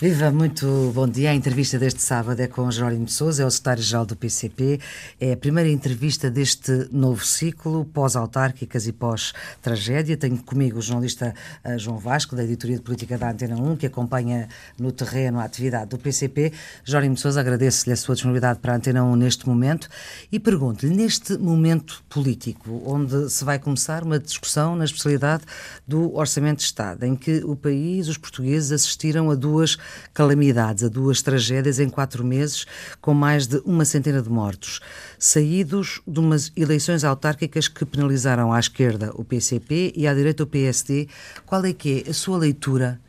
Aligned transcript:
Viva, 0.00 0.28
muito 0.32 0.90
bom 0.92 1.06
dia. 1.06 1.30
A 1.30 1.34
entrevista 1.34 1.78
deste 1.78 2.02
sábado 2.02 2.40
é 2.40 2.48
com 2.48 2.68
Jerónimo 2.68 3.08
Souza, 3.08 3.44
é 3.44 3.46
o 3.46 3.50
secretário-geral 3.50 4.04
do 4.04 4.16
PCP. 4.16 4.80
É 5.20 5.32
a 5.32 5.36
primeira 5.36 5.70
entrevista 5.70 6.28
deste 6.28 6.88
novo 6.90 7.24
ciclo, 7.24 7.84
pós-autárquicas 7.84 8.88
e 8.88 8.92
pós-tragédia. 8.92 10.16
Tenho 10.16 10.36
comigo 10.42 10.80
o 10.80 10.82
jornalista 10.82 11.32
uh, 11.64 11.78
João 11.78 11.96
Vasco, 11.96 12.34
da 12.34 12.42
Editoria 12.42 12.76
de 12.76 12.82
Política 12.82 13.16
da 13.16 13.30
Antena 13.30 13.54
1, 13.54 13.76
que 13.76 13.86
acompanha 13.86 14.48
no 14.76 14.90
terreno 14.90 15.38
a 15.38 15.44
atividade 15.44 15.90
do 15.90 15.98
PCP. 15.98 16.52
Jerónimo 16.84 17.16
Souza, 17.16 17.38
agradeço-lhe 17.38 17.92
a 17.92 17.96
sua 17.96 18.16
disponibilidade 18.16 18.58
para 18.58 18.72
a 18.72 18.76
Antena 18.76 19.04
1 19.04 19.14
neste 19.14 19.48
momento 19.48 19.88
e 20.30 20.40
pergunto-lhe, 20.40 20.92
neste 20.92 21.38
momento 21.38 22.02
político, 22.08 22.82
onde 22.84 23.30
se 23.30 23.44
vai 23.44 23.60
começar 23.60 24.02
uma 24.02 24.18
discussão 24.18 24.74
na 24.74 24.84
especialidade 24.84 25.44
do 25.86 26.12
Orçamento 26.16 26.58
de 26.58 26.64
Estado, 26.64 27.04
em 27.04 27.14
que 27.14 27.44
o 27.44 27.54
país, 27.54 28.08
os 28.08 28.18
portugueses, 28.18 28.72
assistiram 28.72 29.30
a 29.30 29.36
duas 29.36 29.73
calamidades, 30.12 30.84
a 30.84 30.88
duas 30.88 31.22
tragédias 31.22 31.78
em 31.78 31.88
quatro 31.88 32.24
meses, 32.24 32.66
com 33.00 33.14
mais 33.14 33.46
de 33.46 33.58
uma 33.64 33.84
centena 33.84 34.22
de 34.22 34.28
mortos, 34.28 34.80
saídos 35.18 36.00
de 36.06 36.20
umas 36.20 36.52
eleições 36.56 37.04
autárquicas 37.04 37.68
que 37.68 37.84
penalizaram 37.84 38.52
à 38.52 38.58
esquerda 38.58 39.12
o 39.14 39.24
PCP 39.24 39.92
e 39.96 40.06
à 40.06 40.14
direita 40.14 40.42
o 40.42 40.46
PSD. 40.46 41.08
Qual 41.46 41.64
é 41.64 41.72
que 41.72 42.04
é 42.06 42.10
a 42.10 42.14
sua 42.14 42.38
leitura 42.38 43.00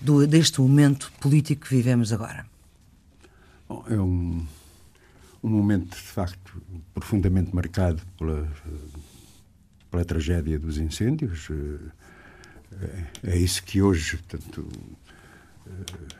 do, 0.00 0.26
deste 0.26 0.60
momento 0.60 1.12
político 1.20 1.66
que 1.66 1.74
vivemos 1.74 2.12
agora? 2.12 2.44
Bom, 3.68 3.84
é 3.88 3.98
um, 3.98 4.46
um 5.42 5.48
momento, 5.48 5.96
de 5.96 6.02
facto, 6.02 6.62
profundamente 6.92 7.54
marcado 7.54 8.02
pela, 8.18 8.48
pela 9.90 10.04
tragédia 10.04 10.58
dos 10.58 10.78
incêndios. 10.78 11.48
É, 13.24 13.32
é 13.32 13.36
isso 13.36 13.62
que 13.62 13.82
hoje, 13.82 14.16
portanto, 14.16 14.68
eh, 14.74 15.01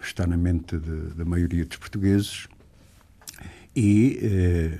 está 0.02 0.26
na 0.26 0.36
mente 0.36 0.76
da 0.78 1.24
maioria 1.24 1.64
dos 1.64 1.76
portugueses 1.76 2.48
e 3.74 4.18
eh, 4.22 4.78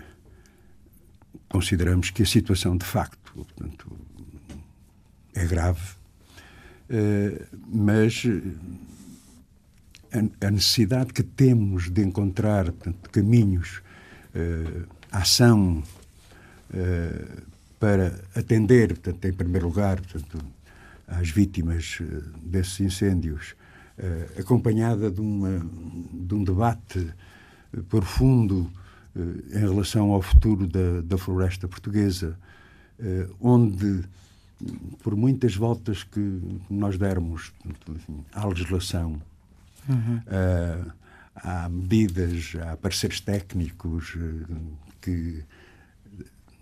consideramos 1.49 2.11
que 2.11 2.23
a 2.23 2.27
situação 2.27 2.77
de 2.77 2.85
facto 2.85 3.33
portanto, 3.33 3.91
é 5.35 5.47
grave, 5.47 5.97
eh, 6.91 7.47
mas 7.67 8.25
a, 10.13 10.47
a, 10.47 10.51
necessidade 10.51 11.13
que 11.13 11.23
temos 11.23 11.89
de 11.89 12.03
encontrar 12.03 12.67
portanto, 12.73 13.11
caminhos, 13.11 13.83
eh, 14.35 14.83
ação 15.11 15.83
eh, 16.73 17.43
para 17.79 18.21
atender, 18.35 18.89
portanto, 18.89 19.25
em 19.25 19.33
primeiro 19.33 19.67
lugar, 19.67 20.01
portanto, 20.01 20.45
às 21.07 21.31
vítimas 21.31 21.99
eh, 22.01 22.23
desses 22.43 22.81
incêndios 22.81 23.55
acompanhada 24.39 25.11
de, 25.11 25.21
uma, 25.21 25.65
de, 26.13 26.35
um 26.35 26.45
debate 26.45 27.11
eh, 27.73 27.81
profundo 27.89 28.71
uh, 29.15 29.57
em 29.57 29.61
relação 29.61 30.11
ao 30.11 30.23
futuro 30.23 30.67
da, 30.67 31.03
da 31.03 31.19
floresta 31.19 31.69
portuguesa, 31.69 32.39
onde, 33.41 34.05
por 35.03 35.17
muitas 35.17 35.57
voltas 35.57 36.05
que 36.05 36.41
nós 36.71 36.97
dermos 36.97 37.53
enfim, 37.89 38.25
à 38.33 38.47
legislação, 38.47 39.21
uhum. 39.89 40.21
há 41.35 41.69
medidas, 41.69 42.53
há 42.65 42.77
pareceres 42.77 43.21
técnicos 43.21 44.17
que 45.01 45.43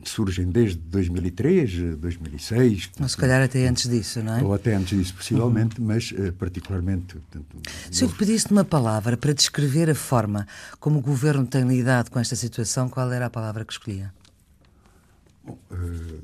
surgem 0.05 0.51
desde 0.51 0.79
2003, 0.79 1.97
2006. 1.99 2.91
Ou 3.01 3.09
se 3.09 3.17
calhar 3.17 3.43
até 3.43 3.67
antes 3.67 3.89
disso, 3.89 4.23
não 4.23 4.39
é? 4.39 4.43
Ou 4.43 4.55
até 4.55 4.75
antes 4.75 4.99
disso, 4.99 5.15
possivelmente, 5.15 5.81
uhum. 5.81 5.87
mas 5.87 6.13
uh, 6.13 6.33
particularmente. 6.35 7.15
Portanto, 7.15 7.57
se 7.91 8.05
eu 8.05 8.09
lhe 8.09 8.15
pedisse 8.15 8.51
uma 8.51 8.65
palavra 8.65 9.17
para 9.17 9.33
descrever 9.33 9.91
a 9.91 9.95
forma 9.95 10.47
como 10.79 10.99
o 10.99 11.03
governo 11.03 11.47
tem 11.47 11.67
lidado 11.67 12.11
com 12.11 12.19
esta 12.19 12.37
situação, 12.37 12.89
qual 12.89 13.13
era 13.13 13.27
a 13.27 13.31
palavra 13.31 13.65
que 13.65 13.73
escolhia? 13.73 14.13
Bom, 15.45 15.59
uh, 15.71 16.23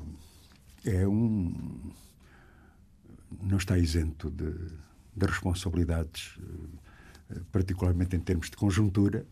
é 0.85 1.07
um. 1.07 1.53
Não 3.41 3.57
está 3.57 3.77
isento 3.77 4.31
de, 4.31 4.51
de 5.15 5.25
responsabilidades, 5.25 6.37
uh, 6.37 7.41
particularmente 7.51 8.15
em 8.15 8.19
termos 8.19 8.49
de 8.49 8.57
conjuntura. 8.57 9.25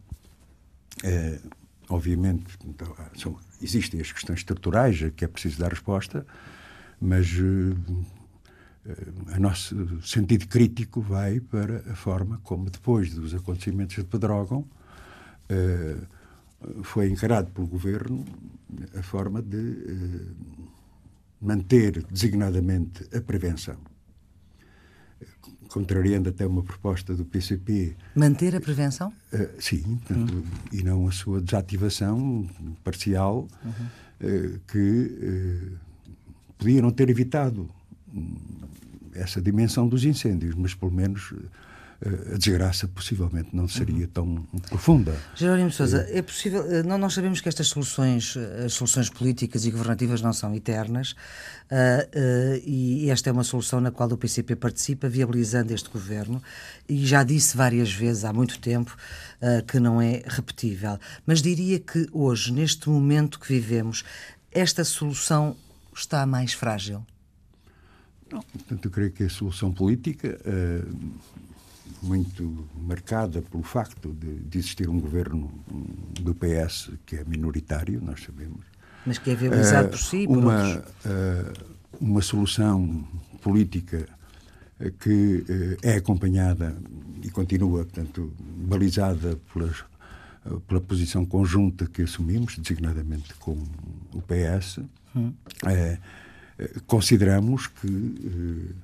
Obviamente, 1.89 2.57
então, 2.65 2.95
são 3.15 3.37
existem 3.61 4.01
as 4.01 4.11
questões 4.11 4.39
estruturais 4.39 5.01
a 5.03 5.09
que 5.09 5.25
é 5.25 5.27
preciso 5.27 5.59
dar 5.59 5.69
resposta, 5.69 6.25
mas 6.99 7.31
uh, 7.33 8.05
o 9.35 9.39
nosso 9.39 10.01
sentido 10.01 10.47
crítico 10.47 11.01
vai 11.01 11.39
para 11.39 11.77
a 11.91 11.95
forma 11.95 12.39
como, 12.43 12.69
depois 12.69 13.13
dos 13.13 13.33
acontecimentos 13.33 13.95
de 13.95 14.03
Pedrógão, 14.03 14.65
uh, 15.49 16.83
foi 16.83 17.09
encarado 17.09 17.51
pelo 17.51 17.67
governo 17.67 18.25
a 18.97 19.03
forma 19.03 19.41
de 19.41 19.57
uh, 19.57 20.35
manter 21.41 22.03
designadamente 22.11 23.03
a 23.15 23.21
prevenção 23.21 23.77
contrariando 25.69 26.29
até 26.29 26.45
uma 26.45 26.63
proposta 26.63 27.13
do 27.13 27.25
PCP. 27.25 27.95
Manter 28.15 28.55
a 28.55 28.61
prevenção? 28.61 29.11
Uh, 29.33 29.49
sim, 29.59 29.81
portanto, 29.97 30.33
uhum. 30.33 30.43
e 30.71 30.83
não 30.83 31.07
a 31.07 31.11
sua 31.11 31.41
desativação 31.41 32.47
parcial, 32.83 33.47
uhum. 33.63 33.71
uh, 34.21 34.59
que 34.67 34.77
uh, 34.77 35.77
podia 36.57 36.81
não 36.81 36.91
ter 36.91 37.09
evitado 37.09 37.69
hum, 38.13 38.35
essa 39.13 39.41
dimensão 39.41 39.87
dos 39.87 40.05
incêndios, 40.05 40.55
mas 40.55 40.73
pelo 40.73 40.91
menos 40.91 41.33
a 42.33 42.37
desgraça 42.37 42.87
possivelmente 42.87 43.55
não 43.55 43.67
seria 43.67 44.07
tão 44.07 44.43
profunda. 44.69 45.17
Jerónimo 45.33 45.71
Sousa, 45.71 46.05
é 46.09 46.21
possível, 46.21 46.69
eh, 46.69 46.83
não, 46.83 46.97
nós 46.97 47.13
sabemos 47.13 47.39
que 47.39 47.47
estas 47.47 47.67
soluções, 47.67 48.35
eh, 48.35 48.65
as 48.65 48.73
soluções 48.73 49.09
políticas 49.09 49.65
e 49.65 49.71
governativas 49.71 50.21
não 50.21 50.33
são 50.33 50.53
eternas 50.53 51.11
uh, 51.11 51.15
uh, 51.75 52.61
e 52.65 53.09
esta 53.09 53.29
é 53.29 53.33
uma 53.33 53.43
solução 53.43 53.79
na 53.79 53.91
qual 53.91 54.09
o 54.11 54.17
PCP 54.17 54.55
participa, 54.55 55.07
viabilizando 55.07 55.73
este 55.73 55.89
governo 55.89 56.43
e 56.87 57.05
já 57.05 57.23
disse 57.23 57.55
várias 57.55 57.91
vezes 57.91 58.25
há 58.25 58.33
muito 58.33 58.59
tempo 58.59 58.95
uh, 59.41 59.65
que 59.65 59.79
não 59.79 60.01
é 60.01 60.21
repetível. 60.25 60.99
Mas 61.25 61.41
diria 61.41 61.79
que 61.79 62.07
hoje, 62.11 62.51
neste 62.51 62.89
momento 62.89 63.39
que 63.39 63.47
vivemos, 63.47 64.03
esta 64.51 64.83
solução 64.83 65.55
está 65.95 66.25
mais 66.25 66.51
frágil. 66.51 67.05
Não, 68.29 68.41
portanto, 68.41 68.85
eu 68.85 68.91
creio 68.91 69.11
que 69.11 69.23
a 69.23 69.29
solução 69.29 69.71
política 69.71 70.37
muito 72.05 72.67
marcada 72.75 73.41
pelo 73.41 73.63
facto 73.63 74.13
de, 74.13 74.35
de, 74.41 74.57
existir 74.57 74.87
um 74.87 74.99
governo 74.99 75.51
do 76.21 76.33
PS 76.35 76.91
que 77.05 77.17
é 77.17 77.23
minoritário, 77.25 77.99
nós 78.01 78.23
sabemos. 78.23 78.65
Mas 79.05 79.17
que 79.17 79.31
é 79.31 79.35
viabilizado 79.35 79.87
uh, 79.87 79.91
por 79.91 79.99
si, 79.99 80.27
por 80.27 80.37
uma, 80.37 80.77
uh, 80.77 81.65
uma 81.99 82.21
solução 82.21 83.05
política 83.41 84.07
eh, 84.79 84.91
que 84.99 85.45
uh, 85.47 85.77
é 85.83 85.95
acompanhada 85.97 86.75
e 87.23 87.29
continua, 87.29 87.83
portanto, 87.85 88.33
balizada 88.39 89.37
pelas, 89.53 89.83
pela 90.67 90.81
posição 90.81 91.25
conjunta 91.25 91.85
que 91.87 92.03
assumimos, 92.03 92.57
designadamente 92.57 93.33
com 93.35 93.57
o 94.13 94.21
PS, 94.21 94.79
hum. 95.15 95.33
consideramos 96.87 97.67
que 97.67 98.75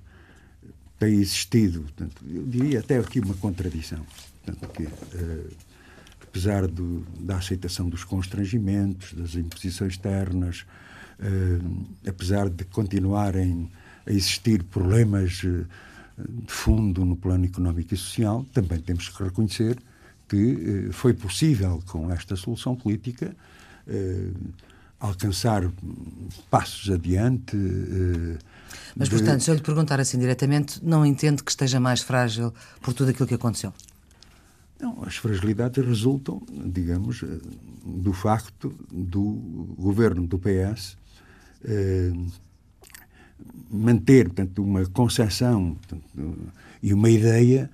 tem 1.01 1.15
existido, 1.15 1.81
portanto, 1.81 2.23
eu 2.31 2.43
diria 2.43 2.79
até 2.79 2.99
aqui 2.99 3.19
uma 3.19 3.33
contradição, 3.33 4.05
portanto, 4.45 4.71
que, 4.71 4.83
uh, 4.83 5.51
apesar 6.21 6.67
do, 6.67 7.03
da 7.19 7.37
aceitação 7.37 7.89
dos 7.89 8.03
constrangimentos, 8.03 9.11
das 9.13 9.33
imposições 9.33 9.93
externas, 9.93 10.63
uh, 11.19 11.85
apesar 12.07 12.49
de 12.49 12.63
continuarem 12.65 13.67
a 14.05 14.11
existir 14.11 14.61
problemas 14.61 15.41
uh, 15.41 15.65
de 16.19 16.53
fundo 16.53 17.03
no 17.03 17.15
plano 17.15 17.45
económico 17.45 17.95
e 17.95 17.97
social, 17.97 18.45
também 18.53 18.79
temos 18.79 19.09
que 19.09 19.23
reconhecer 19.23 19.79
que 20.29 20.89
foi 20.91 21.13
possível, 21.15 21.81
com 21.87 22.09
esta 22.11 22.37
solução 22.37 22.73
política, 22.73 23.35
alcançar 24.97 25.69
passos 26.49 26.89
adiante 26.89 27.57
mas, 28.95 29.09
de... 29.09 29.15
portanto, 29.15 29.41
se 29.41 29.49
eu 29.49 29.55
lhe 29.55 29.61
perguntar 29.61 29.99
assim 29.99 30.19
diretamente, 30.19 30.79
não 30.83 31.05
entende 31.05 31.43
que 31.43 31.51
esteja 31.51 31.79
mais 31.79 32.01
frágil 32.01 32.53
por 32.81 32.93
tudo 32.93 33.11
aquilo 33.11 33.27
que 33.27 33.35
aconteceu? 33.35 33.73
Não, 34.79 35.03
as 35.03 35.15
fragilidades 35.17 35.85
resultam, 35.85 36.41
digamos, 36.65 37.21
eh, 37.21 37.27
do 37.85 38.13
facto 38.13 38.73
do 38.91 39.21
governo 39.77 40.25
do 40.25 40.39
PS 40.39 40.97
eh, 41.63 42.11
manter, 43.69 44.25
portanto, 44.25 44.63
uma 44.63 44.85
concepção 44.87 45.75
portanto, 45.75 46.03
e 46.81 46.93
uma 46.93 47.09
ideia 47.09 47.69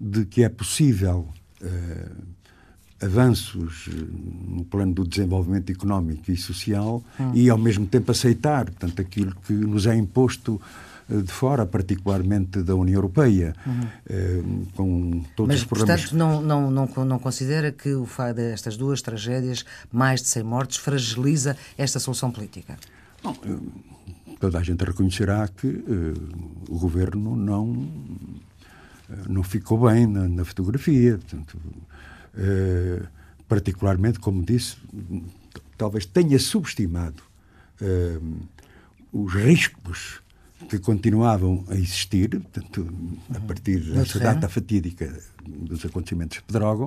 de 0.00 0.24
que 0.24 0.44
é 0.44 0.48
possível 0.48 1.28
eh, 1.60 2.10
avanços 3.02 3.88
eh, 3.88 4.04
no 4.48 4.64
plano 4.64 4.94
do 4.94 5.06
desenvolvimento 5.06 5.70
económico 5.70 6.30
e 6.30 6.36
social 6.36 7.02
hum. 7.18 7.32
e, 7.34 7.50
ao 7.50 7.58
mesmo 7.58 7.86
tempo, 7.86 8.10
aceitar 8.10 8.66
portanto, 8.66 9.00
aquilo 9.00 9.34
que 9.46 9.52
nos 9.52 9.86
é 9.86 9.94
imposto 9.94 10.60
de 11.08 11.32
fora, 11.32 11.66
particularmente 11.66 12.62
da 12.62 12.74
União 12.74 12.94
Europeia, 12.94 13.54
uhum. 13.66 14.64
com 14.74 15.24
todos 15.36 15.54
Mas, 15.54 15.60
os 15.60 15.66
problemas. 15.66 16.00
portanto, 16.02 16.16
não, 16.16 16.40
não, 16.40 16.70
não, 16.70 17.04
não 17.04 17.18
considera 17.18 17.70
que 17.70 17.92
o 17.92 18.06
facto 18.06 18.36
destas 18.36 18.76
duas 18.76 19.02
tragédias, 19.02 19.64
mais 19.92 20.22
de 20.22 20.28
100 20.28 20.42
mortes, 20.42 20.76
fragiliza 20.78 21.56
esta 21.76 21.98
solução 21.98 22.30
política? 22.30 22.78
Bom, 23.22 23.36
toda 24.40 24.58
a 24.58 24.62
gente 24.62 24.84
reconhecerá 24.84 25.46
que 25.48 25.84
o 26.68 26.78
governo 26.78 27.36
não, 27.36 27.86
não 29.28 29.42
ficou 29.42 29.88
bem 29.88 30.06
na, 30.06 30.28
na 30.28 30.44
fotografia. 30.44 31.18
Portanto, 31.18 31.58
uh, 32.34 33.06
particularmente, 33.48 34.18
como 34.18 34.42
disse, 34.42 34.76
talvez 35.76 36.06
tenha 36.06 36.38
subestimado 36.38 37.22
uh, 37.80 38.40
os 39.12 39.34
riscos 39.34 40.22
que 40.68 40.78
continuavam 40.78 41.64
a 41.68 41.74
existir, 41.74 42.30
portanto, 42.30 42.88
a 43.34 43.38
uhum. 43.38 43.46
partir 43.46 43.80
dessa 43.80 44.18
data 44.18 44.48
fatídica 44.48 45.12
dos 45.44 45.84
acontecimentos 45.84 46.38
de 46.38 46.44
Pedrógão, 46.44 46.86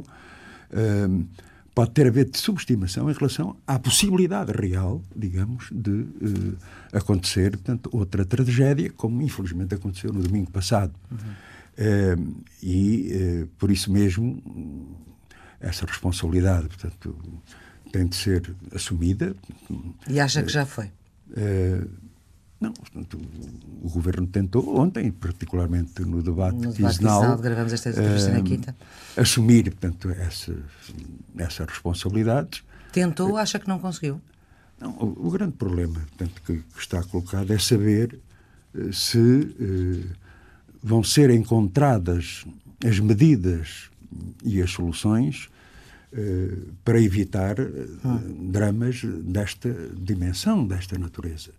uh, 0.71 1.27
pode 1.75 1.91
ter 1.91 2.07
havido 2.07 2.31
de 2.31 2.37
subestimação 2.37 3.11
em 3.11 3.13
relação 3.13 3.57
à 3.67 3.77
possibilidade 3.77 4.51
real, 4.53 5.03
digamos, 5.13 5.67
de 5.71 6.05
acontecer 6.93 7.51
portanto, 7.51 7.89
outra 7.91 8.23
tragédia, 8.25 8.89
como 8.95 9.21
infelizmente 9.21 9.75
aconteceu 9.75 10.11
no 10.13 10.23
domingo 10.23 10.49
passado. 10.49 10.93
Uhum. 11.11 11.17
Uh, 11.77 12.35
e, 12.63 13.45
por 13.59 13.69
isso 13.69 13.91
mesmo, 13.91 14.41
essa 15.59 15.85
responsabilidade, 15.85 16.67
portanto, 16.67 17.15
tem 17.91 18.07
de 18.07 18.15
ser 18.15 18.55
assumida. 18.73 19.35
E 20.07 20.19
acha 20.19 20.43
que 20.43 20.51
já 20.51 20.65
foi? 20.65 20.91
Uh, 21.29 21.89
não, 22.59 22.71
portanto, 22.73 23.19
o 23.81 23.89
governo 23.89 24.27
tentou 24.27 24.77
ontem, 24.79 25.11
particularmente 25.11 26.01
no 26.01 26.21
debate, 26.21 26.55
no 26.55 26.73
debate 26.73 26.97
quinzenal, 26.97 27.37
gravamos 27.37 27.73
esta 27.73 27.89
entrevista 27.89 28.31
uh, 28.31 28.33
na 28.33 28.41
quinta, 28.41 28.75
assumir, 29.15 29.63
portanto, 29.63 30.09
essa, 30.11 30.55
essas 31.37 31.67
responsabilidades. 31.67 32.63
Tentou, 32.91 33.31
uh, 33.31 33.37
acha 33.37 33.59
que 33.59 33.67
não 33.67 33.79
conseguiu? 33.79 34.21
Não, 34.79 34.91
o, 34.91 35.27
o 35.27 35.31
grande 35.31 35.53
problema, 35.53 35.99
portanto, 35.99 36.41
que, 36.45 36.57
que, 36.57 36.79
está 36.79 37.03
colocado 37.03 37.51
é 37.51 37.59
saber 37.59 38.19
se 38.91 39.95
vão 40.83 41.01
ser 41.01 41.29
encontradas 41.29 42.45
as 42.85 42.99
medidas 42.99 43.89
e 44.43 44.61
as 44.61 44.71
soluções 44.71 45.49
para 46.85 47.01
evitar 47.01 47.57
hum. 47.59 48.49
dramas 48.49 49.01
desta 49.03 49.69
dimensão, 49.97 50.65
desta 50.65 50.97
natureza. 50.97 51.51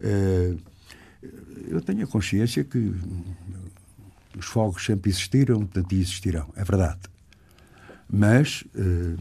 Eh, 0.00 0.54
eu 1.68 1.80
tenho 1.80 2.04
a 2.04 2.06
consciência 2.06 2.64
que 2.64 2.92
os 4.36 4.46
fogos 4.46 4.84
sempre 4.84 5.10
existiram, 5.10 5.58
portanto, 5.58 5.92
existirão. 5.92 6.48
É 6.56 6.64
verdade. 6.64 7.00
Mas 8.10 8.64
eh, 8.74 9.16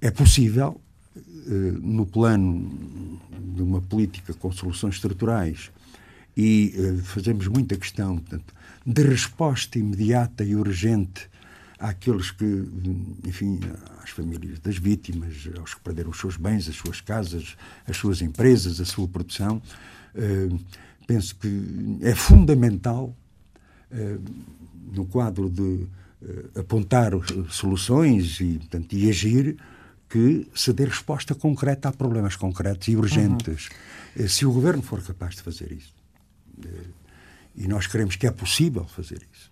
é 0.00 0.10
possível, 0.10 0.80
eh, 1.16 1.20
no 1.80 2.04
plano 2.04 3.20
de 3.54 3.62
uma 3.62 3.80
política 3.80 4.34
com 4.34 4.50
soluções 4.52 4.96
estruturais, 4.96 5.70
e 6.38 7.00
fazemos 7.02 7.48
muita 7.48 7.78
questão 7.78 8.18
portanto, 8.18 8.54
de 8.84 9.02
resposta 9.02 9.78
imediata 9.78 10.44
e 10.44 10.54
urgente 10.54 11.30
àqueles 11.78 12.30
que, 12.30 12.44
enfim, 13.24 13.60
às 14.02 14.10
famílias 14.10 14.58
das 14.60 14.78
vítimas, 14.78 15.48
aos 15.58 15.74
que 15.74 15.80
perderam 15.80 16.10
os 16.10 16.18
seus 16.18 16.36
bens, 16.36 16.68
as 16.68 16.76
suas 16.76 17.00
casas, 17.00 17.56
as 17.86 17.96
suas 17.96 18.22
empresas, 18.22 18.80
a 18.80 18.84
sua 18.84 19.06
produção. 19.06 19.60
Uh, 20.14 20.58
penso 21.06 21.36
que 21.36 21.98
é 22.00 22.14
fundamental, 22.14 23.14
uh, 23.92 24.24
no 24.92 25.04
quadro 25.06 25.50
de 25.50 25.62
uh, 25.62 26.60
apontar 26.60 27.12
soluções 27.50 28.40
e, 28.40 28.58
portanto, 28.58 28.92
e 28.94 29.10
agir, 29.10 29.56
que 30.08 30.48
se 30.54 30.72
dê 30.72 30.84
resposta 30.84 31.34
concreta 31.34 31.88
a 31.88 31.92
problemas 31.92 32.36
concretos 32.36 32.88
e 32.88 32.96
urgentes. 32.96 33.68
Uhum. 34.16 34.28
Se 34.28 34.46
o 34.46 34.52
governo 34.52 34.82
for 34.82 35.02
capaz 35.02 35.34
de 35.34 35.42
fazer 35.42 35.72
isso, 35.72 35.94
e 37.56 37.66
nós 37.66 37.86
queremos 37.86 38.16
que 38.16 38.26
é 38.26 38.30
possível 38.30 38.84
fazer 38.84 39.20
isso 39.32 39.50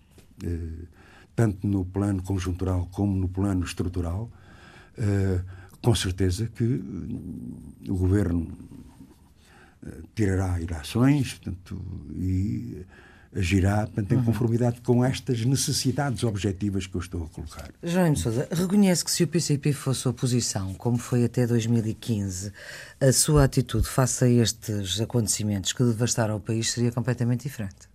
tanto 1.35 1.67
no 1.67 1.85
plano 1.85 2.23
conjuntural 2.23 2.87
como 2.91 3.15
no 3.15 3.27
plano 3.27 3.63
estrutural, 3.63 4.31
uh, 4.97 5.43
com 5.81 5.93
certeza 5.93 6.47
que 6.47 6.63
o 7.87 7.95
governo 7.95 8.47
uh, 9.83 10.03
tirará 10.15 10.59
ilações 10.59 11.33
portanto, 11.33 11.81
e 12.15 12.85
agirá 13.35 13.85
portanto, 13.85 14.13
em 14.13 14.15
uhum. 14.15 14.23
conformidade 14.23 14.81
com 14.81 15.03
estas 15.03 15.43
necessidades 15.43 16.23
objetivas 16.23 16.87
que 16.87 16.95
eu 16.95 17.01
estou 17.01 17.25
a 17.25 17.27
colocar. 17.27 17.69
João 17.83 18.15
Sousa, 18.15 18.47
reconhece 18.49 19.03
que 19.03 19.11
se 19.11 19.23
o 19.23 19.27
PCP 19.27 19.73
fosse 19.73 20.07
oposição, 20.07 20.73
como 20.75 20.97
foi 20.97 21.25
até 21.25 21.45
2015, 21.45 22.51
a 23.01 23.11
sua 23.11 23.43
atitude 23.43 23.87
face 23.87 24.23
a 24.23 24.29
estes 24.29 25.01
acontecimentos 25.01 25.73
que 25.73 25.83
devastaram 25.83 26.37
o 26.37 26.39
país 26.39 26.71
seria 26.71 26.91
completamente 26.91 27.43
diferente? 27.43 27.94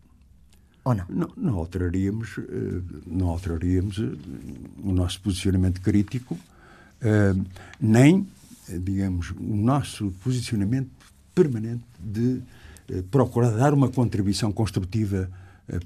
Ou 0.84 0.94
não? 0.94 1.04
Não, 1.08 1.30
não 1.36 1.58
alteraríamos, 1.58 2.38
eh, 2.38 2.42
não 3.06 3.28
alteraríamos 3.28 3.98
eh, 3.98 4.12
o 4.82 4.92
nosso 4.92 5.20
posicionamento 5.20 5.80
crítico, 5.80 6.38
eh, 7.02 7.34
nem, 7.78 8.26
digamos, 8.66 9.30
o 9.30 9.56
nosso 9.56 10.10
posicionamento 10.24 10.90
permanente 11.34 11.84
de 11.98 12.42
procurar 13.10 13.50
dar 13.50 13.72
uma 13.72 13.88
contribuição 13.88 14.50
construtiva 14.50 15.30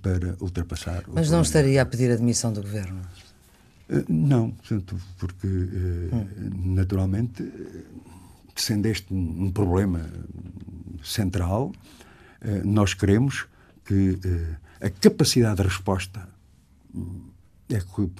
para 0.00 0.36
ultrapassar. 0.40 1.04
Mas 1.12 1.30
não 1.30 1.42
estaria 1.42 1.82
a 1.82 1.84
pedir 1.84 2.10
a 2.10 2.16
demissão 2.16 2.50
do 2.50 2.62
governo? 2.62 3.02
Não, 4.08 4.52
portanto, 4.52 4.98
porque 5.18 5.46
hum. 5.46 6.26
naturalmente, 6.74 7.46
sendo 8.56 8.86
este 8.86 9.12
um 9.12 9.50
problema 9.50 10.08
central, 11.02 11.72
nós 12.64 12.94
queremos 12.94 13.46
que 13.84 14.18
a 14.80 14.90
capacidade 14.90 15.56
de 15.56 15.62
resposta 15.62 16.28
é 17.70 17.80
que 17.80 18.10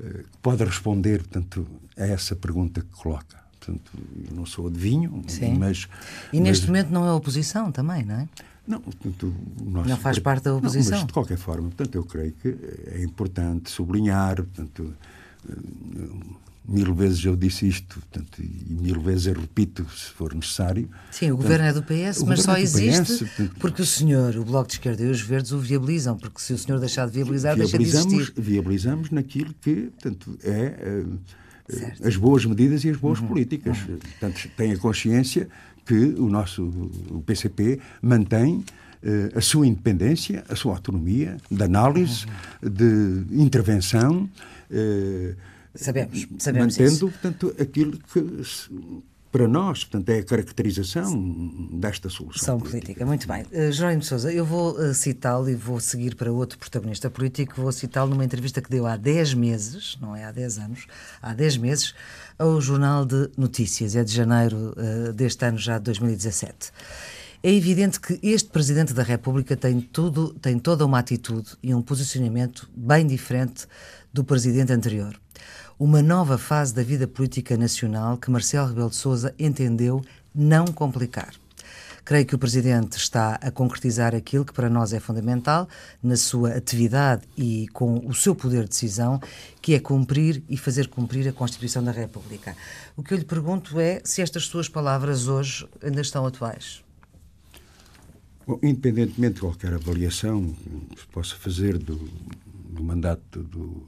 eh, 0.00 0.24
pode 0.40 0.64
responder, 0.64 1.18
portanto, 1.18 1.66
a 1.96 2.06
essa 2.06 2.34
pergunta 2.34 2.80
que 2.80 2.88
coloca. 2.88 3.40
Portanto, 3.58 3.92
eu 4.28 4.34
não 4.34 4.44
sou 4.44 4.66
adivinho, 4.66 5.22
Sim. 5.28 5.56
mas... 5.58 5.88
E 6.32 6.40
neste 6.40 6.62
mas, 6.62 6.68
momento 6.68 6.90
não 6.90 7.06
é 7.06 7.12
oposição 7.12 7.70
também, 7.70 8.04
não 8.04 8.16
é? 8.16 8.28
Não, 8.66 8.80
portanto, 8.80 9.34
nosso, 9.60 9.88
não 9.88 9.96
faz 9.96 10.18
parte 10.18 10.44
da 10.44 10.54
oposição. 10.54 10.92
Não, 10.92 10.98
mas 10.98 11.06
de 11.06 11.12
qualquer 11.12 11.36
forma, 11.36 11.68
portanto, 11.68 11.94
eu 11.96 12.04
creio 12.04 12.32
que 12.32 12.56
é 12.86 13.02
importante 13.02 13.70
sublinhar, 13.70 14.36
portanto, 14.36 14.94
eh, 15.48 15.54
mil 16.66 16.94
vezes 16.94 17.24
eu 17.24 17.34
disse 17.34 17.66
isto, 17.66 18.00
portanto, 18.00 18.40
e 18.40 18.72
mil 18.72 19.00
vezes 19.00 19.26
eu 19.26 19.34
repito, 19.34 19.84
se 19.90 20.10
for 20.10 20.34
necessário. 20.34 20.88
Sim, 21.10 21.32
o 21.32 21.36
governo 21.36 21.64
é 21.64 21.72
do 21.72 21.82
PS, 21.82 22.22
mas 22.24 22.42
só 22.42 22.56
é 22.56 22.62
existe 22.62 23.24
PS, 23.24 23.50
porque 23.58 23.82
o 23.82 23.86
senhor, 23.86 24.36
o 24.36 24.44
Bloco 24.44 24.68
de 24.68 24.74
Esquerda 24.74 25.02
e 25.02 25.10
os 25.10 25.20
Verdes 25.20 25.52
o 25.52 25.58
viabilizam, 25.58 26.16
porque 26.16 26.40
se 26.40 26.52
o 26.52 26.58
senhor 26.58 26.78
deixar 26.78 27.06
de 27.06 27.12
viabilizar, 27.12 27.56
deixa 27.56 27.76
de 27.76 27.84
existir. 27.84 28.32
Viabilizamos 28.36 29.10
naquilo 29.10 29.52
que, 29.60 29.90
portanto, 30.00 30.38
é 30.44 31.02
uh, 31.04 32.06
as 32.06 32.16
boas 32.16 32.44
medidas 32.44 32.84
e 32.84 32.90
as 32.90 32.96
boas 32.96 33.18
uhum. 33.18 33.26
políticas. 33.26 33.78
Uhum. 33.88 33.96
Portanto, 33.96 34.48
tem 34.56 34.72
a 34.72 34.78
consciência 34.78 35.48
que 35.84 35.94
o 35.94 36.28
nosso 36.28 36.62
o 37.10 37.22
PCP 37.26 37.80
mantém 38.00 38.58
uh, 39.02 39.36
a 39.36 39.40
sua 39.40 39.66
independência, 39.66 40.44
a 40.48 40.54
sua 40.54 40.74
autonomia 40.74 41.38
de 41.50 41.62
análise, 41.62 42.24
uhum. 42.62 42.70
de 42.70 43.42
intervenção. 43.42 44.30
Sabemos, 45.74 46.26
sabemos 46.38 46.76
Mantendo, 46.76 46.94
isso. 46.94 47.08
portanto, 47.08 47.54
aquilo 47.58 47.98
que 47.98 48.42
para 49.32 49.48
nós, 49.48 49.82
portanto, 49.82 50.10
é 50.10 50.18
a 50.18 50.22
caracterização 50.22 51.70
desta 51.72 52.10
solução 52.10 52.58
política. 52.58 53.04
política. 53.04 53.06
Muito 53.06 53.26
bem. 53.26 53.44
Uh, 53.50 53.72
Jerónimo 53.72 54.02
de 54.02 54.06
Sousa, 54.06 54.30
eu 54.30 54.44
vou 54.44 54.72
uh, 54.72 54.92
citá-lo 54.92 55.48
e 55.48 55.54
vou 55.54 55.80
seguir 55.80 56.14
para 56.14 56.30
outro 56.30 56.58
protagonista 56.58 57.08
político, 57.08 57.54
vou 57.56 57.72
citá-lo 57.72 58.10
numa 58.10 58.26
entrevista 58.26 58.60
que 58.60 58.68
deu 58.68 58.86
há 58.86 58.94
10 58.94 59.32
meses, 59.32 59.96
não 60.02 60.14
é 60.14 60.24
há 60.24 60.30
10 60.30 60.58
anos, 60.58 60.86
há 61.22 61.32
10 61.32 61.56
meses, 61.56 61.94
ao 62.38 62.60
Jornal 62.60 63.06
de 63.06 63.30
Notícias, 63.38 63.96
é 63.96 64.04
de 64.04 64.14
janeiro 64.14 64.74
uh, 64.76 65.14
deste 65.14 65.42
ano, 65.46 65.56
já 65.56 65.78
de 65.78 65.84
2017. 65.84 66.70
É 67.42 67.52
evidente 67.52 67.98
que 67.98 68.18
este 68.22 68.48
Presidente 68.50 68.92
da 68.92 69.02
República 69.02 69.56
tem, 69.56 69.80
tudo, 69.80 70.32
tem 70.34 70.58
toda 70.58 70.86
uma 70.86 70.98
atitude 70.98 71.56
e 71.62 71.74
um 71.74 71.82
posicionamento 71.82 72.70
bem 72.74 73.06
diferente 73.06 73.66
do 74.12 74.22
Presidente 74.22 74.72
anterior 74.72 75.18
uma 75.82 76.00
nova 76.00 76.38
fase 76.38 76.72
da 76.72 76.82
vida 76.84 77.08
política 77.08 77.56
nacional 77.56 78.16
que 78.16 78.30
Marcelo 78.30 78.68
Rebelo 78.68 78.90
de 78.90 78.94
Sousa 78.94 79.34
entendeu 79.36 80.00
não 80.32 80.66
complicar. 80.66 81.34
Creio 82.04 82.24
que 82.24 82.36
o 82.36 82.38
Presidente 82.38 82.96
está 82.96 83.34
a 83.34 83.50
concretizar 83.50 84.14
aquilo 84.14 84.44
que 84.44 84.52
para 84.52 84.70
nós 84.70 84.92
é 84.92 85.00
fundamental 85.00 85.68
na 86.00 86.16
sua 86.16 86.50
atividade 86.50 87.22
e 87.36 87.66
com 87.72 88.06
o 88.06 88.14
seu 88.14 88.32
poder 88.32 88.62
de 88.62 88.70
decisão, 88.70 89.20
que 89.60 89.74
é 89.74 89.80
cumprir 89.80 90.44
e 90.48 90.56
fazer 90.56 90.86
cumprir 90.86 91.28
a 91.28 91.32
Constituição 91.32 91.82
da 91.82 91.90
República. 91.90 92.56
O 92.96 93.02
que 93.02 93.14
eu 93.14 93.18
lhe 93.18 93.24
pergunto 93.24 93.80
é 93.80 94.00
se 94.04 94.22
estas 94.22 94.44
suas 94.44 94.68
palavras 94.68 95.26
hoje 95.26 95.66
ainda 95.82 96.00
estão 96.00 96.24
atuais. 96.24 96.82
Bom, 98.46 98.58
independentemente 98.62 99.34
de 99.34 99.40
qualquer 99.40 99.72
avaliação 99.72 100.54
que 100.90 101.00
se 101.00 101.06
possa 101.06 101.36
fazer 101.36 101.78
do, 101.78 101.96
do 102.70 102.82
mandato 102.82 103.42
do, 103.42 103.86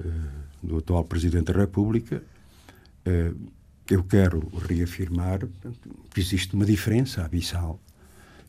uh, 0.00 0.12
do 0.62 0.78
atual 0.78 1.04
Presidente 1.04 1.52
da 1.52 1.60
República, 1.60 2.22
uh, 3.06 3.36
eu 3.90 4.02
quero 4.04 4.50
reafirmar 4.66 5.40
que 6.10 6.20
existe 6.20 6.54
uma 6.54 6.64
diferença 6.64 7.22
abissal 7.22 7.78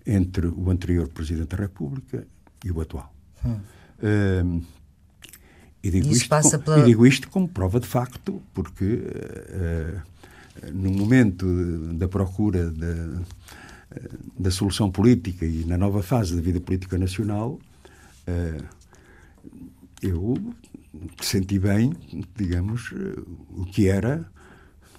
entre 0.05 0.47
o 0.47 0.69
anterior 0.69 1.09
Presidente 1.09 1.49
da 1.49 1.57
República 1.57 2.25
e 2.63 2.71
o 2.71 2.79
atual. 2.79 3.13
Hum. 3.43 3.59
Uh, 3.99 4.63
e, 5.83 5.91
digo 5.91 6.09
isto, 6.11 6.29
pela... 6.63 6.79
e 6.79 6.85
digo 6.85 7.05
isto 7.05 7.29
como 7.29 7.47
prova 7.47 7.79
de 7.79 7.85
facto, 7.85 8.41
porque 8.55 9.03
no 10.73 10.89
momento 10.89 11.45
da 11.93 12.07
procura 12.07 12.71
da 12.71 13.21
da 14.37 14.51
solução 14.51 14.91
política 14.91 15.45
e 15.45 15.65
na 15.65 15.77
nova 15.77 16.01
fase 16.03 16.35
da 16.35 16.41
vida 16.41 16.59
política 16.59 16.97
nacional, 16.97 17.59
eh, 18.27 18.61
eu 20.01 20.37
senti 21.21 21.59
bem, 21.59 21.93
digamos, 22.35 22.91
eh, 22.93 23.19
o 23.49 23.65
que 23.65 23.87
era 23.87 24.25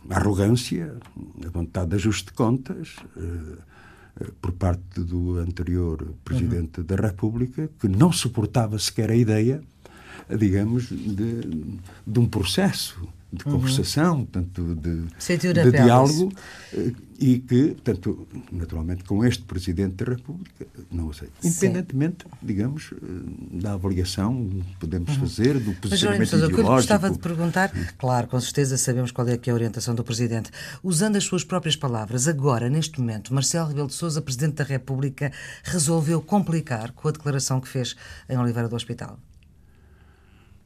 a 0.08 0.16
arrogância, 0.16 0.96
a 1.44 1.50
vontade 1.50 1.90
de 1.90 1.96
ajuste 1.96 2.26
de 2.26 2.32
contas 2.32 2.96
eh, 3.16 4.30
por 4.40 4.52
parte 4.52 5.00
do 5.00 5.38
anterior 5.38 6.14
Presidente 6.24 6.80
uhum. 6.80 6.86
da 6.86 6.96
República, 6.96 7.68
que 7.78 7.88
não 7.88 8.10
suportava 8.12 8.78
sequer 8.78 9.10
a 9.10 9.16
ideia, 9.16 9.62
digamos, 10.38 10.88
de, 10.88 11.78
de 12.06 12.18
um 12.18 12.26
processo 12.26 13.06
de 13.32 13.44
uhum. 13.46 13.54
conversação, 13.54 14.24
tanto 14.24 14.74
de, 14.76 15.04
de 15.04 15.70
diálogo, 15.72 16.32
eh, 16.72 16.92
e 17.18 17.38
que, 17.40 17.76
tanto 17.82 18.26
naturalmente, 18.52 19.02
com 19.04 19.24
este 19.24 19.42
Presidente 19.42 20.04
da 20.04 20.12
República, 20.12 20.66
não 20.90 21.12
sei. 21.12 21.28
Independentemente, 21.42 22.24
Sim. 22.24 22.46
digamos, 22.46 22.92
eh, 22.92 23.60
da 23.60 23.72
avaliação 23.72 24.48
que 24.48 24.76
podemos 24.76 25.10
uhum. 25.10 25.20
fazer, 25.20 25.58
do 25.58 25.72
posicionamento 25.74 26.20
Mas, 26.20 26.28
ideológico. 26.28 26.60
O 26.60 26.64
que 26.64 26.70
eu 26.70 26.74
gostava 26.74 27.10
de 27.10 27.18
perguntar, 27.18 27.72
claro, 27.98 28.28
com 28.28 28.40
certeza 28.40 28.78
sabemos 28.78 29.10
qual 29.10 29.28
é, 29.28 29.36
que 29.36 29.50
é 29.50 29.52
a 29.52 29.54
orientação 29.54 29.94
do 29.94 30.04
Presidente. 30.04 30.50
Usando 30.82 31.16
as 31.16 31.24
suas 31.24 31.42
próprias 31.42 31.74
palavras, 31.74 32.28
agora, 32.28 32.70
neste 32.70 33.00
momento, 33.00 33.34
Marcelo 33.34 33.68
Rebelo 33.68 33.88
de 33.88 33.94
Sousa, 33.94 34.22
Presidente 34.22 34.54
da 34.54 34.64
República, 34.64 35.32
resolveu 35.64 36.22
complicar 36.22 36.92
com 36.92 37.08
a 37.08 37.10
declaração 37.10 37.60
que 37.60 37.68
fez 37.68 37.96
em 38.28 38.38
Oliveira 38.38 38.68
do 38.68 38.76
Hospital? 38.76 39.18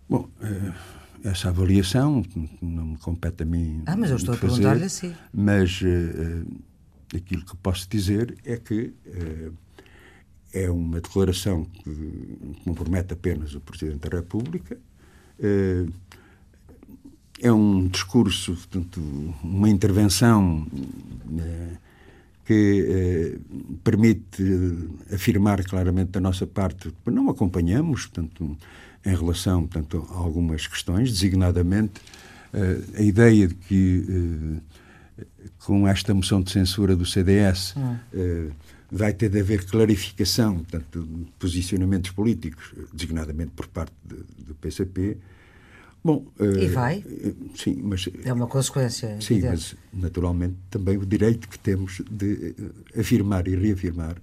Bom... 0.09 0.29
Uh 0.43 1.00
essa 1.25 1.49
avaliação 1.49 2.25
não 2.61 2.87
me 2.87 2.97
compete 2.99 3.43
a 3.43 3.47
mim. 3.47 3.83
Ah, 3.87 3.97
mas 3.97 4.11
eu 4.11 4.17
estou 4.17 4.35
a 4.35 4.39
perguntar-lhe 4.39 4.85
assim. 4.85 5.15
Mas 5.33 5.81
uh, 5.83 6.47
aquilo 7.15 7.45
que 7.45 7.57
posso 7.57 7.89
dizer 7.89 8.37
é 8.45 8.57
que 8.57 8.93
uh, 9.07 9.53
é 10.53 10.71
uma 10.71 11.01
declaração 11.01 11.65
que 11.65 12.39
compromete 12.65 13.13
apenas 13.13 13.55
o 13.55 13.61
Presidente 13.61 14.09
da 14.09 14.17
República. 14.17 14.79
Uh, 15.39 15.93
é 17.43 17.51
um 17.51 17.89
discurso, 17.89 18.53
portanto, 18.55 19.01
uma 19.43 19.71
intervenção 19.71 20.67
que 22.45 23.41
permite 23.83 24.45
afirmar 25.11 25.65
claramente 25.65 26.11
da 26.11 26.21
nossa 26.21 26.47
parte 26.47 26.93
que 27.03 27.11
não 27.11 27.31
acompanhamos, 27.31 28.05
portanto, 28.05 28.59
em 29.05 29.15
relação 29.15 29.67
portanto, 29.67 30.07
a 30.11 30.15
algumas 30.15 30.67
questões, 30.67 31.11
designadamente 31.11 32.01
uh, 32.53 32.99
a 32.99 33.03
ideia 33.03 33.49
de 33.49 33.55
que 33.55 34.05
uh, 34.09 35.25
com 35.59 35.87
esta 35.87 36.13
moção 36.15 36.43
de 36.43 36.51
censura 36.51 36.97
do 36.97 37.05
CDS 37.05 37.75
hum. 37.77 38.51
vai 38.91 39.13
ter 39.13 39.29
de 39.29 39.39
haver 39.41 39.65
clarificação 39.67 40.57
portanto, 40.57 41.03
de 41.03 41.31
posicionamentos 41.39 42.11
políticos, 42.11 42.73
designadamente 42.93 43.51
por 43.51 43.67
parte 43.67 43.93
do 44.05 44.55
PCP. 44.55 45.19
Bom, 46.03 46.27
e 46.41 46.67
vai? 46.69 47.05
Sim, 47.55 47.81
mas 47.83 48.09
é 48.25 48.33
uma 48.33 48.47
consequência. 48.47 49.21
Sim, 49.21 49.35
evidente. 49.35 49.77
mas 49.93 50.03
naturalmente 50.03 50.57
também 50.71 50.97
o 50.97 51.05
direito 51.05 51.47
que 51.47 51.59
temos 51.59 52.01
de 52.11 52.55
afirmar 52.99 53.47
e 53.47 53.55
reafirmar 53.55 54.17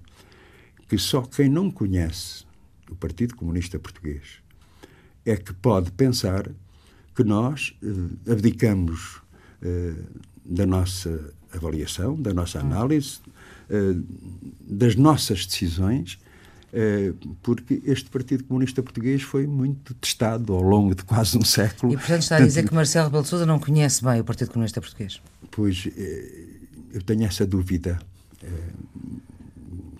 que 0.88 0.98
só 0.98 1.22
quem 1.22 1.48
não 1.48 1.70
conhece 1.70 2.44
o 2.90 2.96
Partido 2.96 3.36
Comunista 3.36 3.78
Português 3.78 4.40
é 5.30 5.36
que 5.36 5.52
pode 5.52 5.90
pensar 5.92 6.48
que 7.14 7.24
nós 7.24 7.76
eh, 7.82 8.32
abdicamos 8.32 9.20
eh, 9.62 9.94
da 10.44 10.66
nossa 10.66 11.32
avaliação, 11.52 12.20
da 12.20 12.32
nossa 12.32 12.60
análise, 12.60 13.18
eh, 13.70 13.94
das 14.60 14.94
nossas 14.94 15.46
decisões, 15.46 16.18
eh, 16.72 17.14
porque 17.42 17.80
este 17.84 18.10
Partido 18.10 18.44
Comunista 18.44 18.82
Português 18.82 19.22
foi 19.22 19.46
muito 19.46 19.94
testado 19.94 20.52
ao 20.52 20.62
longo 20.62 20.94
de 20.94 21.02
quase 21.02 21.38
um 21.38 21.44
século. 21.44 21.92
E, 21.92 21.96
portanto, 21.96 22.22
está 22.22 22.36
a 22.36 22.40
dizer 22.40 22.68
que 22.68 22.74
Marcelo 22.74 23.06
Rebelo 23.06 23.22
de 23.22 23.28
Sousa 23.28 23.46
não 23.46 23.58
conhece 23.58 24.04
bem 24.04 24.20
o 24.20 24.24
Partido 24.24 24.50
Comunista 24.50 24.80
Português? 24.80 25.20
Pois, 25.50 25.88
eh, 25.96 26.46
eu 26.92 27.02
tenho 27.02 27.24
essa 27.24 27.46
dúvida. 27.46 27.98
Eh, 28.42 28.48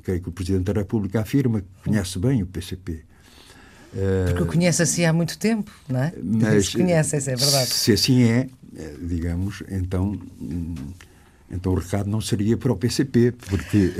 creio 0.03 0.23
que 0.23 0.29
o 0.29 0.33
Presidente 0.33 0.65
da 0.65 0.73
República 0.73 1.21
afirma 1.21 1.61
que 1.63 1.67
conhece 1.85 2.19
bem 2.19 2.43
o 2.43 2.47
PCP. 2.47 3.05
Porque 4.27 4.43
o 4.43 4.47
conhece 4.47 4.83
assim 4.83 5.05
há 5.05 5.13
muito 5.13 5.39
tempo, 5.39 5.71
não 5.89 6.03
é? 6.03 6.13
Mas, 6.23 6.67
se 6.67 6.77
conhece, 6.77 7.17
isso 7.17 7.31
é 7.31 7.37
verdade. 7.37 7.71
Se 7.71 7.93
assim 7.93 8.23
é, 8.23 8.49
eh, 8.77 8.95
digamos, 9.01 9.63
então, 9.71 10.19
hum, 10.41 10.75
então 11.51 11.73
o 11.73 11.75
recado 11.77 12.11
não 12.11 12.21
seria 12.21 12.57
para 12.57 12.73
o 12.73 12.77
PCP, 12.77 13.33
porque 13.33 13.93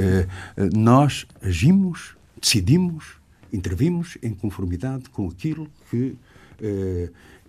uh, 0.57 0.79
nós 0.79 1.27
agimos, 1.41 2.17
decidimos, 2.41 3.17
intervimos 3.53 4.19
em 4.23 4.35
conformidade 4.35 5.09
com 5.11 5.29
aquilo 5.29 5.69
que 5.91 6.17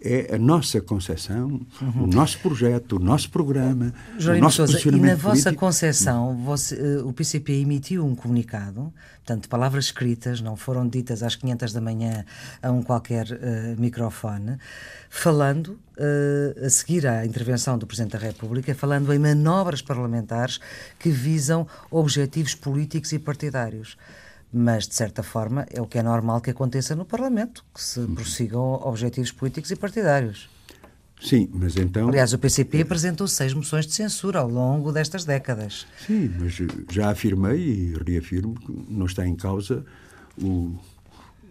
é 0.01 0.36
a 0.36 0.38
nossa 0.38 0.79
concepção, 0.79 1.62
uhum. 1.82 2.03
o 2.03 2.08
nosso 2.08 2.39
projeto, 2.39 2.96
o 2.96 3.00
nosso 3.00 3.29
programa, 3.29 3.94
Jorge 4.18 4.39
o 4.39 4.44
nosso 4.44 4.58
Sousa, 4.68 4.79
E 4.88 4.91
na 4.91 5.15
vossa 5.15 5.44
político. 5.44 5.56
concepção, 5.56 6.38
você, 6.38 6.75
uh, 6.75 7.08
o 7.08 7.13
PCP 7.13 7.53
emitiu 7.53 8.06
um 8.06 8.15
comunicado, 8.15 8.94
portanto, 9.18 9.50
palavras 9.50 9.86
escritas, 9.86 10.39
não 10.41 10.56
foram 10.56 10.88
ditas 10.88 11.22
às 11.22 11.36
500 11.36 11.74
da 11.74 11.82
manhã 11.82 12.25
a 12.62 12.72
um 12.72 12.82
qualquer 12.82 13.27
uh, 13.27 13.79
microfone, 13.79 14.58
falando, 15.10 15.77
uh, 15.98 16.65
a 16.65 16.70
seguir 16.70 17.06
à 17.06 17.25
intervenção 17.25 17.77
do 17.77 17.86
Presidente 17.86 18.13
da 18.13 18.20
República, 18.20 18.74
falando 18.74 19.12
em 19.13 19.20
manobras 19.20 19.82
parlamentares 19.82 20.60
que 20.98 21.10
visam 21.10 21.68
objetivos 21.91 22.56
políticos 22.56 23.12
e 23.12 23.20
partidários 23.20 23.98
mas 24.51 24.88
de 24.88 24.96
certa 24.96 25.22
forma 25.22 25.65
é 25.72 25.82
o 25.82 25.86
que 25.86 25.98
é 25.98 26.03
normal 26.03 26.41
que 26.41 26.50
aconteça 26.50 26.96
no 26.96 27.06
Parlamento, 27.06 27.63
que 27.74 27.84
se 27.84 28.00
uhum. 28.00 28.15
prossigam 28.15 28.74
objetivos 28.84 29.32
políticos 29.32 29.72
e 29.72 29.75
partidários. 29.75 30.50
Sim, 31.22 31.50
mas 31.53 31.75
então. 31.75 32.08
Aliás, 32.08 32.32
o 32.32 32.39
PCP 32.39 32.82
apresentou 32.82 33.27
seis 33.27 33.53
moções 33.53 33.86
de 33.86 33.94
censura 33.94 34.39
ao 34.39 34.50
longo 34.50 34.91
destas 34.91 35.25
décadas. 35.25 35.86
Sim, 36.08 36.32
mas 36.39 36.58
já 36.89 37.12
afirmei 37.12 37.58
e 37.60 37.94
reafirmo 38.08 38.56
que 38.56 38.86
não 38.89 39.06
está 39.06 39.27
em 39.27 39.36
causa 39.36 39.86
o, 40.41 40.77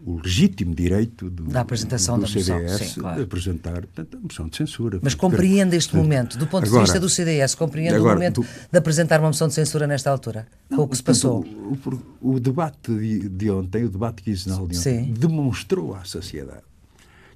o 0.09 0.21
legítimo 0.23 0.75
direito 0.75 1.29
do, 1.29 1.45
da 1.45 1.61
apresentação 1.61 2.19
do 2.19 2.23
da 2.23 2.29
moção, 2.29 2.43
CDS 2.43 2.91
sim, 2.93 3.01
claro. 3.01 3.17
de 3.17 3.23
apresentar 3.25 3.81
portanto, 3.81 4.17
a 4.17 4.21
moção 4.21 4.49
de 4.49 4.57
censura. 4.57 4.99
Mas 5.03 5.15
compreende 5.15 5.77
este 5.77 5.95
momento, 5.95 6.39
do 6.39 6.47
ponto 6.47 6.65
agora, 6.65 6.85
de 6.85 6.85
vista 6.85 6.99
do 6.99 7.09
CDS, 7.09 7.55
compreende 7.55 7.95
agora, 7.95 8.13
o 8.13 8.15
momento 8.15 8.41
do, 8.41 8.49
de 8.73 8.79
apresentar 8.79 9.21
uma 9.21 9.29
moção 9.29 9.49
de 9.49 9.55
censura 9.55 9.87
nesta 9.87 10.11
altura, 10.11 10.47
não, 10.71 10.79
com 10.79 10.85
o 10.85 10.89
que 10.89 10.97
se 10.97 11.03
passou? 11.03 11.45
O, 11.45 11.79
o, 12.21 12.35
o 12.35 12.41
debate 12.41 12.93
de, 12.93 13.29
de, 13.29 13.51
ontem, 13.51 13.85
o 13.85 13.91
debate 13.91 14.23
quinzenal 14.23 14.67
de 14.67 14.79
ontem, 14.79 15.05
sim. 15.05 15.13
demonstrou 15.13 15.95
à 15.95 16.05
sociedade 16.05 16.63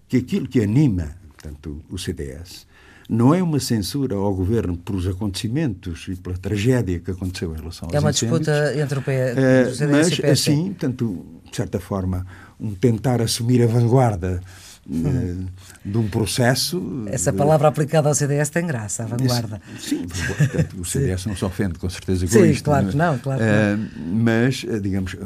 que 0.08 0.16
aquilo 0.16 0.48
que 0.48 0.60
anima 0.60 1.22
portanto, 1.42 1.82
o 1.90 1.98
CDS 1.98 2.66
não 3.08 3.34
é 3.34 3.42
uma 3.42 3.60
censura 3.60 4.14
ao 4.14 4.34
governo 4.34 4.76
por 4.76 4.94
os 4.94 5.06
acontecimentos 5.06 6.06
e 6.08 6.16
pela 6.16 6.36
tragédia 6.36 6.98
que 6.98 7.10
aconteceu 7.10 7.52
em 7.54 7.58
relação 7.58 7.88
aos 7.88 7.94
É 7.94 8.00
uma 8.00 8.12
disputa 8.12 8.74
entre 8.78 8.98
o, 8.98 9.02
P, 9.02 9.12
uh, 9.12 9.70
o 9.70 9.74
CDS 9.74 9.90
mas, 9.90 10.18
e 10.18 10.22
PS. 10.22 10.24
assim, 10.24 10.64
portanto, 10.66 11.26
de 11.50 11.56
certa 11.56 11.80
forma, 11.80 12.26
um 12.58 12.74
tentar 12.74 13.20
assumir 13.20 13.62
a 13.62 13.66
vanguarda 13.66 14.40
uh, 14.86 15.46
de 15.84 15.98
um 15.98 16.08
processo. 16.08 17.04
Essa 17.06 17.32
palavra 17.32 17.68
aplicada 17.68 18.08
ao 18.08 18.14
CDS 18.14 18.50
tem 18.50 18.66
graça, 18.66 19.04
a 19.04 19.06
vanguarda. 19.06 19.60
Sim, 19.78 20.06
portanto, 20.06 20.80
o 20.80 20.84
CDS 20.84 21.26
não 21.26 21.36
se 21.36 21.44
ofende 21.44 21.78
com 21.78 21.90
certeza 21.90 22.26
com 22.26 22.32
sim, 22.32 22.50
isto. 22.50 22.64
Claro 22.64 22.88
que 22.88 22.96
não, 22.96 23.18
claro 23.18 23.40
que 23.40 23.46
não. 23.46 23.84
Uh, 23.84 24.14
mas, 24.14 24.64
digamos, 24.80 25.16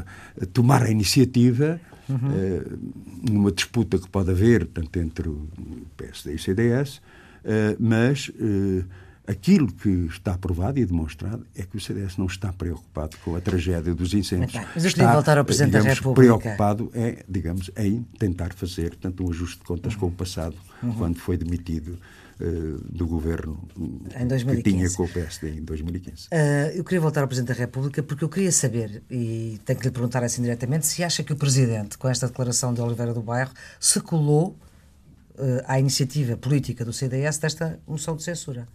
tomar 0.53 0.83
a 0.83 0.91
iniciativa 0.91 1.81
uhum. 2.09 2.17
uh, 2.17 2.79
numa 3.31 3.53
disputa 3.53 3.99
que 3.99 4.09
pode 4.09 4.31
haver, 4.31 4.67
tanto 4.67 4.99
entre 4.99 5.29
o 5.29 5.49
PSD 5.97 6.33
e 6.33 6.35
o 6.37 6.39
CDS, 6.39 7.01
mas 7.79 8.31
Aquilo 9.27 9.73
que 9.73 9.89
está 10.09 10.35
aprovado 10.35 10.79
e 10.79 10.85
demonstrado 10.85 11.45
é 11.57 11.65
que 11.65 11.77
o 11.77 11.81
CDS 11.81 12.17
não 12.17 12.27
está 12.27 12.53
preocupado 12.53 13.17
com 13.25 13.35
a 13.35 13.41
tragédia 13.41 13.93
dos 13.93 14.15
incêndios. 14.15 14.53
Mas 14.73 14.85
eu 14.85 14.89
está, 14.89 15.13
voltar 15.13 15.37
ao 15.37 15.45
Presidente 15.45 15.73
digamos, 15.73 15.89
da 15.89 15.95
República. 15.95 16.39
preocupado 16.39 16.91
é, 16.95 17.25
digamos, 17.29 17.69
em 17.77 18.07
tentar 18.21 18.53
fazer 18.55 18.95
tanto 18.95 19.27
um 19.27 19.31
ajuste 19.31 19.59
de 19.59 19.65
contas 19.65 19.95
uhum. 19.95 20.01
com 20.01 20.07
o 20.07 20.13
passado, 20.13 20.55
uhum. 20.81 20.93
quando 20.93 21.19
foi 21.19 21.37
demitido 21.37 21.99
uh, 22.41 22.79
do 22.89 23.05
governo 23.05 23.59
em 24.17 24.29
2015. 24.29 24.63
que 24.63 24.71
tinha 24.71 24.91
com 24.91 25.03
o 25.03 25.09
PSD 25.09 25.59
em 25.59 25.65
2015. 25.65 26.27
Uh, 26.27 26.77
eu 26.77 26.85
queria 26.85 27.01
voltar 27.01 27.23
ao 27.23 27.27
Presidente 27.27 27.49
da 27.49 27.59
República 27.59 28.05
porque 28.05 28.23
eu 28.23 28.29
queria 28.29 28.53
saber, 28.53 29.03
e 29.11 29.59
tenho 29.65 29.77
que 29.77 29.87
lhe 29.87 29.93
perguntar 29.93 30.23
assim 30.23 30.41
diretamente, 30.41 30.87
se 30.87 31.03
acha 31.03 31.25
que 31.25 31.33
o 31.33 31.37
Presidente, 31.37 31.99
com 31.99 32.09
esta 32.09 32.29
declaração 32.29 32.73
de 32.73 32.81
Oliveira 32.81 33.13
do 33.13 33.23
Bairro, 33.23 33.51
se 33.81 34.01
colou 34.01 34.57
uh, 35.39 35.63
à 35.67 35.79
iniciativa 35.79 36.37
política 36.37 36.85
do 36.85 36.93
CDS 36.93 37.39
desta 37.39 37.79
moção 37.87 38.17
de 38.17 38.23
censura. 38.23 38.69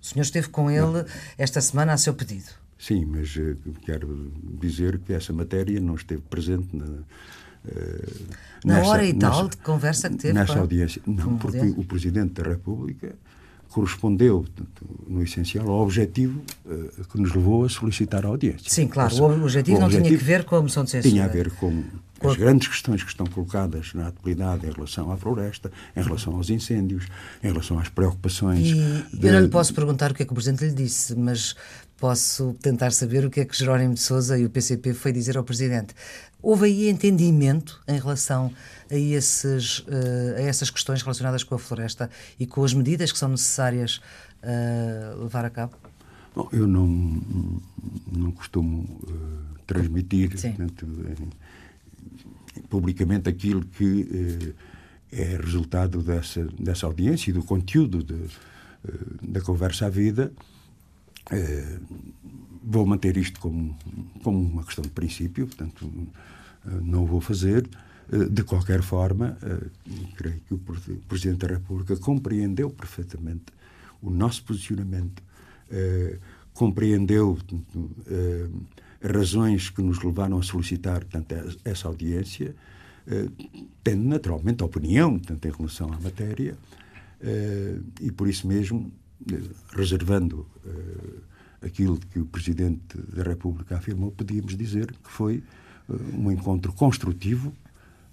O 0.00 0.06
senhor 0.06 0.22
esteve 0.22 0.48
com 0.48 0.70
ele 0.70 0.80
não. 0.80 1.04
esta 1.36 1.60
semana 1.60 1.92
a 1.92 1.96
seu 1.96 2.14
pedido. 2.14 2.50
Sim, 2.78 3.04
mas 3.06 3.34
uh, 3.36 3.56
quero 3.82 4.32
dizer 4.60 4.98
que 4.98 5.12
essa 5.12 5.32
matéria 5.32 5.80
não 5.80 5.94
esteve 5.94 6.22
presente 6.22 6.74
na. 6.76 6.84
Uh, 6.84 8.26
na 8.64 8.74
nessa, 8.74 8.88
hora 8.88 9.04
e 9.04 9.14
tal 9.14 9.44
nessa, 9.44 9.48
de 9.48 9.56
conversa 9.58 10.10
que 10.10 10.16
teve 10.16 10.34
nessa 10.34 10.54
com 10.54 10.60
audiência. 10.60 11.02
Não, 11.06 11.36
porque 11.36 11.74
o 11.76 11.84
Presidente 11.84 12.40
da 12.40 12.48
República 12.48 13.14
correspondeu, 13.70 14.44
no 15.06 15.22
essencial, 15.22 15.68
ao 15.68 15.82
objetivo 15.82 16.40
uh, 16.64 17.04
que 17.10 17.20
nos 17.20 17.34
levou 17.34 17.64
a 17.64 17.68
solicitar 17.68 18.24
a 18.24 18.28
audiência. 18.28 18.70
Sim, 18.70 18.88
claro. 18.88 19.14
O 19.14 19.42
objetivo 19.42 19.76
o 19.76 19.80
não 19.80 19.86
objetivo 19.86 20.08
tinha 20.08 20.18
que 20.18 20.24
ver 20.24 20.44
com 20.44 20.56
a 20.56 20.62
moção 20.62 20.84
de 20.84 20.90
censura. 20.90 21.10
Tinha 21.10 21.24
a 21.24 21.28
ver 21.28 21.50
com 21.52 21.84
com 22.18 22.30
as 22.30 22.36
grandes 22.36 22.68
questões 22.68 23.02
que 23.02 23.10
estão 23.10 23.26
colocadas 23.26 23.92
na 23.94 24.08
atualidade 24.08 24.66
em 24.66 24.70
relação 24.70 25.10
à 25.10 25.16
floresta, 25.16 25.70
em 25.94 26.02
relação 26.02 26.34
aos 26.34 26.48
incêndios, 26.48 27.06
em 27.42 27.48
relação 27.48 27.78
às 27.78 27.88
preocupações. 27.88 28.68
E 28.68 28.74
de... 29.16 29.26
Eu 29.26 29.32
não 29.34 29.40
lhe 29.40 29.48
posso 29.48 29.74
perguntar 29.74 30.10
o 30.10 30.14
que 30.14 30.22
é 30.22 30.26
que 30.26 30.32
o 30.32 30.34
Presidente 30.34 30.64
lhe 30.64 30.74
disse, 30.74 31.14
mas 31.14 31.54
posso 31.96 32.54
tentar 32.60 32.90
saber 32.92 33.24
o 33.24 33.30
que 33.30 33.40
é 33.40 33.44
que 33.44 33.56
Jerónimo 33.56 33.94
de 33.94 34.00
Souza 34.00 34.38
e 34.38 34.44
o 34.44 34.50
PCP 34.50 34.92
foi 34.92 35.12
dizer 35.12 35.36
ao 35.36 35.44
Presidente. 35.44 35.94
Houve 36.42 36.66
aí 36.66 36.88
entendimento 36.88 37.82
em 37.88 37.98
relação 37.98 38.52
a, 38.90 38.94
esses, 38.94 39.80
uh, 39.80 40.36
a 40.36 40.42
essas 40.42 40.70
questões 40.70 41.02
relacionadas 41.02 41.42
com 41.42 41.54
a 41.54 41.58
floresta 41.58 42.10
e 42.38 42.46
com 42.46 42.62
as 42.62 42.74
medidas 42.74 43.10
que 43.10 43.18
são 43.18 43.28
necessárias 43.30 44.00
uh, 44.42 45.22
levar 45.22 45.44
a 45.44 45.50
cabo? 45.50 45.76
Bom, 46.34 46.48
eu 46.52 46.66
não, 46.66 46.86
não 48.12 48.30
costumo 48.32 48.82
uh, 48.82 49.58
transmitir 49.66 50.30
portanto, 50.30 50.86
publicamente 52.68 53.28
aquilo 53.28 53.64
que 53.64 54.54
é 55.10 55.36
resultado 55.36 56.02
dessa, 56.02 56.46
dessa 56.58 56.84
audiência 56.84 57.30
e 57.30 57.32
do 57.32 57.42
conteúdo 57.42 58.04
de, 58.04 58.28
da 59.22 59.40
conversa 59.40 59.86
à 59.86 59.88
vida. 59.88 60.30
Vou 62.62 62.86
manter 62.86 63.16
isto 63.16 63.40
como, 63.40 63.76
como 64.22 64.38
uma 64.38 64.64
questão 64.64 64.82
de 64.82 64.90
princípio, 64.90 65.46
portanto, 65.46 65.90
não 66.82 67.06
vou 67.06 67.20
fazer. 67.20 67.68
De 68.30 68.44
qualquer 68.44 68.82
forma, 68.82 69.36
creio 70.16 70.40
que 70.46 70.54
o 70.54 70.58
Presidente 71.08 71.38
da 71.38 71.54
República 71.54 71.96
compreendeu 71.96 72.70
perfeitamente 72.70 73.46
o 74.00 74.10
nosso 74.10 74.44
posicionamento, 74.44 75.22
compreendeu 76.54 77.36
razões 79.02 79.70
que 79.70 79.82
nos 79.82 80.02
levaram 80.02 80.38
a 80.38 80.42
solicitar 80.42 81.04
portanto, 81.04 81.58
essa 81.64 81.88
audiência, 81.88 82.54
tendo 83.82 84.04
naturalmente 84.04 84.62
opinião 84.62 85.18
portanto, 85.18 85.44
em 85.44 85.50
relação 85.50 85.92
à 85.92 85.98
matéria, 85.98 86.56
e 88.00 88.12
por 88.12 88.28
isso 88.28 88.46
mesmo, 88.46 88.92
reservando 89.74 90.46
aquilo 91.62 91.98
que 91.98 92.18
o 92.18 92.26
Presidente 92.26 92.96
da 92.98 93.22
República 93.22 93.76
afirmou, 93.76 94.10
podíamos 94.12 94.56
dizer 94.56 94.92
que 94.92 95.10
foi 95.10 95.42
um 95.88 96.30
encontro 96.30 96.72
construtivo, 96.72 97.52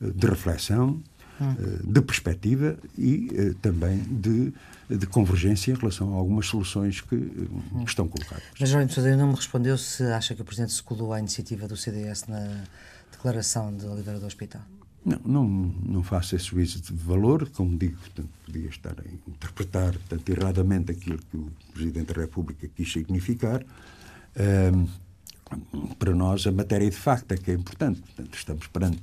eh, 0.01 0.11
de 0.11 0.27
reflexão, 0.27 1.01
eh, 1.41 1.45
de 1.83 2.01
perspectiva 2.01 2.77
e 2.97 3.29
eh, 3.33 3.53
também 3.61 3.97
de, 4.03 4.53
de 4.89 5.07
convergência 5.07 5.71
em 5.71 5.75
relação 5.75 6.13
a 6.13 6.17
algumas 6.17 6.45
soluções 6.45 7.01
que, 7.01 7.17
que 7.17 7.49
estão 7.85 8.07
colocadas. 8.07 8.43
Mas 8.59 8.69
Jorge 8.69 8.93
Sousa 8.93 9.15
não 9.15 9.27
me 9.27 9.35
respondeu 9.35 9.77
se 9.77 10.03
acha 10.03 10.35
que 10.35 10.41
o 10.41 10.45
Presidente 10.45 10.73
se 10.73 10.83
colou 10.83 11.13
à 11.13 11.19
iniciativa 11.19 11.67
do 11.67 11.75
CDS 11.75 12.27
na 12.27 12.63
declaração 13.11 13.75
de 13.75 13.85
Oliveira 13.85 14.19
do 14.19 14.25
Hospital. 14.25 14.61
Não, 15.05 15.19
não, 15.25 15.47
não 15.85 16.03
faço 16.03 16.35
esse 16.35 16.45
juízo 16.45 16.81
de 16.81 16.93
valor, 16.93 17.49
como 17.49 17.77
digo, 17.77 17.97
portanto, 17.97 18.29
podia 18.45 18.69
estar 18.69 18.95
a 18.97 19.29
interpretar 19.29 19.93
tanto 20.07 20.31
erradamente 20.31 20.91
aquilo 20.91 21.19
que 21.29 21.37
o 21.37 21.51
Presidente 21.73 22.13
da 22.13 22.21
República 22.21 22.67
quis 22.73 22.91
significar. 22.91 23.63
Um, 24.73 24.87
para 25.99 26.15
nós 26.15 26.47
a 26.47 26.51
matéria 26.51 26.89
de 26.89 26.95
facto 26.95 27.33
é 27.33 27.37
que 27.37 27.51
é 27.51 27.53
importante. 27.53 28.01
Portanto, 28.01 28.33
estamos 28.33 28.67
perante 28.67 29.01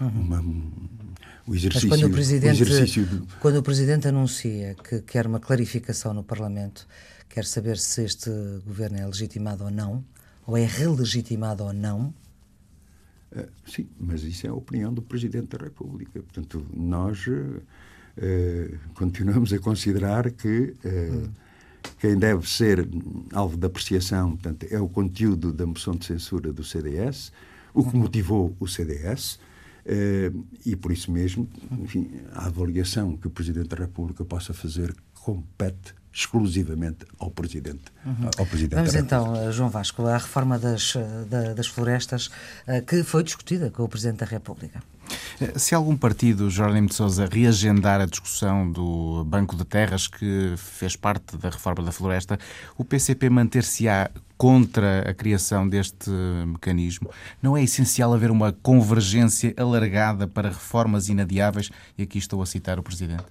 uma, 0.00 0.40
o 1.46 1.54
exercício, 1.54 1.88
Mas 1.88 2.00
quando 2.00 2.10
o 2.10 2.14
Presidente, 2.14 2.62
o 2.62 2.66
exercício 2.66 3.06
do... 3.06 3.26
quando 3.38 3.56
o 3.56 3.62
Presidente 3.62 4.08
anuncia 4.08 4.74
que 4.74 5.00
quer 5.02 5.26
uma 5.26 5.40
clarificação 5.40 6.14
no 6.14 6.24
Parlamento, 6.24 6.86
quer 7.28 7.44
saber 7.44 7.78
se 7.78 8.04
este 8.04 8.30
governo 8.66 8.98
é 8.98 9.06
legitimado 9.06 9.64
ou 9.64 9.70
não, 9.70 10.04
ou 10.46 10.56
é 10.56 10.64
relegitimado 10.64 11.64
ou 11.64 11.72
não, 11.72 12.12
Uh, 13.34 13.48
sim, 13.66 13.88
mas 13.98 14.22
isso 14.22 14.46
é 14.46 14.50
a 14.50 14.54
opinião 14.54 14.92
do 14.92 15.02
Presidente 15.02 15.56
da 15.56 15.64
República. 15.64 16.22
Portanto, 16.22 16.64
nós 16.72 17.26
uh, 17.26 17.62
continuamos 18.94 19.52
a 19.52 19.58
considerar 19.58 20.30
que 20.30 20.74
uh, 20.84 21.30
quem 21.98 22.16
deve 22.16 22.48
ser 22.48 22.88
alvo 23.32 23.56
de 23.56 23.66
apreciação 23.66 24.32
portanto, 24.32 24.66
é 24.70 24.80
o 24.80 24.88
conteúdo 24.88 25.52
da 25.52 25.66
moção 25.66 25.94
de 25.94 26.06
censura 26.06 26.52
do 26.52 26.64
CDS, 26.64 27.32
o 27.72 27.88
que 27.88 27.96
motivou 27.96 28.56
o 28.60 28.66
CDS, 28.66 29.38
eh, 29.84 30.32
e 30.64 30.74
por 30.76 30.92
isso 30.92 31.12
mesmo, 31.12 31.48
enfim, 31.72 32.10
a 32.32 32.46
avaliação 32.46 33.16
que 33.16 33.26
o 33.26 33.30
Presidente 33.30 33.68
da 33.68 33.76
República 33.76 34.24
possa 34.24 34.54
fazer 34.54 34.94
compete 35.12 35.94
exclusivamente 36.14 37.04
ao 37.18 37.30
Presidente. 37.30 37.82
Uhum. 38.06 38.30
Ao 38.38 38.46
presidente 38.46 38.76
Vamos 38.76 38.94
então, 38.94 39.52
João 39.52 39.68
Vasco, 39.68 40.06
à 40.06 40.16
reforma 40.16 40.58
das, 40.58 40.94
das 41.56 41.66
florestas 41.66 42.30
eh, 42.66 42.80
que 42.80 43.02
foi 43.02 43.24
discutida 43.24 43.68
com 43.70 43.82
o 43.82 43.88
Presidente 43.88 44.18
da 44.18 44.26
República. 44.26 44.80
Eh, 45.40 45.58
se 45.58 45.74
algum 45.74 45.96
partido, 45.96 46.48
Jerónimo 46.48 46.88
de 46.88 46.94
Sousa, 46.94 47.26
reagendar 47.26 48.00
a 48.00 48.06
discussão 48.06 48.70
do 48.70 49.24
Banco 49.24 49.56
de 49.56 49.64
Terras 49.64 50.06
que 50.06 50.54
fez 50.56 50.94
parte 50.94 51.36
da 51.36 51.50
reforma 51.50 51.82
da 51.82 51.90
floresta, 51.90 52.38
o 52.78 52.84
PCP 52.84 53.28
manter-se-á 53.28 54.08
contra 54.38 55.10
a 55.10 55.14
criação 55.14 55.68
deste 55.68 56.10
mecanismo? 56.46 57.10
Não 57.42 57.56
é 57.56 57.64
essencial 57.64 58.14
haver 58.14 58.30
uma 58.30 58.52
convergência 58.52 59.52
alargada 59.56 60.28
para 60.28 60.48
reformas 60.48 61.08
inadiáveis? 61.08 61.70
E 61.98 62.04
aqui 62.04 62.18
estou 62.18 62.40
a 62.40 62.46
citar 62.46 62.78
o 62.78 62.82
Presidente. 62.84 63.24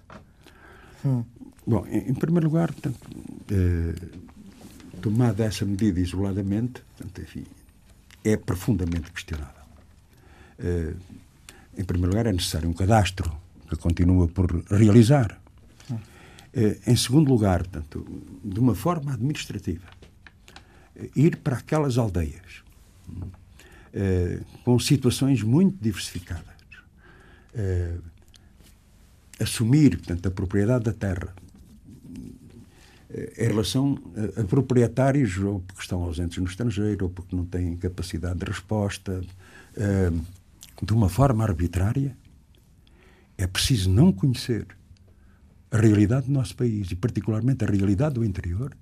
Hum. 1.05 1.23
Bom, 1.65 1.85
em, 1.87 2.13
primeiro 2.13 2.47
lugar, 2.47 2.71
portanto, 2.71 2.99
eh, 3.49 3.95
tomada 5.01 5.45
essa 5.45 5.65
medida 5.65 5.99
isoladamente, 5.99 6.81
portanto, 6.97 7.21
enfim, 7.21 7.45
é 8.23 8.35
profundamente 8.35 9.11
questionável. 9.11 9.63
Eh, 10.59 10.93
em 11.77 11.83
primeiro 11.83 12.11
lugar, 12.11 12.25
é 12.25 12.33
necessário 12.33 12.69
um 12.69 12.73
cadastro 12.73 13.31
que 13.69 13.75
continua 13.77 14.27
por 14.27 14.63
realizar. 14.69 15.41
Eh, 16.53 16.77
em 16.85 16.95
segundo 16.95 17.29
lugar, 17.29 17.63
portanto, 17.67 18.05
de 18.43 18.59
uma 18.59 18.75
forma 18.75 19.13
administrativa, 19.13 19.87
eh, 20.95 21.09
ir 21.15 21.37
para 21.37 21.57
aquelas 21.57 21.97
aldeias 21.97 22.63
eh, 23.91 24.39
com 24.63 24.77
situações 24.77 25.41
muito 25.41 25.77
diversificadas, 25.81 26.53
assumir, 29.39 29.97
portanto, 29.97 30.27
a 30.27 30.31
propriedade 30.31 30.85
da 30.85 30.93
terra 30.93 31.35
em 33.37 33.47
relação 33.47 33.97
a, 34.37 34.43
proprietários 34.43 35.37
ou 35.37 35.59
porque 35.59 35.81
estão 35.81 36.03
ausentes 36.03 36.37
no 36.37 36.45
estrangeiro 36.45 37.05
ou 37.05 37.11
porque 37.11 37.35
não 37.35 37.45
têm 37.45 37.75
capacidade 37.77 38.39
de 38.39 38.45
resposta, 38.45 39.21
de 40.81 40.93
uma 40.93 41.09
forma 41.09 41.43
arbitrária, 41.43 42.15
é 43.37 43.47
preciso 43.47 43.89
não 43.89 44.11
conhecer 44.11 44.67
a 45.71 45.77
realidade 45.77 46.27
do 46.27 46.31
nosso 46.31 46.55
país 46.55 46.91
e, 46.91 46.95
particularmente, 46.95 47.63
a 47.63 47.67
realidade 47.67 48.15
do 48.15 48.23
interior 48.23 48.75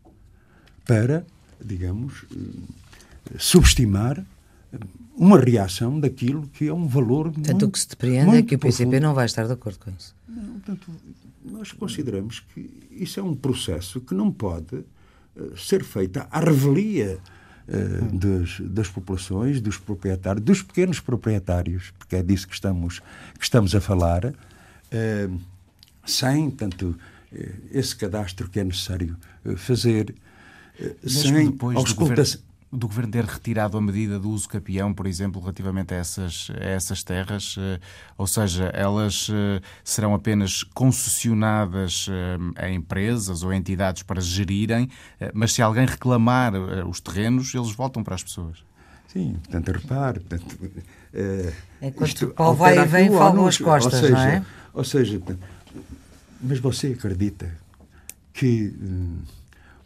para, 0.85 1.25
digamos, 1.63 2.25
eh, 2.31 3.37
subestimar 3.37 4.19
eh, 4.19 4.25
uma 5.15 5.39
reação 5.39 5.99
daquilo 5.99 6.47
que 6.47 6.67
é 6.67 6.73
um 6.73 6.87
valor 6.87 7.31
Tanto 7.31 7.49
muito, 7.51 7.65
o 7.65 7.71
que 7.71 7.79
se 7.79 7.89
depreende 7.89 8.37
é 8.37 8.41
que 8.41 8.55
o 8.55 8.59
PCP 8.59 8.85
profundo. 8.85 9.03
não 9.03 9.13
vai 9.13 9.25
estar 9.25 9.45
de 9.45 9.53
acordo 9.53 9.79
com 9.79 9.91
isso. 9.91 10.15
Não, 10.27 10.53
portanto, 10.53 10.91
nós 11.43 11.71
consideramos 11.71 12.39
que 12.39 12.87
isso 12.91 13.19
é 13.19 13.23
um 13.23 13.35
processo 13.35 13.99
que 14.01 14.13
não 14.13 14.31
pode 14.31 14.75
uh, 14.75 15.57
ser 15.57 15.83
feito 15.83 16.25
à 16.29 16.39
revelia 16.39 17.19
uh, 17.67 18.17
das, 18.17 18.59
das, 18.61 18.87
populações, 18.87 19.59
dos 19.59 19.77
proprietários, 19.77 20.43
dos 20.43 20.61
pequenos 20.61 20.99
proprietários, 20.99 21.91
porque 21.97 22.15
é 22.15 22.23
disso 22.23 22.47
que 22.47 22.53
estamos, 22.53 22.99
que 23.37 23.43
estamos 23.43 23.75
a 23.75 23.81
falar, 23.81 24.25
uh, 24.25 25.41
sem, 26.05 26.49
tanto, 26.49 26.97
esse 27.71 27.95
cadastro 27.95 28.49
que 28.49 28.59
é 28.59 28.63
necessário 28.63 29.15
fazer 29.55 30.13
Mesmo 31.01 31.21
sem 31.21 31.51
depois 31.51 31.77
auscultação 31.77 32.41
do 32.71 32.87
Governo 32.87 33.11
ter 33.11 33.25
retirado 33.25 33.77
a 33.77 33.81
medida 33.81 34.17
do 34.17 34.29
uso 34.29 34.47
capião, 34.47 34.93
por 34.93 35.05
exemplo, 35.05 35.41
relativamente 35.41 35.93
a 35.93 35.97
essas, 35.97 36.49
a 36.57 36.63
essas 36.63 37.03
terras? 37.03 37.55
Eh, 37.59 37.79
ou 38.17 38.25
seja, 38.25 38.65
elas 38.73 39.27
eh, 39.29 39.61
serão 39.83 40.15
apenas 40.15 40.63
concessionadas 40.63 42.07
eh, 42.09 42.37
a 42.55 42.69
empresas 42.69 43.43
ou 43.43 43.49
a 43.49 43.55
entidades 43.57 44.03
para 44.03 44.21
gerirem, 44.21 44.89
mas 45.33 45.51
se 45.53 45.61
alguém 45.61 45.85
reclamar 45.85 46.53
os 46.87 47.01
terrenos, 47.01 47.53
eles 47.53 47.71
voltam 47.73 48.03
para 48.03 48.15
as 48.15 48.23
pessoas? 48.23 48.63
Sim, 49.07 49.33
portanto, 49.43 49.71
repare. 49.71 50.19
Portanto, 50.21 50.57
Enquanto 51.81 52.21
o 52.21 52.27
pau 52.29 52.55
vai 52.55 52.77
e 52.77 52.85
vem, 52.85 53.09
falam 53.09 53.47
as 53.47 53.57
costas, 53.57 53.99
seja, 53.99 54.13
não 54.13 54.21
é? 54.21 54.45
Ou 54.73 54.83
seja, 54.85 55.21
mas 56.41 56.59
você 56.59 56.87
acredita 56.87 57.51
que 58.33 58.73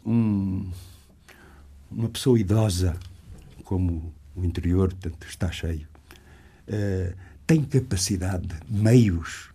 um 0.04 0.70
uma 1.96 2.10
pessoa 2.10 2.38
idosa, 2.38 2.94
como 3.64 4.12
o 4.34 4.44
interior 4.44 4.92
portanto, 4.92 5.26
está 5.26 5.50
cheio, 5.50 5.88
uh, 6.68 7.16
tem 7.46 7.64
capacidade, 7.64 8.48
meios 8.68 9.48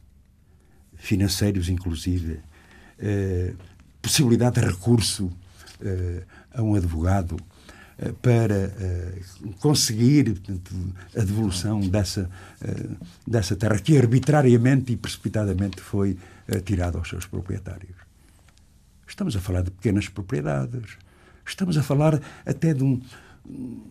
financeiros, 0.96 1.70
inclusive, 1.70 2.40
uh, 3.00 3.56
possibilidade 4.02 4.60
de 4.60 4.68
recurso 4.68 5.26
uh, 5.26 6.26
a 6.52 6.64
um 6.64 6.74
advogado 6.74 7.38
para 8.24 8.74
conseguir 9.60 10.24
portanto, 10.24 10.74
a 11.16 11.20
devolução 11.20 11.82
dessa, 11.82 12.28
dessa 13.28 13.56
terra 13.56 13.78
que 13.78 13.96
arbitrariamente 13.96 14.92
e 14.92 14.98
precipitadamente 14.98 15.80
foi 15.80 16.18
tirada 16.66 16.98
aos 16.98 17.08
seus 17.08 17.28
proprietários. 17.28 17.96
Estamos 19.08 19.36
a 19.36 19.40
falar 19.40 19.62
de 19.62 19.70
pequenas 19.70 20.10
propriedades 20.10 20.98
Estamos 21.46 21.78
a 21.78 21.84
falar 21.84 22.22
até 22.46 22.74
de 22.74 22.84
um 22.84 23.02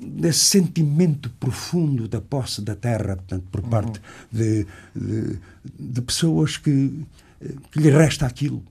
desse 0.00 0.40
sentimento 0.40 1.28
profundo 1.30 2.08
da 2.08 2.20
posse 2.20 2.62
da 2.62 2.74
terra, 2.74 3.16
portanto, 3.16 3.44
por 3.50 3.62
parte 3.62 3.98
uhum. 3.98 4.38
de, 4.38 4.66
de, 4.94 5.38
de, 5.78 6.02
pessoas 6.02 6.56
que, 6.56 7.04
que 7.70 7.80
lhe 7.80 7.90
resta 7.90 8.26
aquilo. 8.26 8.62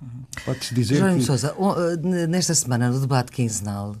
Uhum. 0.00 0.24
Pode-se 0.44 0.74
dizer 0.74 0.94
Jerónimo 0.96 1.20
que... 1.20 1.26
Sousa, 1.26 1.54
eh, 1.58 2.26
nesta 2.26 2.54
semana, 2.54 2.88
no 2.88 3.00
debate 3.00 3.32
quinzenal, 3.32 3.96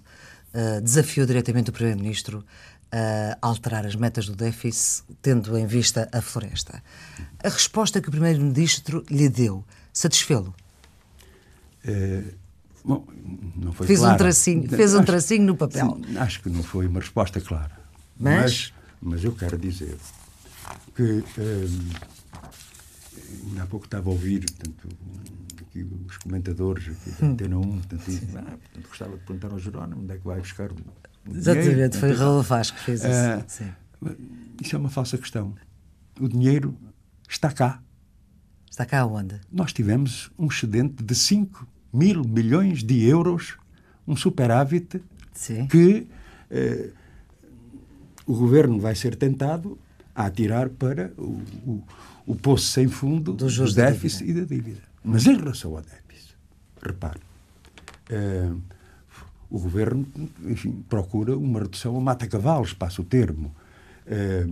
uh, 0.54 0.80
desafiou 0.80 1.26
diretamente 1.26 1.70
o 1.70 1.72
Primeiro-Ministro 1.72 2.44
a 2.90 3.36
alterar 3.42 3.84
as 3.84 3.94
metas 3.94 4.26
do 4.26 4.34
déficit, 4.34 5.04
tendo 5.20 5.58
em 5.58 5.66
vista 5.66 6.08
a 6.10 6.22
floresta. 6.22 6.82
A 7.44 7.48
resposta 7.50 8.00
que 8.00 8.08
o 8.08 8.10
Primeiro-Ministro 8.10 9.04
lhe 9.10 9.28
deu, 9.28 9.62
satisfê-lo? 9.92 10.54
Uh, 11.84 12.32
Bom, 12.88 13.06
não 13.56 13.70
foi 13.72 13.86
fez 13.86 13.98
clara. 13.98 14.14
um 14.14 14.16
tracinho, 14.16 14.66
fez 14.66 14.94
um 14.94 15.04
tracinho 15.04 15.44
no 15.44 15.54
papel. 15.54 16.00
Acho 16.18 16.42
que 16.42 16.48
não 16.48 16.62
foi 16.62 16.86
uma 16.86 17.00
resposta 17.00 17.38
clara. 17.38 17.78
Mas, 18.18 18.42
mas, 18.42 18.72
mas 19.02 19.24
eu 19.24 19.32
quero 19.32 19.58
dizer 19.58 19.94
que 20.96 21.22
hum, 21.38 21.90
há 23.60 23.66
pouco 23.66 23.84
estava 23.84 24.08
a 24.08 24.12
ouvir 24.12 24.40
portanto, 24.40 24.88
aqui 25.60 25.86
os 26.08 26.16
comentadores 26.16 26.88
aqui 26.88 27.10
da 27.20 27.26
Antena 27.26 27.58
1, 27.58 27.62
portanto, 27.62 28.02
ah, 28.36 28.42
portanto, 28.42 28.88
gostava 28.88 29.16
de 29.18 29.24
perguntar 29.24 29.52
ao 29.52 29.58
Jerónimo 29.58 30.00
onde 30.02 30.14
é 30.14 30.16
que 30.16 30.24
vai 30.24 30.40
buscar 30.40 30.72
o, 30.72 30.74
o 30.74 31.36
Exatamente, 31.36 31.70
dinheiro. 31.70 31.98
foi 31.98 32.12
Raul 32.14 32.42
Vaz 32.42 32.70
que 32.70 32.80
fez 32.80 33.00
isso. 33.00 33.10
Ah, 33.12 33.44
isso 34.62 34.74
é 34.74 34.78
uma 34.78 34.88
falsa 34.88 35.18
questão. 35.18 35.54
O 36.18 36.26
dinheiro 36.26 36.74
está 37.28 37.52
cá. 37.52 37.82
Está 38.70 38.86
cá 38.86 39.04
onde? 39.04 39.38
Nós 39.52 39.74
tivemos 39.74 40.30
um 40.38 40.46
excedente 40.46 41.02
de 41.04 41.14
5 41.14 41.66
mil 41.92 42.22
milhões 42.24 42.82
de 42.82 43.04
euros, 43.04 43.56
um 44.06 44.16
superávit 44.16 45.00
Sim. 45.32 45.66
que 45.66 46.06
eh, 46.50 46.90
o 48.26 48.34
governo 48.34 48.78
vai 48.78 48.94
ser 48.94 49.16
tentado 49.16 49.78
a 50.14 50.26
atirar 50.26 50.68
para 50.68 51.12
o, 51.16 51.40
o, 51.66 51.82
o 52.26 52.34
poço 52.34 52.66
sem 52.66 52.88
fundo 52.88 53.32
do, 53.32 53.46
do 53.46 53.74
déficit 53.74 54.28
e 54.28 54.34
da 54.34 54.44
dívida. 54.44 54.82
Mas 55.02 55.26
em 55.26 55.36
relação 55.36 55.76
ao 55.76 55.82
déficit, 55.82 56.36
repare, 56.82 57.20
eh, 58.10 58.50
o 59.50 59.58
governo 59.58 60.06
enfim, 60.44 60.84
procura 60.88 61.36
uma 61.36 61.60
redução 61.60 61.96
a 61.96 62.00
mata-cavalos, 62.00 62.72
passa 62.72 63.00
o 63.00 63.04
termo. 63.04 63.54
Eh, 64.06 64.46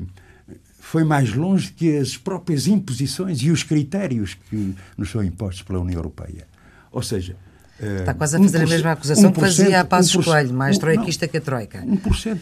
foi 0.79 1.03
mais 1.03 1.35
longe 1.35 1.73
que 1.73 1.97
as 1.97 2.17
próprias 2.17 2.67
imposições 2.67 3.43
e 3.43 3.51
os 3.51 3.63
critérios 3.63 4.35
que 4.35 4.75
nos 4.97 5.11
são 5.11 5.23
impostos 5.23 5.63
pela 5.63 5.81
União 5.81 5.99
Europeia. 5.99 6.47
Ou 6.91 7.03
seja. 7.03 7.37
Está 7.79 8.15
quase 8.15 8.37
a 8.37 8.41
fazer 8.41 8.63
a 8.63 8.67
mesma 8.67 8.93
acusação 8.93 9.33
que 9.33 9.41
fazia 9.41 9.81
a 9.81 9.85
Passos 9.85 10.25
Coelho, 10.25 10.55
mais 10.55 10.79
troiquista 10.79 11.29
que 11.29 11.37
a 11.37 11.41
Troika. 11.41 11.83
1%, 11.83 12.39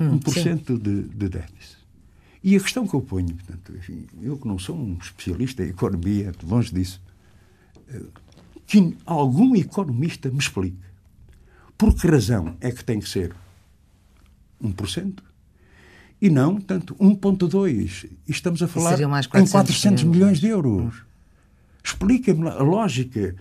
1% 0.00 0.82
de, 0.82 1.02
de 1.02 1.28
déficit. 1.28 1.78
E 2.42 2.56
a 2.56 2.60
questão 2.60 2.86
que 2.86 2.94
eu 2.94 3.00
ponho, 3.00 3.34
portanto, 3.34 3.72
enfim, 3.76 4.06
eu 4.22 4.36
que 4.36 4.46
não 4.48 4.58
sou 4.58 4.76
um 4.76 4.96
especialista 5.00 5.62
em 5.62 5.68
economia, 5.68 6.32
longe 6.42 6.72
disso, 6.72 7.00
eh, 7.88 8.00
que 8.66 8.96
algum 9.04 9.54
economista 9.56 10.30
me 10.30 10.38
explique 10.38 10.78
por 11.76 11.94
que 11.94 12.06
razão 12.08 12.56
é 12.60 12.70
que 12.70 12.84
tem 12.84 13.00
que 13.00 13.08
ser 13.08 13.34
1% 14.62 15.18
e 16.20 16.28
não, 16.30 16.60
tanto 16.60 16.94
1,2%. 16.96 18.10
E 18.26 18.30
estamos 18.30 18.62
a 18.62 18.68
falar 18.68 18.98
em 19.00 19.46
400 19.46 20.04
milhões 20.04 20.40
de 20.40 20.48
euros. 20.48 21.02
Explica-me 21.82 22.48
a 22.48 22.62
lógica 22.62 23.20
eh, 23.20 23.34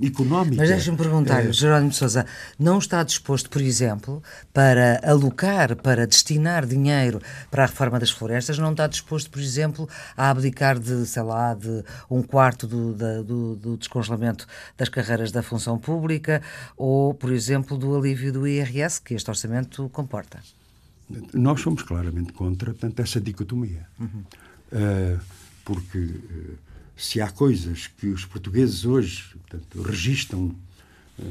económica. 0.00 0.56
Mas 0.56 0.68
deixe-me 0.68 0.96
perguntar-lhe, 0.96 1.48
uh, 1.48 1.52
Jerónimo 1.52 1.92
Sousa, 1.92 2.24
não 2.58 2.78
está 2.78 3.02
disposto, 3.02 3.50
por 3.50 3.60
exemplo, 3.60 4.22
para 4.52 5.00
alocar, 5.04 5.74
para 5.76 6.06
destinar 6.06 6.64
dinheiro 6.64 7.20
para 7.50 7.64
a 7.64 7.66
reforma 7.66 7.98
das 7.98 8.10
florestas, 8.10 8.58
não 8.58 8.70
está 8.70 8.86
disposto, 8.86 9.30
por 9.30 9.40
exemplo, 9.40 9.88
a 10.16 10.30
abdicar 10.30 10.78
de, 10.78 11.06
sei 11.06 11.22
lá, 11.22 11.54
de 11.54 11.82
um 12.10 12.22
quarto 12.22 12.66
do, 12.66 12.94
da, 12.94 13.22
do, 13.22 13.56
do 13.56 13.76
descongelamento 13.76 14.46
das 14.76 14.88
carreiras 14.88 15.32
da 15.32 15.42
função 15.42 15.78
pública 15.78 16.40
ou, 16.76 17.12
por 17.12 17.32
exemplo, 17.32 17.76
do 17.76 17.96
alívio 17.96 18.32
do 18.32 18.46
IRS 18.46 19.00
que 19.00 19.14
este 19.14 19.28
orçamento 19.28 19.88
comporta? 19.88 20.40
Nós 21.32 21.60
somos 21.60 21.82
claramente 21.82 22.32
contra, 22.32 22.72
portanto, 22.72 23.00
essa 23.00 23.20
dicotomia. 23.20 23.86
Uhum. 23.98 24.24
Uh, 24.72 25.20
porque... 25.64 25.98
Uh, 25.98 26.65
se 26.96 27.20
há 27.20 27.30
coisas 27.30 27.86
que 27.86 28.06
os 28.06 28.24
portugueses 28.24 28.84
hoje 28.84 29.36
portanto, 29.48 29.82
registram 29.82 30.54
uh, 31.18 31.22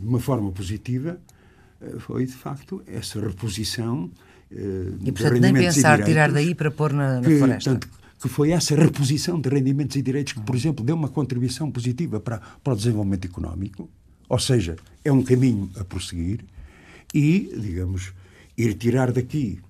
de 0.00 0.06
uma 0.06 0.20
forma 0.20 0.50
positiva, 0.52 1.18
uh, 1.80 2.00
foi 2.00 2.24
de 2.24 2.32
facto 2.32 2.82
essa 2.86 3.20
reposição 3.20 4.04
uh, 4.04 4.98
e, 5.04 5.10
portanto, 5.10 5.40
nem 5.40 5.52
pensar 5.52 6.04
tirar 6.04 6.30
daí 6.30 6.54
para 6.54 6.70
pôr 6.70 6.92
na, 6.92 7.20
na 7.20 7.28
que, 7.28 7.38
floresta. 7.38 7.70
Portanto, 7.70 7.98
que 8.20 8.28
foi 8.28 8.50
essa 8.50 8.74
reposição 8.74 9.40
de 9.40 9.48
rendimentos 9.48 9.96
e 9.96 10.02
direitos 10.02 10.32
que, 10.32 10.40
por 10.40 10.56
exemplo, 10.56 10.84
deu 10.84 10.96
uma 10.96 11.08
contribuição 11.08 11.70
positiva 11.70 12.18
para, 12.18 12.40
para 12.62 12.72
o 12.72 12.76
desenvolvimento 12.76 13.26
económico, 13.26 13.88
ou 14.28 14.38
seja, 14.38 14.76
é 15.04 15.12
um 15.12 15.22
caminho 15.22 15.70
a 15.78 15.84
prosseguir, 15.84 16.44
e, 17.14 17.52
digamos, 17.56 18.12
ir 18.56 18.74
tirar 18.74 19.12
daqui, 19.12 19.60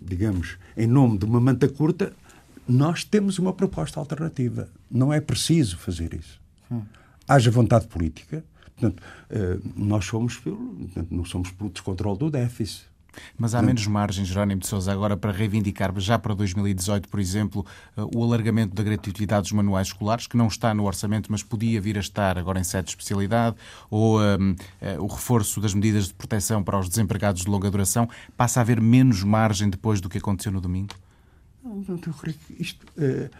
digamos, 0.00 0.56
em 0.76 0.86
nome 0.86 1.18
de 1.18 1.24
uma 1.24 1.38
manta 1.38 1.68
curta, 1.68 2.12
nós 2.68 3.02
temos 3.02 3.38
uma 3.38 3.52
proposta 3.52 3.98
alternativa. 3.98 4.68
Não 4.90 5.12
é 5.12 5.20
preciso 5.20 5.78
fazer 5.78 6.12
isso. 6.12 6.38
Hum. 6.70 6.82
Haja 7.26 7.50
vontade 7.50 7.86
política. 7.86 8.44
Portanto, 8.76 9.02
eh, 9.30 9.58
nós 9.74 10.04
somos 10.04 10.36
pelo, 10.36 10.56
portanto, 10.56 11.08
não 11.10 11.24
somos 11.24 11.50
pelo 11.50 11.70
descontrole 11.70 12.18
do 12.18 12.30
déficit. 12.30 12.86
Mas 13.36 13.54
há 13.54 13.62
menos 13.62 13.86
margem, 13.86 14.24
Jerónimo 14.24 14.60
de 14.60 14.66
Sousa, 14.66 14.92
agora 14.92 15.16
para 15.16 15.32
reivindicar, 15.32 15.92
já 15.98 16.18
para 16.18 16.34
2018, 16.34 17.08
por 17.08 17.18
exemplo, 17.18 17.66
eh, 17.96 18.02
o 18.14 18.22
alargamento 18.22 18.74
da 18.74 18.82
gratuidade 18.82 19.42
dos 19.42 19.52
manuais 19.52 19.88
escolares, 19.88 20.26
que 20.26 20.36
não 20.36 20.46
está 20.46 20.72
no 20.72 20.84
orçamento, 20.84 21.32
mas 21.32 21.42
podia 21.42 21.80
vir 21.80 21.96
a 21.96 22.00
estar 22.00 22.38
agora 22.38 22.60
em 22.60 22.64
sede 22.64 22.84
de 22.84 22.90
especialidade, 22.90 23.56
ou 23.90 24.20
um, 24.20 24.54
eh, 24.80 24.98
o 24.98 25.06
reforço 25.06 25.60
das 25.60 25.74
medidas 25.74 26.08
de 26.08 26.14
proteção 26.14 26.62
para 26.62 26.78
os 26.78 26.88
desempregados 26.88 27.42
de 27.42 27.50
longa 27.50 27.70
duração, 27.70 28.08
passa 28.36 28.60
a 28.60 28.62
haver 28.62 28.80
menos 28.80 29.24
margem 29.24 29.68
depois 29.68 30.00
do 30.00 30.08
que 30.08 30.18
aconteceu 30.18 30.52
no 30.52 30.60
domingo? 30.60 30.94
Eu 31.88 32.14
creio 32.14 32.36
que 32.46 32.62
isto, 32.62 32.86
uh, 32.96 33.30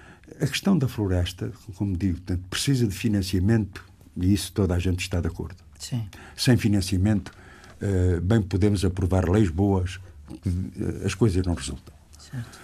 a 0.40 0.46
questão 0.46 0.76
da 0.76 0.86
floresta, 0.86 1.50
como 1.76 1.96
digo, 1.96 2.20
precisa 2.50 2.86
de 2.86 2.94
financiamento 2.94 3.84
e 4.16 4.32
isso 4.32 4.52
toda 4.52 4.74
a 4.74 4.78
gente 4.78 5.00
está 5.00 5.20
de 5.20 5.28
acordo. 5.28 5.56
Sim. 5.78 6.06
Sem 6.36 6.56
financiamento, 6.56 7.32
uh, 7.80 8.20
bem 8.20 8.42
podemos 8.42 8.84
aprovar 8.84 9.28
leis 9.28 9.50
boas, 9.50 9.96
uh, 10.30 11.06
as 11.06 11.14
coisas 11.14 11.44
não 11.46 11.54
resultam. 11.54 11.94
Certo. 12.18 12.58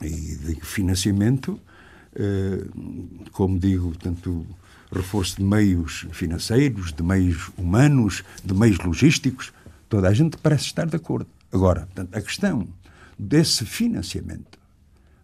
e 0.00 0.08
de 0.08 0.54
financiamento, 0.62 1.60
como 3.30 3.58
digo, 3.58 3.94
tanto 3.98 4.46
reforço 4.90 5.36
de 5.36 5.44
meios 5.44 6.06
financeiros, 6.12 6.94
de 6.94 7.02
meios 7.02 7.50
humanos, 7.58 8.24
de 8.42 8.54
meios 8.54 8.78
logísticos, 8.78 9.52
toda 9.88 10.08
a 10.08 10.14
gente 10.14 10.38
parece 10.38 10.64
estar 10.64 10.86
de 10.86 10.96
acordo. 10.96 11.28
Agora, 11.52 11.80
portanto, 11.80 12.16
a 12.16 12.22
questão 12.22 12.66
desse 13.22 13.64
financiamento 13.64 14.58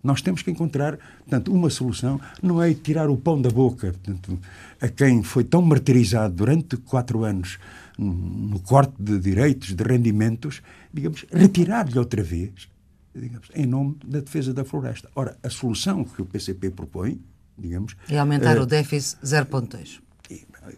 Nós 0.02 0.22
temos 0.22 0.42
que 0.42 0.50
encontrar, 0.50 0.96
portanto, 1.18 1.52
uma 1.52 1.68
solução, 1.68 2.20
não 2.42 2.62
é 2.62 2.72
tirar 2.72 3.10
o 3.10 3.16
pão 3.16 3.40
da 3.40 3.50
boca 3.50 3.92
portanto, 3.92 4.38
a 4.80 4.88
quem 4.88 5.22
foi 5.22 5.44
tão 5.44 5.60
martirizado 5.60 6.34
durante 6.34 6.76
quatro 6.76 7.24
anos 7.24 7.58
no 7.98 8.60
corte 8.60 8.94
de 8.98 9.18
direitos, 9.18 9.74
de 9.74 9.82
rendimentos, 9.82 10.62
digamos, 10.94 11.26
retirar-lhe 11.32 11.98
outra 11.98 12.22
vez, 12.22 12.68
digamos, 13.12 13.48
em 13.54 13.66
nome 13.66 13.96
da 14.04 14.20
defesa 14.20 14.54
da 14.54 14.64
floresta. 14.64 15.10
Ora, 15.16 15.36
a 15.42 15.50
solução 15.50 16.04
que 16.04 16.22
o 16.22 16.24
PCP 16.24 16.70
propõe, 16.70 17.20
digamos... 17.58 17.96
É 18.08 18.18
aumentar 18.18 18.56
uh, 18.56 18.62
o 18.62 18.66
déficit 18.66 19.18
0,2. 19.24 20.00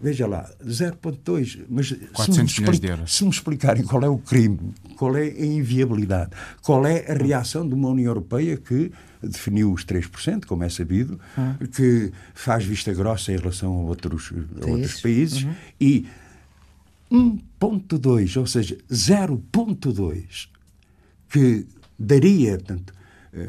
Veja 0.00 0.26
lá, 0.26 0.50
0,2, 0.64 1.64
mas 1.68 1.92
400 2.12 2.34
se 2.34 2.60
me, 2.60 2.70
explica, 2.70 3.06
se 3.06 3.24
me 3.24 3.30
explicarem 3.30 3.84
qual 3.84 4.02
é 4.02 4.08
o 4.08 4.18
crime, 4.18 4.58
qual 4.96 5.16
é 5.16 5.24
a 5.24 5.44
inviabilidade, 5.44 6.30
qual 6.62 6.86
é 6.86 7.10
a 7.10 7.14
reação 7.14 7.68
de 7.68 7.74
uma 7.74 7.88
União 7.88 8.10
Europeia 8.10 8.56
que 8.56 8.92
definiu 9.22 9.72
os 9.72 9.84
3%, 9.84 10.46
como 10.46 10.64
é 10.64 10.68
sabido, 10.68 11.20
hum. 11.36 11.66
que 11.66 12.12
faz 12.34 12.64
vista 12.64 12.92
grossa 12.92 13.32
em 13.32 13.36
relação 13.36 13.72
a 13.72 13.82
outros, 13.82 14.32
a 14.62 14.66
outros 14.66 15.00
países, 15.00 15.44
uhum. 15.44 15.54
e 15.80 16.06
1.2, 17.10 18.36
ou 18.38 18.46
seja, 18.46 18.78
0.2, 18.90 20.48
que 21.28 21.66
daria, 21.98 22.56
portanto, 22.56 22.94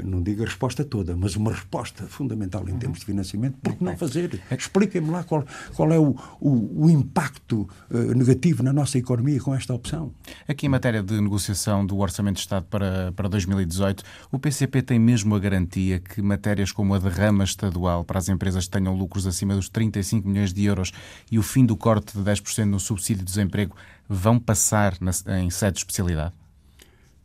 não 0.03 0.21
digo 0.21 0.43
a 0.43 0.45
resposta 0.45 0.83
toda, 0.83 1.15
mas 1.15 1.35
uma 1.35 1.51
resposta 1.51 2.05
fundamental 2.05 2.67
em 2.69 2.77
termos 2.77 2.99
de 2.99 3.05
financiamento, 3.05 3.57
por 3.61 3.75
que 3.75 3.83
não 3.83 3.97
fazer? 3.97 4.41
Expliquem-me 4.51 5.09
lá 5.09 5.23
qual, 5.23 5.45
qual 5.75 5.91
é 5.91 5.97
o, 5.97 6.15
o, 6.39 6.85
o 6.85 6.89
impacto 6.89 7.67
uh, 7.89 7.97
negativo 8.15 8.63
na 8.63 8.71
nossa 8.71 8.97
economia 8.97 9.39
com 9.39 9.55
esta 9.55 9.73
opção. 9.73 10.13
Aqui, 10.47 10.65
em 10.65 10.69
matéria 10.69 11.01
de 11.01 11.19
negociação 11.19 11.85
do 11.85 11.97
Orçamento 11.97 12.35
de 12.35 12.41
Estado 12.41 12.65
para, 12.69 13.11
para 13.13 13.27
2018, 13.27 14.03
o 14.31 14.39
PCP 14.39 14.81
tem 14.81 14.99
mesmo 14.99 15.35
a 15.35 15.39
garantia 15.39 15.99
que 15.99 16.21
matérias 16.21 16.71
como 16.71 16.93
a 16.93 16.99
derrama 16.99 17.43
estadual 17.43 18.03
para 18.03 18.19
as 18.19 18.29
empresas 18.29 18.65
que 18.65 18.71
tenham 18.71 18.95
lucros 18.95 19.25
acima 19.25 19.55
dos 19.55 19.69
35 19.69 20.27
milhões 20.27 20.53
de 20.53 20.63
euros 20.63 20.91
e 21.31 21.39
o 21.39 21.43
fim 21.43 21.65
do 21.65 21.75
corte 21.75 22.17
de 22.17 22.23
10% 22.23 22.65
no 22.65 22.79
subsídio 22.79 23.23
de 23.23 23.31
desemprego 23.31 23.75
vão 24.07 24.39
passar 24.39 24.95
na, 24.99 25.11
em 25.39 25.49
sede 25.49 25.73
de 25.73 25.79
especialidade? 25.79 26.40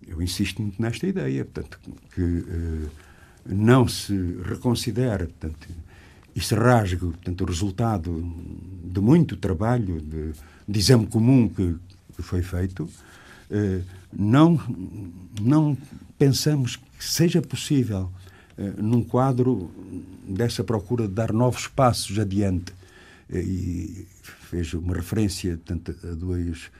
Eu 0.06 0.20
insisto 0.22 0.62
muito 0.62 0.80
nesta 0.80 1.06
ideia, 1.06 1.44
portanto, 1.44 1.78
que 2.14 2.22
uh, 2.22 2.90
não 3.44 3.86
se 3.86 4.14
reconsidere, 4.44 5.26
portanto, 5.26 5.68
e 6.34 6.40
se 6.40 6.54
rasgue, 6.54 7.00
portanto, 7.00 7.40
o 7.42 7.46
resultado 7.46 8.34
de 8.84 9.00
muito 9.00 9.36
trabalho, 9.36 10.00
de, 10.00 10.32
de 10.68 10.78
exame 10.78 11.06
comum 11.06 11.48
que, 11.48 11.76
que 12.14 12.22
foi 12.22 12.42
feito, 12.42 12.84
uh, 12.84 13.84
não, 14.12 14.60
não 15.40 15.76
pensamos 16.18 16.76
que 16.76 17.04
seja 17.04 17.40
possível, 17.40 18.10
uh, 18.58 18.82
num 18.82 19.02
quadro 19.02 19.70
dessa 20.28 20.62
procura 20.62 21.06
de 21.08 21.14
dar 21.14 21.32
novos 21.32 21.68
passos 21.68 22.18
adiante, 22.18 22.74
e 23.28 24.06
vejo 24.52 24.78
uma 24.78 24.94
referência 24.94 25.56
portanto, 25.56 25.96
a 26.04 26.14
dois 26.14 26.70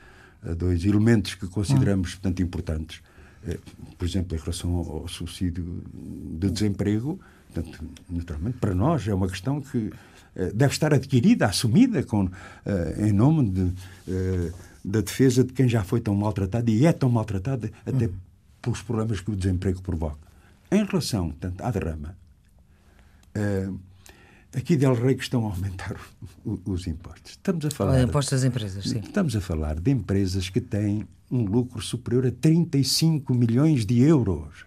a 0.43 0.53
dois 0.53 0.85
elementos 0.85 1.35
que 1.35 1.47
consideramos, 1.47 2.15
portanto, 2.15 2.41
importantes. 2.41 3.01
Eh, 3.45 3.57
por 3.97 4.05
exemplo, 4.05 4.35
em 4.35 4.39
relação 4.39 4.75
ao, 4.75 5.07
subsídio 5.07 5.83
de 5.93 6.49
desemprego, 6.49 7.19
portanto, 7.51 7.83
naturalmente, 8.09 8.57
para 8.57 8.73
nós 8.73 9.07
é 9.07 9.13
uma 9.13 9.27
questão 9.27 9.61
que 9.61 9.91
eh, 10.35 10.51
deve 10.53 10.73
estar 10.73 10.93
adquirida, 10.93 11.45
assumida 11.45 12.03
com, 12.03 12.29
eh, 12.65 13.07
em 13.07 13.11
nome 13.11 13.49
de, 13.49 13.73
da 14.83 15.01
defesa 15.01 15.43
de 15.43 15.53
quem 15.53 15.67
já 15.67 15.83
foi 15.83 15.99
tão 15.99 16.15
maltratado 16.15 16.69
e 16.69 16.85
é 16.85 16.93
tão 16.93 17.09
maltratado 17.09 17.69
até 17.85 18.05
uhum. 18.05 18.13
pelos 18.61 18.81
problemas 18.81 19.19
que 19.19 19.31
o 19.31 19.35
desemprego 19.35 19.81
provoca. 19.81 20.27
Em 20.71 20.83
relação, 20.83 21.29
portanto, 21.29 21.61
à 21.61 21.71
derrama, 21.71 22.15
aqui 24.55 24.75
Del 24.75 24.93
Rey 24.93 25.15
que 25.15 25.23
estão 25.23 25.45
a 25.47 25.51
aumentar 25.51 25.99
os 26.65 26.87
impostos. 26.87 27.31
Estamos 27.31 27.65
a 27.65 27.71
falar. 27.71 28.01
Impostos 28.01 28.39
das 28.39 28.43
empresas, 28.47 28.83
sim. 28.83 28.99
Estamos 28.99 29.35
a 29.35 29.41
falar 29.41 29.79
de 29.79 29.91
empresas 29.91 30.49
que 30.49 30.61
têm 30.61 31.07
um 31.29 31.45
lucro 31.45 31.81
superior 31.81 32.25
a 32.25 32.31
35 32.31 33.33
milhões 33.33 33.85
de 33.85 33.99
euros. 33.99 34.65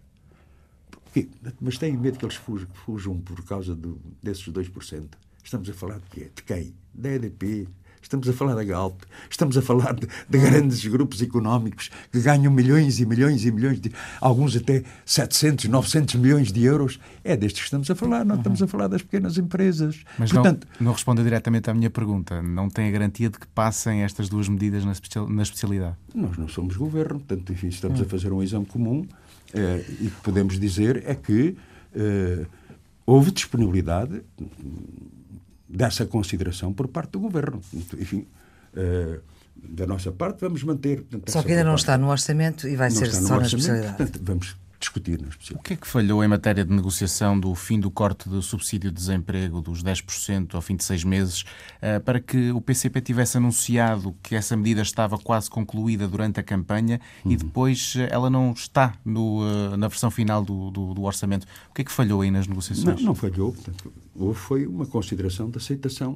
Porquê? 0.91 1.29
Mas 1.61 1.79
têm 1.79 1.97
medo 1.97 2.19
que 2.19 2.25
eles 2.25 2.37
fujam, 2.37 2.69
fujam 2.73 3.19
por 3.19 3.43
causa 3.45 3.75
do, 3.75 4.01
desses 4.23 4.47
2%. 4.49 5.09
Estamos 5.43 5.69
a 5.69 5.73
falar 5.75 5.99
de 5.99 6.11
quê? 6.11 6.31
De 6.35 6.43
quem? 6.43 6.75
Da 6.95 7.09
EDP, 7.11 7.69
Estamos 8.03 8.29
a 8.29 8.33
falar 8.33 8.55
da 8.55 8.65
Galp, 8.65 9.03
estamos 9.29 9.57
a 9.57 9.63
falar 9.63 9.95
de, 9.95 10.09
de, 10.29 10.39
grandes 10.39 10.85
grupos 10.87 11.23
económicos 11.23 11.91
que 12.11 12.21
ganham 12.21 12.53
milhões 12.53 12.99
e 12.99 13.07
milhões 13.07 13.45
e 13.45 13.53
milhões, 13.53 13.81
de, 13.81 13.93
alguns 14.21 14.57
até 14.57 14.83
700, 15.05 15.67
900 15.67 16.15
milhões 16.17 16.53
de 16.53 16.65
euros. 16.65 16.99
É 17.23 17.37
destes 17.37 17.61
que 17.61 17.67
estamos 17.67 17.91
a 17.91 17.95
falar, 17.95 18.25
não 18.25 18.37
estamos 18.37 18.63
a 18.63 18.67
falar 18.67 18.89
das 18.89 19.03
pequenas 19.03 19.39
empresas. 19.39 20.03
Mas 20.19 20.33
Portanto, 20.33 20.67
não, 20.79 20.87
não 20.87 20.93
responde 20.93 21.23
diretamente 21.23 21.71
à 21.71 21.75
minha 21.75 21.91
pergunta. 21.91 22.43
Não 22.43 22.69
tem 22.69 22.89
a 22.89 22.91
garantia 22.91 23.29
de 23.29 23.39
que 23.39 23.47
passem 23.49 24.03
estas 24.03 24.29
duas 24.29 24.49
medidas 24.49 24.85
na, 24.85 24.93
especial, 24.93 25.29
na 25.29 25.43
especialidade? 25.43 25.97
Nós 26.15 26.37
não 26.37 26.49
somos 26.49 26.77
governo, 26.77 27.21
portanto, 27.21 27.53
enfim, 27.53 27.69
estamos 27.69 28.01
a 28.01 28.05
fazer 28.05 28.33
um 28.33 28.43
exame 28.43 28.67
comum 28.67 29.07
eh, 29.55 29.85
e 30.01 30.07
o 30.07 30.11
que 30.11 30.21
podemos 30.23 30.59
dizer 30.59 31.05
é 31.07 31.15
que 31.15 31.57
eh, 31.95 32.47
houve 33.07 33.31
disponibilidade 33.31 34.23
dessa 35.71 36.05
consideração 36.05 36.73
por 36.73 36.89
parte 36.89 37.13
do 37.13 37.21
governo. 37.21 37.61
Enfim, 37.73 38.27
uh, 38.75 39.21
da 39.55 39.87
nossa 39.87 40.11
parte, 40.11 40.41
vamos 40.41 40.63
manter. 40.65 41.03
Portanto, 41.03 41.31
Só 41.31 41.43
que 41.43 41.51
ainda 41.51 41.65
não 41.65 41.75
está 41.75 41.97
no 41.97 42.09
orçamento 42.09 42.67
e 42.67 42.77
vai 42.77 42.89
não 42.89 42.97
ser 42.97 43.13
só 43.13 43.37
na 43.37 43.47
especialidade. 43.47 43.97
Portanto, 43.97 44.21
vamos 44.23 44.57
discutir 44.81 45.21
na 45.21 45.29
especialidade. 45.29 45.61
O 45.61 45.63
que 45.63 45.75
é 45.75 45.77
que 45.77 45.87
falhou 45.87 46.25
em 46.25 46.29
matéria 46.29 46.65
de 46.65 46.73
negociação 46.73 47.39
do 47.39 47.55
fim 47.55 47.79
do 47.79 47.91
corte 47.91 48.29
do 48.29 48.43
subsídio 48.43 48.91
de 48.91 48.97
desemprego 48.97 49.61
dos 49.61 49.85
10% 49.85 50.55
ao 50.55 50.63
fim 50.63 50.75
de 50.75 50.83
seis 50.83 51.05
meses, 51.05 51.43
uh, 51.43 52.01
para 52.05 52.19
que 52.19 52.51
o 52.51 52.61
PCP 52.61 53.01
tivesse 53.03 53.37
anunciado 53.37 54.17
que 54.23 54.35
essa 54.35 54.57
medida 54.57 54.81
estava 54.81 55.19
quase 55.19 55.51
concluída 55.51 56.09
durante 56.09 56.41
a 56.41 56.43
campanha 56.43 57.01
uhum. 57.25 57.33
e 57.33 57.37
depois 57.37 57.95
eh, 57.97 58.09
ela 58.11 58.31
não 58.31 58.53
está 58.53 58.95
no, 59.05 59.43
uh, 59.43 59.77
na 59.77 59.87
versão 59.87 60.11
final 60.11 60.43
do, 60.43 60.71
do, 60.71 60.95
do, 60.95 61.03
orçamento? 61.03 61.47
O 61.71 61.75
que 61.75 61.83
é 61.83 61.85
que 61.85 61.93
falhou 61.93 62.23
aí 62.23 62.31
nas 62.31 62.47
negociações? 62.47 63.01
Não, 63.01 63.09
não 63.09 63.15
falhou. 63.15 63.53
Portanto, 63.53 63.93
houve 64.17 64.39
foi 64.39 64.67
uma 64.67 64.87
consideração 64.87 65.51
de 65.51 65.59
aceitação 65.59 66.15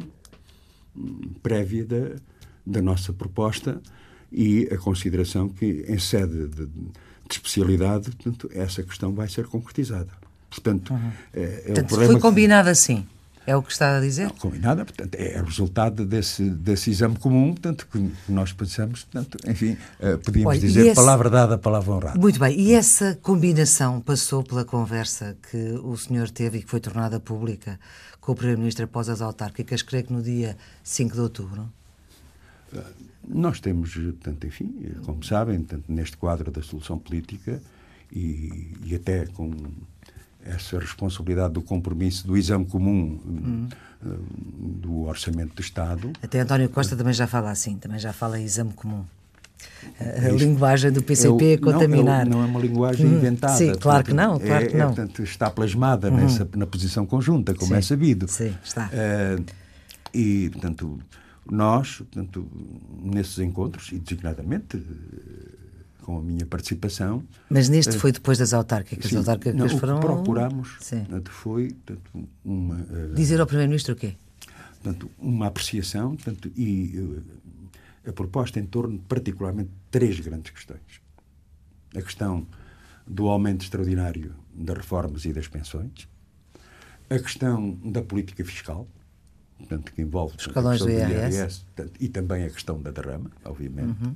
hum, 0.97 1.33
prévia 1.43 1.85
da, 1.85 2.17
da 2.67 2.81
nossa 2.81 3.13
proposta 3.13 3.81
e 4.33 4.69
a 4.73 4.79
consideração 4.79 5.49
que, 5.49 5.85
em 5.87 5.99
sede 5.99 6.49
de, 6.49 6.67
de 6.67 6.91
especialidade, 7.31 8.11
portanto, 8.11 8.51
essa 8.55 8.83
questão 8.83 9.13
vai 9.13 9.29
ser 9.29 9.47
concretizada. 9.47 10.11
Portanto, 10.51 10.93
uhum. 10.93 11.13
é, 11.33 11.43
é 11.43 11.73
portanto, 11.73 11.95
um 11.95 12.07
foi 12.07 12.21
combinado 12.21 12.67
que... 12.67 12.73
assim. 12.73 13.07
É 13.47 13.55
o 13.55 13.63
que 13.63 13.73
está 13.73 13.99
a 13.99 14.01
dizer? 14.01 14.25
Não, 14.25 14.31
combinada, 14.31 14.87
portanto, 14.87 15.15
é 15.17 15.39
resultado 15.39 16.07
desse, 16.07 16.49
desse 16.49 16.91
exame 16.91 17.19
comum, 17.19 17.53
portanto, 17.53 17.87
que 17.93 18.11
nós 18.27 18.55
pensamos, 18.55 19.05
portanto, 19.05 19.37
enfim, 19.47 19.77
uh, 20.01 20.17
podíamos 20.19 20.53
Olha, 20.53 20.61
dizer 20.61 20.87
esse... 20.87 20.95
palavra 20.95 21.29
dada, 21.29 21.59
palavra 21.59 21.93
honrada. 21.93 22.19
Muito 22.19 22.41
bem, 22.41 22.59
e 22.59 22.73
essa 22.73 23.19
combinação 23.21 24.01
passou 24.01 24.43
pela 24.43 24.65
conversa 24.65 25.37
que 25.51 25.79
o 25.83 25.95
senhor 25.95 26.31
teve 26.31 26.59
e 26.59 26.63
que 26.63 26.71
foi 26.71 26.81
tornada 26.81 27.21
pública 27.21 27.79
com 28.19 28.33
o 28.33 28.35
Primeiro-Ministro 28.35 28.87
após 28.87 29.11
as 29.11 29.21
autárquicas, 29.21 29.83
creio 29.83 30.05
que 30.05 30.13
no 30.13 30.23
dia 30.23 30.57
5 30.83 31.15
de 31.15 31.21
outubro? 31.21 31.71
Nós 33.27 33.61
temos, 33.61 33.95
portanto, 33.95 34.47
enfim, 34.47 34.95
como 35.05 35.23
sabem, 35.25 35.59
portanto, 35.59 35.85
neste 35.89 36.17
quadro 36.17 36.51
da 36.51 36.63
solução 36.63 36.99
política 36.99 37.61
e, 38.13 38.77
e 38.85 38.95
até 38.95 39.27
com 39.27 39.51
essa 40.45 40.79
responsabilidade 40.79 41.55
do 41.55 41.63
compromisso 41.63 42.27
do 42.27 42.37
exame 42.37 42.67
comum 42.67 43.19
hum. 43.27 43.69
do 44.03 45.05
Orçamento 45.05 45.55
do 45.55 45.63
Estado. 45.63 46.13
Até 46.23 46.41
António 46.41 46.69
Costa 46.69 46.95
também 46.97 47.15
já 47.15 47.27
fala 47.27 47.51
assim, 47.51 47.77
também 47.77 47.99
já 47.99 48.13
fala 48.13 48.39
em 48.39 48.45
exame 48.45 48.73
comum. 48.75 49.05
A, 49.99 50.29
linguagem 50.31 50.93
do 50.93 51.03
PCP 51.03 51.53
é 51.53 51.57
contaminar. 51.57 52.27
Não, 52.27 52.39
não, 52.39 52.45
é 52.45 52.47
uma 52.47 52.61
linguagem 52.61 53.07
hum, 53.07 53.17
inventada. 53.17 53.57
Sim, 53.57 53.75
claro 53.75 54.05
que 54.05 54.13
não, 54.13 54.39
claro 54.39 54.65
é, 54.65 54.69
que 54.69 54.77
não. 54.77 54.85
É, 54.85 54.87
portanto, 54.89 55.23
está 55.23 55.51
plasmada 55.51 56.11
hum. 56.11 56.17
nessa, 56.17 56.47
na 56.55 56.67
posição 56.67 57.07
conjunta, 57.07 57.55
como 57.55 57.73
sim, 57.73 57.79
é 57.79 57.83
sabido. 57.83 58.29
Sim, 58.29 58.55
está. 58.63 58.91
Uh, 58.93 59.45
e, 60.13 60.51
portanto, 60.51 60.99
nós, 61.51 61.99
portanto, 61.99 62.49
nesses 63.03 63.39
encontros, 63.39 63.93
e 63.93 63.99
designadamente 63.99 64.83
com 66.03 66.19
a 66.19 66.23
minha 66.23 66.45
participação. 66.45 67.25
Mas 67.49 67.69
neste 67.69 67.97
uh, 67.97 67.99
foi 67.99 68.13
depois 68.13 68.37
das 68.39 68.53
autárquicas? 68.53 69.11
Sim, 69.11 69.17
as 69.17 69.29
autárquicas 69.29 69.55
não, 69.55 69.79
foram... 69.79 70.01
Sim. 70.81 71.07
foi 71.31 71.73
portanto, 71.73 72.29
uma... 72.45 72.75
Uh, 72.75 73.15
Dizer 73.15 73.41
ao 73.41 73.47
Primeiro-Ministro 73.47 73.95
o 73.95 73.97
quê? 73.97 74.15
Portanto, 74.83 75.11
uma 75.19 75.47
apreciação 75.47 76.15
portanto, 76.15 76.53
e 76.55 77.23
a 78.07 78.13
proposta 78.13 78.61
em 78.61 78.67
torno 78.67 78.99
de 78.99 79.05
particularmente 79.05 79.71
três 79.91 80.21
grandes 80.21 80.53
questões. 80.53 81.01
A 81.97 82.03
questão 82.03 82.47
do 83.07 83.29
aumento 83.29 83.63
extraordinário 83.63 84.35
das 84.55 84.77
reformas 84.77 85.25
e 85.25 85.33
das 85.33 85.49
pensões, 85.49 86.07
a 87.09 87.19
questão 87.19 87.73
da 87.85 88.03
política 88.03 88.45
fiscal, 88.45 88.87
portanto, 89.59 89.93
que 89.93 90.03
envolve 90.03 90.37
Os 90.37 90.47
escalões 90.47 90.81
do 90.81 90.91
IRS, 90.91 91.37
IRS 91.37 91.61
portanto, 91.75 91.93
e 92.01 92.09
também 92.09 92.45
a 92.45 92.51
questão 92.51 92.81
da 92.81 92.91
derrama, 92.91 93.31
obviamente, 93.45 94.03
uhum. 94.03 94.15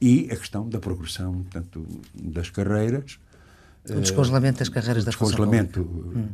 e 0.00 0.28
a 0.30 0.36
questão 0.36 0.68
da 0.68 0.78
progressão 0.78 1.42
portanto, 1.42 1.86
das 2.14 2.50
carreiras, 2.50 3.18
O 3.88 4.00
descongelamento 4.00 4.60
das 4.60 4.68
carreiras 4.68 5.02
o 5.02 5.06
da 5.06 5.12
função 5.12 5.28
descongelamento 5.28 5.84
pública. 5.84 6.18
Hum. 6.18 6.28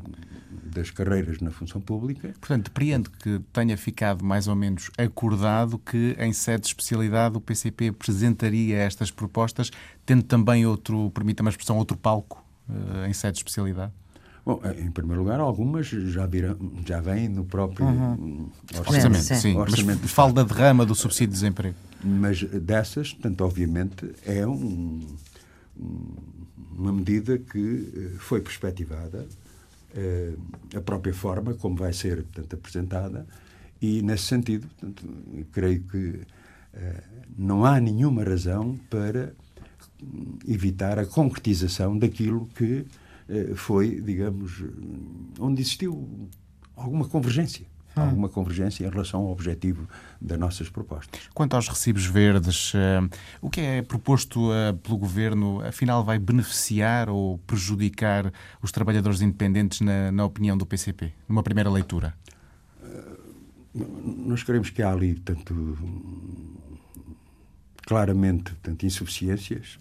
das 0.64 0.90
carreiras 0.90 1.40
na 1.40 1.50
função 1.50 1.80
pública. 1.80 2.34
Portanto, 2.38 2.64
depreendo 2.64 3.10
que 3.10 3.40
tenha 3.52 3.76
ficado 3.76 4.22
mais 4.22 4.46
ou 4.48 4.54
menos 4.54 4.90
acordado 4.98 5.78
que, 5.78 6.14
em 6.18 6.32
sede 6.32 6.62
de 6.62 6.68
especialidade, 6.68 7.38
o 7.38 7.40
PCP 7.40 7.88
apresentaria 7.88 8.76
estas 8.76 9.10
propostas, 9.10 9.70
tendo 10.04 10.22
também 10.22 10.66
outro, 10.66 11.10
permita-me 11.10 11.48
a 11.48 11.50
expressão, 11.50 11.78
outro 11.78 11.96
palco 11.96 12.44
uh, 12.68 13.06
em 13.06 13.14
sede 13.14 13.34
de 13.34 13.38
especialidade. 13.38 13.92
Bom, 14.48 14.62
em 14.78 14.90
primeiro 14.90 15.20
lugar, 15.20 15.40
algumas 15.40 15.86
já, 15.88 16.24
viram, 16.24 16.56
já 16.86 17.02
vêm 17.02 17.28
no 17.28 17.44
próprio 17.44 17.84
uhum. 17.84 18.48
orçamento. 18.78 19.22
Sim, 19.22 19.34
sim. 19.34 19.54
orçamento 19.54 20.00
mas 20.00 20.10
fala 20.10 20.32
da 20.32 20.42
derrama 20.42 20.86
do 20.86 20.94
subsídio 20.94 21.26
de 21.26 21.34
desemprego. 21.34 21.76
Mas 22.02 22.42
dessas, 22.42 23.12
tanto 23.12 23.44
obviamente, 23.44 24.10
é 24.24 24.46
um, 24.46 25.06
uma 26.74 26.90
medida 26.94 27.36
que 27.36 27.92
eh, 27.94 28.16
foi 28.20 28.40
perspectivada, 28.40 29.26
eh, 29.94 30.32
a 30.74 30.80
própria 30.80 31.12
forma 31.12 31.52
como 31.52 31.76
vai 31.76 31.92
ser 31.92 32.22
portanto, 32.22 32.54
apresentada, 32.54 33.26
e 33.82 34.00
nesse 34.00 34.24
sentido, 34.24 34.66
portanto, 34.66 35.04
creio 35.52 35.82
que 35.82 36.20
eh, 36.72 37.02
não 37.36 37.66
há 37.66 37.78
nenhuma 37.78 38.24
razão 38.24 38.80
para 38.88 39.34
evitar 40.48 40.98
a 40.98 41.04
concretização 41.04 41.98
daquilo 41.98 42.48
que 42.56 42.86
foi, 43.56 44.00
digamos, 44.00 44.64
onde 45.38 45.60
existiu 45.60 46.28
alguma 46.76 47.06
convergência. 47.06 47.66
Hum. 47.96 48.02
Alguma 48.02 48.28
convergência 48.28 48.86
em 48.86 48.90
relação 48.90 49.20
ao 49.20 49.30
objetivo 49.32 49.88
das 50.20 50.38
nossas 50.38 50.68
propostas. 50.68 51.22
Quanto 51.34 51.56
aos 51.56 51.68
recibos 51.68 52.06
verdes, 52.06 52.72
eh, 52.74 53.00
o 53.40 53.50
que 53.50 53.60
é 53.60 53.82
proposto 53.82 54.52
eh, 54.52 54.72
pelo 54.74 54.96
Governo, 54.96 55.60
afinal, 55.66 56.04
vai 56.04 56.18
beneficiar 56.18 57.08
ou 57.08 57.38
prejudicar 57.38 58.32
os 58.62 58.70
trabalhadores 58.70 59.20
independentes, 59.20 59.80
na, 59.80 60.12
na 60.12 60.24
opinião 60.24 60.56
do 60.56 60.64
PCP, 60.64 61.12
numa 61.28 61.42
primeira 61.42 61.70
leitura? 61.70 62.14
Nós 63.74 64.42
queremos 64.42 64.70
que 64.70 64.82
há 64.82 64.90
ali, 64.90 65.14
tanto 65.14 65.76
claramente, 67.86 68.54
tanto 68.62 68.86
insuficiências, 68.86 69.78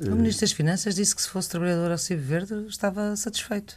o 0.00 0.16
Ministro 0.16 0.42
das 0.42 0.52
Finanças 0.52 0.94
disse 0.94 1.14
que 1.14 1.22
se 1.22 1.28
fosse 1.28 1.48
trabalhador 1.50 1.86
ao 1.86 1.90
Recibo 1.92 2.22
Verde 2.22 2.54
estava 2.68 3.14
satisfeito. 3.16 3.76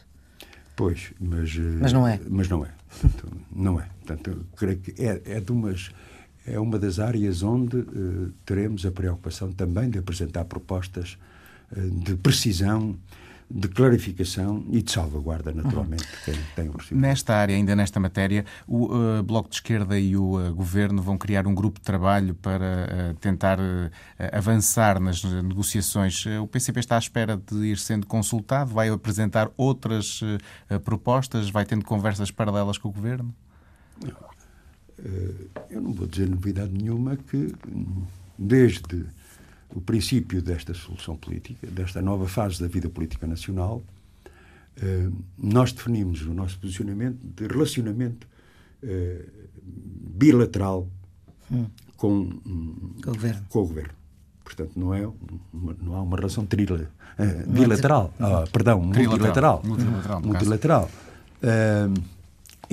Pois, 0.76 1.12
mas... 1.20 1.50
Eh, 1.56 1.78
mas 1.80 1.92
não 1.92 2.06
é. 2.06 2.20
Mas 2.28 2.48
não 2.48 2.64
é. 2.64 2.70
Portanto, 2.88 3.32
não 3.54 3.80
é. 3.80 3.88
Portanto, 4.04 4.46
creio 4.56 4.78
que 4.78 4.94
é, 5.02 5.20
é, 5.24 5.40
de 5.40 5.52
umas, 5.52 5.90
é 6.46 6.58
uma 6.58 6.78
das 6.78 6.98
áreas 6.98 7.42
onde 7.42 7.76
uh, 7.76 8.32
teremos 8.44 8.84
a 8.86 8.90
preocupação 8.90 9.52
também 9.52 9.88
de 9.90 9.98
apresentar 9.98 10.44
propostas 10.44 11.16
uh, 11.76 11.90
de 11.90 12.16
precisão 12.16 12.96
de 13.50 13.68
clarificação 13.68 14.64
e 14.70 14.82
de 14.82 14.90
salvaguarda, 14.90 15.52
naturalmente, 15.52 16.04
uhum. 16.04 16.18
quem 16.24 16.34
tem 16.56 16.68
o. 16.68 16.74
Nesta 16.92 17.34
área, 17.34 17.54
ainda 17.54 17.76
nesta 17.76 18.00
matéria, 18.00 18.44
o 18.66 18.86
uh, 18.86 19.22
Bloco 19.22 19.48
de 19.48 19.56
Esquerda 19.56 19.98
e 19.98 20.16
o 20.16 20.38
uh, 20.38 20.54
Governo 20.54 21.02
vão 21.02 21.18
criar 21.18 21.46
um 21.46 21.54
grupo 21.54 21.78
de 21.78 21.84
trabalho 21.84 22.34
para 22.34 23.12
uh, 23.12 23.14
tentar 23.20 23.58
avançar 24.32 25.00
nas 25.00 25.22
negociações. 25.22 26.24
o 26.42 26.46
PCP 26.46 26.80
está 26.80 26.96
à 26.96 26.98
espera 26.98 27.36
de 27.36 27.56
ir 27.66 27.78
sendo 27.78 28.06
consultado? 28.06 28.72
Vai 28.72 28.88
apresentar 28.88 29.50
outras 29.56 30.20
propostas? 30.84 31.50
Vai 31.50 31.64
tendo 31.64 31.84
conversas 31.84 32.30
paralelas 32.30 32.78
com 32.78 32.88
o 32.88 32.92
Governo? 32.92 33.34
Eu 35.70 35.80
não 35.80 35.92
vou 35.92 36.06
dizer 36.06 36.28
novidade 36.28 36.72
nenhuma 36.72 37.16
que, 37.16 37.54
desde 38.38 39.06
o 39.74 39.80
princípio 39.80 40.40
desta 40.40 40.72
solução 40.72 41.16
política, 41.16 41.66
desta 41.66 42.00
nova 42.00 42.28
fase 42.28 42.60
da 42.60 42.68
vida 42.68 42.88
política 42.88 43.26
nacional, 43.26 43.82
eh, 44.76 45.08
nós 45.36 45.72
definimos 45.72 46.22
o 46.22 46.32
nosso 46.32 46.58
posicionamento 46.60 47.18
de 47.22 47.46
relacionamento 47.46 48.26
eh, 48.82 49.24
bilateral 50.16 50.88
hum. 51.50 51.66
com, 51.96 52.30
com, 53.02 53.10
o 53.10 53.14
governo. 53.14 53.46
com 53.48 53.58
o 53.58 53.66
governo. 53.66 53.92
Portanto, 54.44 54.72
não, 54.76 54.94
é 54.94 55.06
uma, 55.52 55.76
não 55.82 55.94
há 55.96 56.02
uma 56.02 56.16
relação 56.16 56.44
trila, 56.44 56.90
uh, 57.18 57.50
bilateral, 57.50 58.12
uh, 58.20 58.48
perdão, 58.50 58.80
multilateral. 58.80 59.62
Multilateral. 59.64 60.20
multilateral. 60.20 60.90
Uh, 61.42 62.13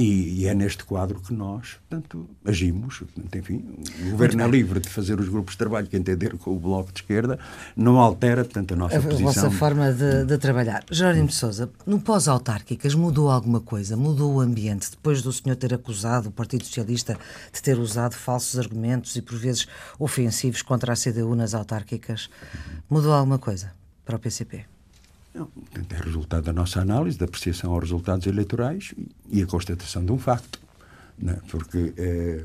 e, 0.01 0.41
e, 0.41 0.47
é 0.47 0.53
neste 0.53 0.83
quadro 0.83 1.19
que 1.19 1.33
nós, 1.33 1.77
portanto, 1.87 2.27
agimos. 2.43 2.99
Portanto, 2.99 3.37
enfim, 3.37 3.63
o 4.07 4.11
governo 4.11 4.41
é 4.41 4.47
livre 4.47 4.79
de 4.79 4.89
fazer 4.89 5.19
os 5.19 5.29
grupos 5.29 5.53
de 5.53 5.59
trabalho 5.59 5.87
que 5.87 5.95
entender 5.95 6.37
com 6.37 6.55
o 6.55 6.59
Bloco 6.59 6.91
de 6.91 7.01
Esquerda, 7.01 7.37
não 7.75 7.99
altera, 7.99 8.43
portanto, 8.43 8.73
a 8.73 8.77
nossa 8.77 8.97
a, 8.97 9.01
posição. 9.01 9.29
A 9.29 9.33
vossa 9.33 9.51
forma 9.51 9.91
de, 9.91 10.25
de 10.25 10.37
trabalhar. 10.37 10.83
Jerónimo 10.89 11.27
de 11.27 11.35
Sousa, 11.35 11.69
no 11.85 11.99
pós-autárquicas 11.99 12.95
mudou 12.95 13.29
alguma 13.29 13.59
coisa? 13.59 13.95
Mudou 13.95 14.33
o 14.33 14.39
ambiente? 14.39 14.89
Depois 14.89 15.21
do 15.21 15.31
senhor 15.31 15.55
ter 15.55 15.73
acusado 15.73 16.29
o 16.29 16.31
Partido 16.31 16.65
Socialista 16.65 17.17
de 17.53 17.61
ter 17.61 17.77
usado 17.77 18.15
falsos 18.15 18.57
argumentos 18.57 19.15
e, 19.15 19.21
por 19.21 19.37
vezes, 19.37 19.67
ofensivos 19.99 20.61
contra 20.61 20.93
a 20.93 20.95
CDU 20.95 21.35
nas 21.35 21.53
autárquicas, 21.53 22.29
mudou 22.89 23.13
alguma 23.13 23.37
coisa 23.37 23.71
para 24.03 24.15
o 24.15 24.19
PCP? 24.19 24.65
É 25.33 26.03
resultado 26.03 26.43
da 26.43 26.53
nossa 26.53 26.81
análise, 26.81 27.17
da 27.17 27.25
apreciação 27.25 27.71
aos 27.71 27.83
resultados 27.83 28.27
eleitorais 28.27 28.93
e 29.29 29.41
a 29.41 29.47
constatação 29.47 30.03
de 30.03 30.11
um 30.11 30.17
facto. 30.17 30.59
Né? 31.17 31.39
Porque 31.49 31.93
eh, 31.97 32.43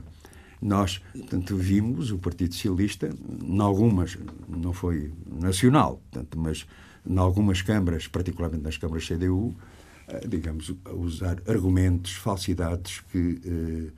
nós, 0.62 1.00
portanto, 1.12 1.56
vimos 1.56 2.12
o 2.12 2.18
Partido 2.18 2.54
Socialista, 2.54 3.10
em 3.42 3.60
algumas, 3.60 4.16
não 4.48 4.72
foi 4.72 5.12
nacional, 5.26 6.00
portanto, 6.10 6.38
mas 6.38 6.66
em 7.04 7.18
algumas 7.18 7.62
câmaras, 7.62 8.06
particularmente 8.06 8.62
nas 8.62 8.76
câmaras 8.76 9.06
CDU, 9.06 9.54
eh, 10.08 10.26
digamos, 10.28 10.72
usar 10.92 11.42
argumentos, 11.48 12.12
falsidades 12.12 13.00
que, 13.10 13.92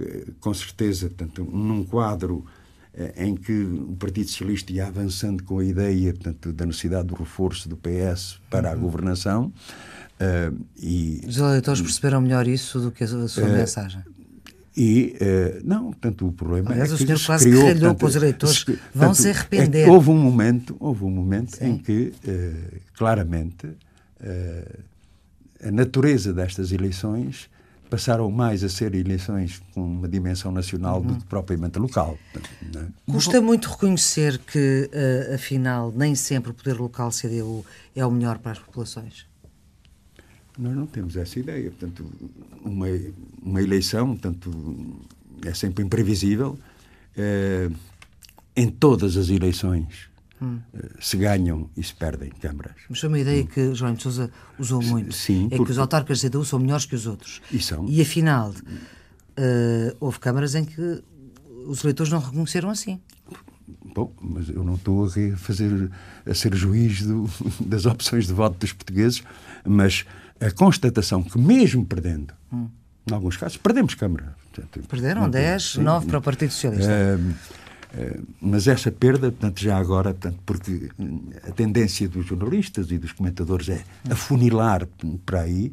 eh, 0.00 0.32
com 0.40 0.52
certeza, 0.52 1.08
portanto, 1.08 1.44
num 1.44 1.84
quadro 1.84 2.44
em 3.16 3.34
que 3.34 3.52
o 3.52 3.96
Partido 3.98 4.28
Socialista 4.28 4.72
ia 4.72 4.86
avançando 4.86 5.42
com 5.42 5.58
a 5.58 5.64
ideia 5.64 6.12
portanto, 6.12 6.52
da 6.52 6.64
necessidade 6.64 7.08
do 7.08 7.14
reforço 7.14 7.68
do 7.68 7.76
PS 7.76 8.38
para 8.48 8.70
a 8.70 8.74
uhum. 8.74 8.80
governação. 8.80 9.52
Uh, 10.14 10.64
e, 10.78 11.22
Os 11.26 11.38
eleitores 11.38 11.80
perceberam 11.80 12.20
melhor 12.20 12.46
isso 12.46 12.78
do 12.78 12.90
que 12.92 13.02
a 13.02 13.28
sua 13.28 13.44
uh, 13.44 13.52
mensagem? 13.52 14.02
E, 14.76 15.16
uh, 15.20 15.60
não, 15.64 15.86
portanto, 15.86 16.26
o 16.26 16.32
problema 16.32 16.70
Aliás, 16.70 16.90
é 16.90 16.94
o 16.94 16.98
senhor 16.98 17.20
quase 17.24 17.48
criou, 17.48 17.64
que 17.64 17.72
ralhou 17.72 17.94
para 17.94 18.06
os 18.06 18.16
eleitores, 18.16 18.60
se, 18.60 18.78
vão 18.94 19.14
se 19.14 19.28
arrepender. 19.28 19.88
É 19.88 19.90
houve 19.90 20.10
um 20.10 20.18
momento, 20.18 20.76
houve 20.78 21.04
um 21.04 21.10
momento 21.10 21.58
em 21.62 21.78
que, 21.78 22.12
claramente, 22.94 23.68
a 25.62 25.70
natureza 25.70 26.32
destas 26.32 26.72
eleições 26.72 27.48
passaram 27.90 28.30
mais 28.30 28.64
a 28.64 28.68
ser 28.68 28.94
eleições 28.94 29.62
com 29.72 29.82
uma 29.82 30.08
dimensão 30.08 30.50
nacional 30.50 31.00
uhum. 31.00 31.06
do 31.06 31.16
que 31.16 31.24
propriamente 31.24 31.78
local. 31.78 32.18
É? 32.36 33.12
Custa 33.12 33.40
muito 33.40 33.68
reconhecer 33.68 34.38
que, 34.38 34.90
uh, 34.92 35.34
afinal, 35.34 35.92
nem 35.94 36.14
sempre 36.14 36.50
o 36.50 36.54
poder 36.54 36.76
local 36.78 37.10
CDU 37.10 37.64
é 37.94 38.04
o 38.04 38.10
melhor 38.10 38.38
para 38.38 38.52
as 38.52 38.58
populações? 38.58 39.26
Nós 40.58 40.74
não 40.74 40.86
temos 40.86 41.16
essa 41.16 41.38
ideia. 41.38 41.70
Portanto, 41.70 42.06
uma, 42.64 42.86
uma 43.42 43.62
eleição 43.62 44.16
portanto, 44.16 44.50
é 45.44 45.52
sempre 45.52 45.84
imprevisível. 45.84 46.58
Uh, 47.16 47.74
em 48.56 48.68
todas 48.68 49.16
as 49.16 49.28
eleições 49.28 50.08
hum. 50.44 50.60
se 51.00 51.16
ganham 51.16 51.70
e 51.76 51.82
se 51.82 51.94
perdem 51.94 52.30
câmaras. 52.30 52.74
Mas 52.88 53.00
foi 53.00 53.08
uma 53.08 53.18
ideia 53.18 53.42
hum. 53.42 53.46
que 53.46 53.74
João 53.74 53.94
de 53.94 54.02
Sousa 54.02 54.30
usou 54.58 54.82
muito. 54.82 55.14
Sim, 55.14 55.46
é 55.46 55.48
porque... 55.50 55.64
que 55.66 55.70
os 55.72 55.78
autarcas 55.78 56.20
da 56.20 56.28
CDU 56.28 56.44
são 56.44 56.58
melhores 56.58 56.86
que 56.86 56.94
os 56.94 57.06
outros. 57.06 57.40
E 57.50 57.60
são. 57.60 57.86
E 57.88 58.00
afinal, 58.00 58.50
uh, 58.50 59.96
houve 60.00 60.18
câmaras 60.18 60.54
em 60.54 60.64
que 60.64 61.02
os 61.66 61.82
eleitores 61.82 62.12
não 62.12 62.20
reconheceram 62.20 62.70
assim. 62.70 63.00
Bom, 63.94 64.12
mas 64.20 64.48
eu 64.48 64.64
não 64.64 64.74
estou 64.74 65.06
a, 65.06 65.36
fazer, 65.36 65.90
a 66.26 66.34
ser 66.34 66.54
juiz 66.54 67.02
do, 67.02 67.28
das 67.60 67.86
opções 67.86 68.26
de 68.26 68.32
voto 68.32 68.58
dos 68.58 68.72
portugueses, 68.72 69.22
mas 69.64 70.04
a 70.40 70.50
constatação 70.50 71.22
que, 71.22 71.38
mesmo 71.38 71.86
perdendo, 71.86 72.34
hum. 72.52 72.68
em 73.08 73.14
alguns 73.14 73.36
casos, 73.36 73.56
perdemos 73.56 73.94
Câmara. 73.94 74.34
Perderam 74.88 75.28
10, 75.28 75.76
9 75.78 76.06
para 76.06 76.18
o 76.18 76.22
Partido 76.22 76.52
Socialista. 76.52 76.92
Uh, 77.18 77.34
mas 78.40 78.66
essa 78.66 78.90
perda, 78.90 79.30
portanto, 79.30 79.60
já 79.60 79.76
agora, 79.76 80.12
portanto, 80.12 80.38
porque 80.44 80.90
a 81.46 81.52
tendência 81.52 82.08
dos 82.08 82.26
jornalistas 82.26 82.90
e 82.90 82.98
dos 82.98 83.12
comentadores 83.12 83.68
é 83.68 83.84
afunilar 84.10 84.86
para 85.24 85.42
aí, 85.42 85.72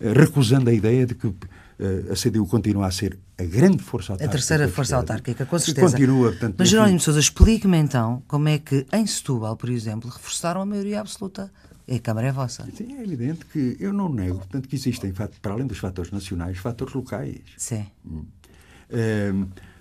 eh, 0.00 0.12
recusando 0.12 0.70
a 0.70 0.72
ideia 0.72 1.06
de 1.06 1.14
que 1.14 1.32
eh, 1.78 2.12
a 2.12 2.14
CDU 2.14 2.46
continua 2.46 2.86
a 2.86 2.90
ser 2.90 3.18
a 3.36 3.44
grande 3.44 3.82
força 3.82 4.12
autárquica. 4.12 4.30
A 4.30 4.32
terceira 4.32 4.68
força 4.68 4.96
autárquica, 4.96 5.46
com 5.46 5.58
certeza. 5.58 5.90
Continua, 5.90 6.30
portanto, 6.30 6.56
Mas, 6.58 6.68
Jerónimo 6.68 7.00
Sousa, 7.00 7.20
explique-me 7.20 7.76
então 7.76 8.22
como 8.26 8.48
é 8.48 8.58
que 8.58 8.86
em 8.92 9.06
Setúbal, 9.06 9.56
por 9.56 9.68
exemplo, 9.68 10.10
reforçaram 10.10 10.60
a 10.60 10.66
maioria 10.66 11.00
absoluta. 11.00 11.50
A 11.90 11.98
Câmara 12.00 12.26
é 12.26 12.32
vossa. 12.32 12.66
Sim, 12.76 12.98
é 12.98 13.02
evidente 13.02 13.46
que 13.46 13.76
eu 13.80 13.94
não 13.94 14.12
nego, 14.12 14.38
portanto, 14.38 14.68
que 14.68 14.76
existem, 14.76 15.10
para 15.10 15.54
além 15.54 15.66
dos 15.66 15.78
fatores 15.78 16.10
nacionais, 16.10 16.58
fatores 16.58 16.92
locais. 16.92 17.40
Sim. 17.56 17.86
Hum. 18.04 18.26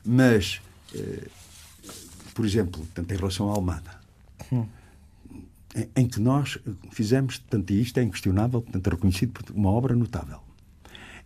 mas 0.05 0.61
por 2.37 2.45
exemplo, 2.45 2.87
tanto 2.93 3.11
em 3.11 3.17
relação 3.17 3.49
à 3.49 3.55
Almada, 3.55 3.89
hum. 4.51 4.63
em 5.95 6.07
que 6.07 6.19
nós 6.19 6.59
fizemos, 6.91 7.37
portanto, 7.39 7.71
e 7.71 7.81
isto 7.81 7.99
é 7.99 8.03
inquestionável, 8.03 8.61
portanto, 8.61 8.87
reconhecido 8.91 9.31
por 9.31 9.51
uma 9.55 9.71
obra 9.71 9.95
notável, 9.95 10.39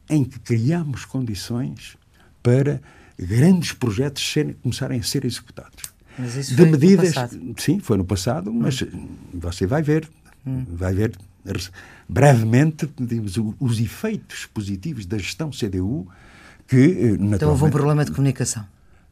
em 0.09 0.23
que 0.23 0.39
criamos 0.39 1.03
condições 1.03 1.97
para 2.41 2.81
grandes 3.19 3.73
projetos 3.73 4.23
serem, 4.23 4.53
começarem 4.53 5.01
a 5.01 5.03
ser 5.03 5.25
executados. 5.25 5.83
Mas 6.17 6.33
isso 6.37 6.51
de 6.51 6.61
foi 6.61 6.71
medidas, 6.71 7.09
no 7.09 7.13
passado. 7.13 7.55
sim, 7.57 7.79
foi 7.81 7.97
no 7.97 8.05
passado, 8.05 8.53
mas 8.53 8.81
hum. 8.81 9.09
você 9.33 9.67
vai 9.67 9.83
ver, 9.83 10.09
hum. 10.47 10.63
vai 10.69 10.93
ver 10.93 11.11
brevemente 12.07 12.89
digamos, 12.97 13.35
os 13.59 13.79
efeitos 13.81 14.45
positivos 14.45 15.05
da 15.05 15.17
gestão 15.17 15.49
CDU 15.49 16.07
que 16.69 16.77
naturalmente... 16.77 17.35
Então 17.35 17.49
houve 17.49 17.65
um 17.65 17.69
problema 17.69 18.05
de 18.05 18.11
comunicação. 18.11 18.65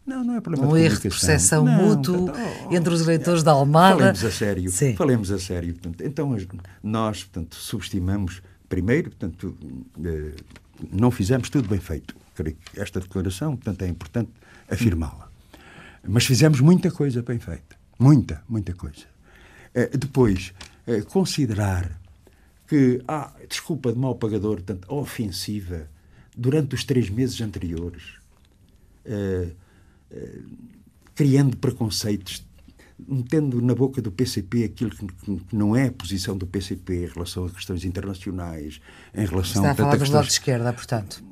Não, 0.09 0.23
não 0.23 0.35
é 0.35 0.41
problema 0.41 0.67
um 0.67 0.73
de 0.73 0.81
erro 0.81 0.95
de 0.95 1.01
percepção 1.01 1.63
não, 1.63 1.71
mútuo 1.71 2.31
oh, 2.31 2.75
entre 2.75 2.91
os 2.91 3.01
eleitores 3.01 3.43
da 3.43 3.51
Almada. 3.51 3.95
Falemos 3.95 4.25
a 4.25 4.31
sério. 4.31 4.71
Sim. 4.71 4.95
Falemos 4.95 5.31
a 5.31 5.37
sério. 5.37 5.73
Portanto, 5.75 6.01
então, 6.01 6.35
nós, 6.81 7.23
portanto, 7.23 7.55
subestimamos, 7.55 8.41
primeiro, 8.67 9.11
portanto, 9.11 9.55
eh, 10.03 10.33
não 10.91 11.11
fizemos 11.11 11.47
tudo 11.51 11.69
bem 11.69 11.79
feito. 11.79 12.15
Creio 12.33 12.55
que 12.55 12.79
esta 12.79 12.99
declaração, 12.99 13.55
portanto, 13.55 13.83
é 13.83 13.87
importante 13.87 14.31
afirmá-la. 14.67 15.29
Mas 16.07 16.25
fizemos 16.25 16.59
muita 16.59 16.89
coisa 16.89 17.21
bem 17.21 17.37
feita. 17.37 17.77
Muita, 17.99 18.41
muita 18.49 18.73
coisa. 18.73 19.05
Eh, 19.75 19.95
depois, 19.95 20.55
eh, 20.87 21.01
considerar 21.01 22.01
que 22.67 22.99
há 23.07 23.25
ah, 23.25 23.33
desculpa 23.47 23.93
de 23.93 23.99
mau 23.99 24.15
pagador, 24.15 24.55
portanto, 24.55 24.91
ofensiva, 24.91 25.87
durante 26.35 26.73
os 26.73 26.83
três 26.83 27.11
meses 27.11 27.39
anteriores 27.41 28.17
criando 31.15 31.57
preconceitos, 31.57 32.45
metendo 33.07 33.61
na 33.61 33.75
boca 33.75 34.01
do 34.01 34.11
PCP 34.11 34.63
aquilo 34.63 34.91
que, 34.91 35.05
que, 35.05 35.55
não 35.55 35.75
é 35.75 35.87
a 35.87 35.91
posição 35.91 36.37
do 36.37 36.47
PCP 36.47 37.05
em 37.05 37.07
relação 37.07 37.45
a 37.45 37.49
questões 37.49 37.85
internacionais, 37.85 38.79
em 39.13 39.25
relação 39.25 39.61
Está 39.61 39.71
a 39.71 39.75
falar 39.75 39.89
do 39.91 39.99
questões... 39.99 40.11
Bloco 40.11 40.27
de 40.27 40.33
Esquerda, 40.33 40.73
portanto. 40.73 41.23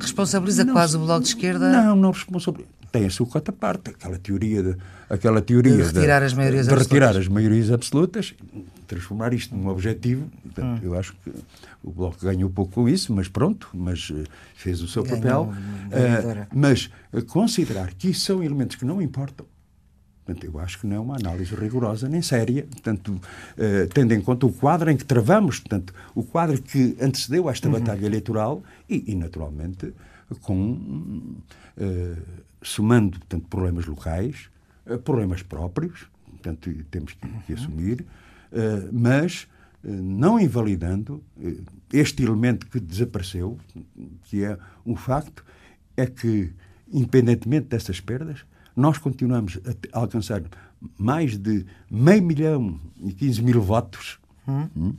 Responsabiliza 0.00 0.64
não, 0.64 0.72
quase 0.72 0.96
o 0.96 1.00
Bloco 1.00 1.22
de 1.22 1.28
Esquerda? 1.28 1.70
Não, 1.70 1.96
não 1.96 2.10
responsabiliza. 2.10 2.77
Tem 2.90 3.04
a 3.06 3.10
sua 3.10 3.26
cota 3.26 3.52
parte, 3.52 3.90
aquela 3.90 4.18
teoria 4.18 4.62
de, 4.62 4.76
aquela 5.10 5.42
teoria 5.42 5.76
de 5.76 5.82
retirar, 5.82 6.20
de, 6.20 6.26
as, 6.26 6.32
maiorias 6.32 6.66
de 6.66 6.74
retirar 6.74 7.16
as 7.16 7.28
maiorias 7.28 7.70
absolutas, 7.70 8.34
transformar 8.86 9.32
isto 9.34 9.54
num 9.54 9.68
objetivo. 9.68 10.28
Portanto, 10.42 10.80
hum. 10.82 10.86
Eu 10.86 10.98
acho 10.98 11.14
que 11.22 11.30
o 11.82 11.90
Bloco 11.90 12.16
ganhou 12.20 12.50
pouco 12.50 12.72
com 12.72 12.88
isso, 12.88 13.12
mas 13.12 13.28
pronto, 13.28 13.68
mas 13.72 14.10
uh, 14.10 14.24
fez 14.56 14.80
o 14.80 14.88
seu 14.88 15.02
ganhou, 15.02 15.18
papel. 15.18 15.42
Uh, 15.44 16.46
mas 16.54 16.90
uh, 17.12 17.24
considerar 17.24 17.92
que 17.94 18.10
isso 18.10 18.20
são 18.20 18.42
elementos 18.42 18.76
que 18.76 18.84
não 18.84 19.00
importam, 19.00 19.46
portanto, 20.24 20.44
eu 20.44 20.58
acho 20.58 20.80
que 20.80 20.86
não 20.86 20.96
é 20.96 21.00
uma 21.00 21.16
análise 21.16 21.54
rigorosa 21.54 22.08
nem 22.08 22.20
séria, 22.20 22.66
portanto, 22.70 23.18
tendo 23.94 24.12
em 24.12 24.20
conta 24.20 24.44
o 24.44 24.52
quadro 24.52 24.90
em 24.90 24.96
que 24.96 25.04
travamos, 25.04 25.58
portanto, 25.58 25.94
o 26.14 26.22
quadro 26.22 26.60
que 26.60 26.96
antecedeu 27.00 27.48
esta 27.48 27.66
uhum. 27.66 27.78
batalha 27.78 28.04
eleitoral 28.04 28.62
e, 28.86 29.10
e 29.10 29.14
naturalmente, 29.14 29.94
com 30.42 31.38
somando 32.62 33.18
portanto, 33.18 33.46
problemas 33.48 33.86
locais, 33.86 34.50
problemas 35.04 35.42
próprios, 35.42 36.06
portanto, 36.26 36.70
temos 36.90 37.12
que, 37.12 37.28
que 37.46 37.52
uhum. 37.52 37.58
assumir, 37.58 38.06
mas 38.92 39.46
eh, 39.84 39.90
não 39.90 40.40
invalidando 40.40 41.22
eh, 41.40 41.56
este 41.92 42.22
elemento 42.22 42.66
que 42.66 42.80
desapareceu, 42.80 43.58
que 44.24 44.44
é 44.44 44.58
um 44.84 44.96
facto, 44.96 45.44
é 45.96 46.06
que, 46.06 46.52
independentemente 46.92 47.68
dessas 47.68 48.00
perdas, 48.00 48.44
nós 48.74 48.98
continuamos 48.98 49.58
a 49.92 49.98
alcançar 49.98 50.42
mais 50.96 51.36
de 51.36 51.64
meio 51.90 52.22
milhão 52.22 52.80
e 53.00 53.12
15 53.12 53.42
mil 53.42 53.60
votos, 53.60 54.18
hum. 54.46 54.94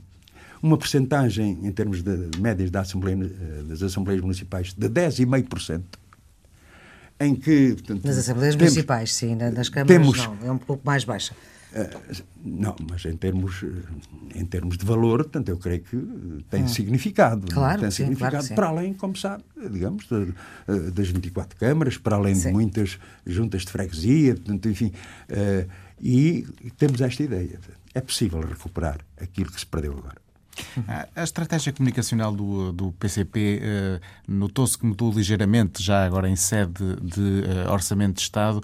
uma 0.62 0.76
percentagem, 0.76 1.58
em 1.62 1.72
termos 1.72 2.02
de 2.02 2.30
médias 2.38 2.70
da 2.70 2.80
Assembleia, 2.80 3.16
eh, 3.22 3.62
das 3.68 3.82
Assembleias 3.82 4.22
Municipais, 4.22 4.72
de 4.72 4.88
10,5%, 4.88 5.82
em 7.20 7.34
que... 7.34 7.74
Portanto, 7.74 8.04
nas 8.04 8.18
Assembleias 8.18 8.56
temos, 8.56 8.72
Municipais, 8.72 9.14
sim, 9.14 9.34
nas 9.34 9.68
câmaras 9.68 9.96
temos, 9.96 10.18
não, 10.18 10.48
é 10.48 10.52
um 10.52 10.58
pouco 10.58 10.82
mais 10.84 11.04
baixa. 11.04 11.34
Uh, 11.72 12.22
não, 12.42 12.74
mas 12.90 13.04
em 13.04 13.16
termos, 13.16 13.64
em 14.34 14.44
termos 14.44 14.76
de 14.76 14.84
valor, 14.84 15.18
portanto, 15.22 15.50
eu 15.50 15.56
creio 15.56 15.80
que 15.82 15.96
tem 16.50 16.64
hum. 16.64 16.68
significado. 16.68 17.46
Claro, 17.52 17.82
tem 17.82 17.90
sim, 17.90 17.98
significado 17.98 18.38
claro 18.38 18.54
para 18.54 18.66
além, 18.66 18.92
como 18.92 19.14
sabe, 19.16 19.44
digamos, 19.70 20.08
de, 20.08 20.90
das 20.90 21.08
24 21.10 21.56
câmaras, 21.56 21.96
para 21.96 22.16
além 22.16 22.34
sim. 22.34 22.48
de 22.48 22.52
muitas 22.52 22.98
juntas 23.24 23.62
de 23.62 23.70
freguesia, 23.70 24.34
portanto, 24.34 24.68
enfim. 24.68 24.92
Uh, 25.30 25.70
e 26.00 26.46
temos 26.76 27.00
esta 27.00 27.22
ideia. 27.22 27.60
É 27.94 28.00
possível 28.00 28.40
recuperar 28.40 28.98
aquilo 29.20 29.52
que 29.52 29.60
se 29.60 29.66
perdeu 29.66 29.92
agora. 29.92 30.29
A 31.14 31.22
estratégia 31.22 31.72
comunicacional 31.72 32.34
do, 32.34 32.72
do 32.72 32.92
PCP 32.92 33.60
eh, 33.62 34.00
notou-se 34.26 34.78
que 34.78 34.86
mudou 34.86 35.12
ligeiramente, 35.12 35.82
já 35.82 36.04
agora 36.04 36.28
em 36.28 36.36
sede 36.36 36.96
de 37.02 37.44
eh, 37.44 37.70
Orçamento 37.70 38.16
de 38.16 38.22
Estado. 38.22 38.60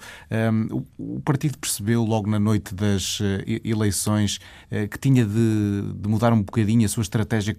O, 0.71 1.15
o, 1.15 1.21
partido 1.21 1.57
percebeu 1.57 2.03
logo 2.03 2.29
na 2.29 2.39
noite 2.39 2.73
das 2.73 3.19
eleições 3.63 4.39
que 4.91 4.97
tinha 4.99 5.25
de, 5.25 5.93
de, 5.95 6.07
mudar 6.09 6.33
um 6.33 6.41
bocadinho 6.41 6.85
a 6.85 6.89
sua 6.89 7.01
estratégia, 7.01 7.55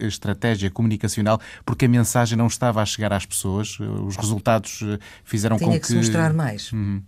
a 0.00 0.04
estratégia 0.04 0.70
comunicacional, 0.70 1.40
porque 1.64 1.84
a 1.84 1.88
mensagem 1.88 2.36
não 2.36 2.46
estava 2.46 2.82
a 2.82 2.86
chegar 2.86 3.12
às 3.12 3.26
pessoas. 3.26 3.78
Os 3.80 4.16
resultados 4.16 4.80
fizeram 5.24 5.56
tinha 5.56 5.68
com 5.68 5.74
que. 5.74 5.80
que 5.80 5.86
se 5.86 5.94
mostrar 5.96 6.32
mais. 6.32 6.72
Uhum. 6.72 7.02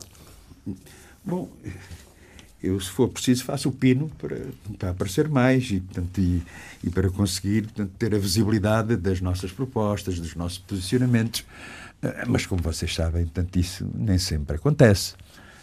Bom 1.24 1.49
eu, 2.62 2.78
se 2.78 2.90
for 2.90 3.08
preciso, 3.08 3.44
faço 3.44 3.68
o 3.68 3.72
pino 3.72 4.08
para, 4.18 4.38
para 4.78 4.90
aparecer 4.90 5.28
mais 5.28 5.68
e, 5.70 5.80
portanto, 5.80 6.20
e, 6.20 6.42
e 6.84 6.90
para 6.90 7.10
conseguir 7.10 7.62
portanto, 7.62 7.90
ter 7.98 8.14
a 8.14 8.18
visibilidade 8.18 8.96
das 8.96 9.20
nossas 9.20 9.50
propostas, 9.50 10.20
dos 10.20 10.36
nossos 10.36 10.58
posicionamentos. 10.58 11.44
Eh, 12.00 12.24
mas, 12.28 12.46
como 12.46 12.62
vocês 12.62 12.94
sabem, 12.94 13.24
portanto, 13.24 13.56
isso 13.56 13.88
nem 13.92 14.16
sempre 14.16 14.56
acontece. 14.56 15.14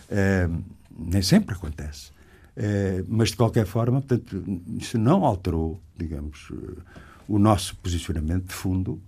Uh, 0.10 0.62
nem 0.98 1.22
sempre 1.22 1.56
acontece. 1.56 2.12
Uh, 2.58 3.06
mas, 3.08 3.30
de 3.30 3.38
qualquer 3.38 3.66
forma, 3.66 4.02
portanto, 4.02 4.62
isso 4.78 4.98
não 4.98 5.24
alterou, 5.24 5.80
digamos, 5.98 6.52
o 7.28 7.40
nosso 7.40 7.76
posicionamento 7.78 8.48
de 8.48 8.54
fundo, 8.54 9.00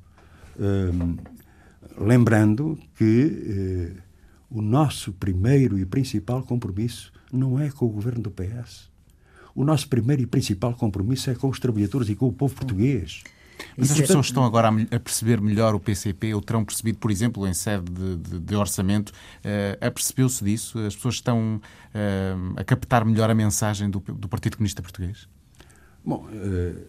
lembrando 1.97 2.77
que 2.95 3.95
o 4.51 4.61
nosso 4.61 5.13
primeiro 5.13 5.79
e 5.79 5.85
principal 5.85 6.43
compromisso 6.43 7.11
não 7.31 7.57
é 7.57 7.71
com 7.71 7.85
o 7.85 7.89
governo 7.89 8.21
do 8.21 8.29
PS. 8.29 8.91
O 9.55 9.63
nosso 9.63 9.87
primeiro 9.87 10.21
e 10.21 10.25
principal 10.25 10.73
compromisso 10.73 11.29
é 11.29 11.35
com 11.35 11.47
os 11.49 11.59
trabalhadores 11.59 12.09
e 12.09 12.15
com 12.15 12.27
o 12.27 12.33
povo 12.33 12.53
português. 12.53 13.23
Mas 13.77 13.91
as 13.91 13.97
é 13.97 14.01
pessoas 14.01 14.25
estão 14.25 14.43
agora 14.43 14.69
a 14.69 14.99
perceber 14.99 15.39
melhor 15.39 15.73
o 15.73 15.79
PCP, 15.79 16.33
ou 16.33 16.41
terão 16.41 16.65
percebido, 16.65 16.97
por 16.97 17.11
exemplo, 17.11 17.47
em 17.47 17.53
sede 17.53 17.89
de, 17.91 18.17
de, 18.17 18.39
de 18.39 18.55
orçamento, 18.55 19.09
uh, 19.09 19.85
apercebeu-se 19.85 20.43
disso? 20.43 20.79
As 20.79 20.95
pessoas 20.95 21.15
estão 21.15 21.55
uh, 21.57 22.53
a 22.59 22.63
captar 22.63 23.05
melhor 23.05 23.29
a 23.29 23.35
mensagem 23.35 23.89
do, 23.89 23.99
do 23.99 24.27
Partido 24.27 24.57
Comunista 24.57 24.81
Português? 24.81 25.29
Bom, 26.03 26.25
uh, 26.25 26.81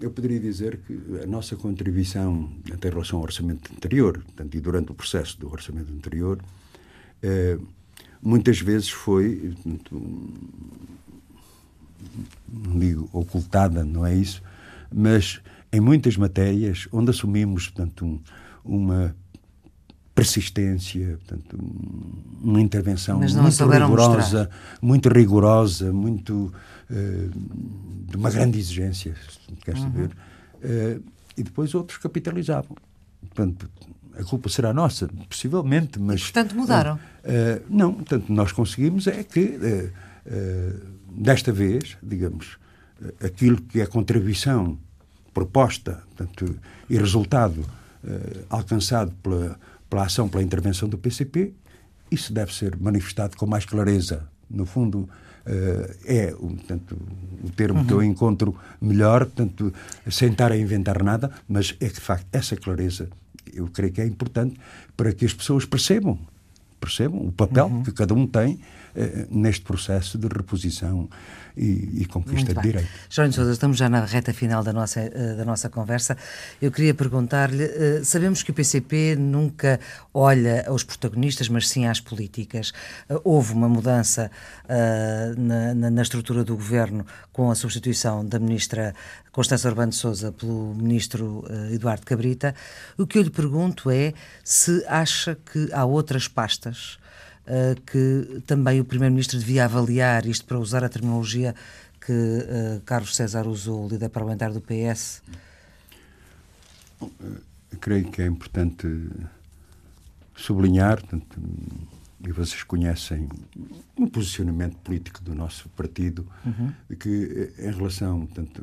eu 0.00 0.10
poderia 0.10 0.40
dizer 0.40 0.78
que 0.78 0.98
a 1.22 1.26
nossa 1.26 1.56
contribuição 1.56 2.50
em 2.66 2.88
relação 2.88 3.18
ao 3.18 3.24
orçamento 3.24 3.72
anterior, 3.72 4.22
portanto, 4.22 4.54
e 4.54 4.60
durante 4.60 4.92
o 4.92 4.94
processo 4.94 5.38
do 5.40 5.50
orçamento 5.50 5.92
anterior, 5.92 6.40
muitas 8.22 8.60
vezes 8.60 8.88
foi, 8.88 9.54
não 12.48 12.78
digo 12.78 13.08
ocultada, 13.12 13.84
não 13.84 14.04
é 14.04 14.14
isso, 14.14 14.42
mas 14.92 15.40
em 15.72 15.80
muitas 15.80 16.16
matérias 16.16 16.88
onde 16.92 17.10
assumimos, 17.10 17.68
portanto, 17.68 18.04
um, 18.04 18.20
uma 18.64 19.14
persistência, 20.14 21.18
portanto, 21.18 21.58
uma 22.40 22.60
intervenção 22.60 23.20
muito 23.20 23.68
rigorosa, 23.68 24.50
muito 24.80 25.08
rigorosa, 25.08 25.92
muito 25.92 26.52
uh, 26.90 27.30
de 28.08 28.16
uma 28.16 28.30
grande 28.30 28.58
exigência, 28.58 29.14
quer 29.62 29.76
saber, 29.76 30.10
uhum. 30.64 30.98
uh, 30.98 31.04
e 31.36 31.42
depois 31.42 31.74
outros 31.74 31.98
capitalizavam. 31.98 32.76
Portanto, 33.20 33.68
a 34.18 34.24
culpa 34.24 34.48
será 34.48 34.72
nossa, 34.72 35.08
possivelmente, 35.28 36.00
mas. 36.00 36.22
Portanto, 36.22 36.56
mudaram? 36.56 36.94
Uh, 36.96 37.62
não, 37.68 37.92
portanto, 37.92 38.32
nós 38.32 38.52
conseguimos 38.52 39.06
é 39.06 39.22
que, 39.22 39.40
uh, 39.40 39.92
uh, 40.26 40.80
desta 41.10 41.52
vez, 41.52 41.96
digamos, 42.02 42.58
aquilo 43.22 43.60
que 43.60 43.80
é 43.80 43.86
contribuição 43.86 44.78
proposta 45.34 46.02
portanto, 46.16 46.58
e 46.88 46.96
resultado 46.96 47.62
alcançado 48.48 49.12
pela, 49.22 49.58
pela 49.90 50.04
ação, 50.04 50.28
pela 50.28 50.42
intervenção 50.42 50.88
do 50.88 50.96
PCP, 50.96 51.52
isso 52.10 52.32
deve 52.32 52.54
ser 52.54 52.76
manifestado 52.76 53.36
com 53.36 53.46
mais 53.46 53.64
clareza. 53.66 54.26
No 54.48 54.64
fundo, 54.64 55.08
é 56.04 56.30
portanto, 56.30 56.96
o 57.42 57.50
termo 57.50 57.80
uhum. 57.80 57.86
que 57.86 57.92
eu 57.92 57.98
uhum. 57.98 58.04
encontro 58.04 58.56
melhor, 58.80 59.26
portanto, 59.26 59.74
sem 60.08 60.30
estar 60.30 60.52
a 60.52 60.56
inventar 60.56 61.02
nada, 61.02 61.32
mas 61.48 61.76
é 61.80 61.88
que, 61.88 61.94
de 61.96 62.00
facto, 62.00 62.26
essa 62.32 62.56
clareza 62.56 63.10
eu 63.56 63.68
creio 63.68 63.92
que 63.92 64.00
é 64.00 64.06
importante 64.06 64.58
para 64.96 65.12
que 65.12 65.24
as 65.24 65.32
pessoas 65.32 65.64
percebam 65.64 66.18
percebam 66.80 67.26
o 67.26 67.32
papel 67.32 67.66
uhum. 67.66 67.82
que 67.82 67.90
cada 67.92 68.14
um 68.14 68.26
tem 68.26 68.60
neste 69.30 69.62
processo 69.62 70.18
de 70.18 70.26
reposição 70.26 71.08
e, 71.56 72.02
e 72.02 72.06
conquista 72.06 72.54
de 72.54 72.60
direito. 72.60 72.88
Jorge 73.08 73.34
Sousa, 73.34 73.52
estamos 73.52 73.78
já 73.78 73.88
na 73.88 74.04
reta 74.04 74.32
final 74.32 74.62
da 74.62 74.72
nossa, 74.72 75.00
eh, 75.00 75.34
da 75.36 75.44
nossa 75.44 75.70
conversa. 75.70 76.16
Eu 76.60 76.70
queria 76.70 76.92
perguntar-lhe: 76.92 77.64
eh, 77.64 78.00
sabemos 78.04 78.42
que 78.42 78.50
o 78.50 78.54
PCP 78.54 79.16
nunca 79.16 79.80
olha 80.12 80.64
aos 80.68 80.84
protagonistas, 80.84 81.48
mas 81.48 81.68
sim 81.68 81.86
às 81.86 81.98
políticas. 81.98 82.72
Houve 83.24 83.54
uma 83.54 83.68
mudança 83.68 84.30
na, 85.36 85.74
na, 85.74 85.90
na 85.90 86.02
estrutura 86.02 86.44
do 86.44 86.56
governo 86.56 87.06
com 87.32 87.50
a 87.50 87.54
substituição 87.54 88.24
da 88.24 88.38
ministra 88.38 88.94
Constança 89.32 89.68
Urbano 89.68 89.90
de 89.90 89.96
Souza 89.96 90.32
pelo 90.32 90.74
ministro 90.74 91.44
Eduardo 91.72 92.04
Cabrita. 92.04 92.54
O 92.98 93.06
que 93.06 93.18
eu 93.18 93.22
lhe 93.22 93.30
pergunto 93.30 93.90
é 93.90 94.12
se 94.42 94.84
acha 94.86 95.36
que 95.52 95.68
há 95.72 95.84
outras 95.84 96.28
pastas 96.28 96.98
uh, 97.46 97.80
que 97.82 98.42
também 98.46 98.80
o 98.80 98.84
Primeiro-Ministro 98.84 99.38
devia 99.38 99.64
avaliar, 99.64 100.26
isto 100.26 100.44
para 100.44 100.58
usar 100.58 100.84
a 100.84 100.88
terminologia 100.88 101.54
que 102.00 102.12
uh, 102.12 102.80
Carlos 102.84 103.16
César 103.16 103.46
usou, 103.46 103.88
líder 103.88 104.08
parlamentar 104.08 104.52
do 104.52 104.60
PS? 104.60 105.22
Bom, 107.00 107.10
eh, 107.20 107.76
creio 107.80 108.10
que 108.10 108.22
é 108.22 108.26
importante 108.26 108.86
sublinhar, 110.36 111.00
portanto, 111.00 111.40
e 112.26 112.32
vocês 112.32 112.62
conhecem 112.62 113.28
o 113.96 114.08
posicionamento 114.08 114.76
político 114.78 115.22
do 115.22 115.34
nosso 115.34 115.68
partido, 115.70 116.26
uhum. 116.44 116.72
que 116.96 117.52
em 117.58 117.70
relação 117.70 118.26
portanto, 118.26 118.62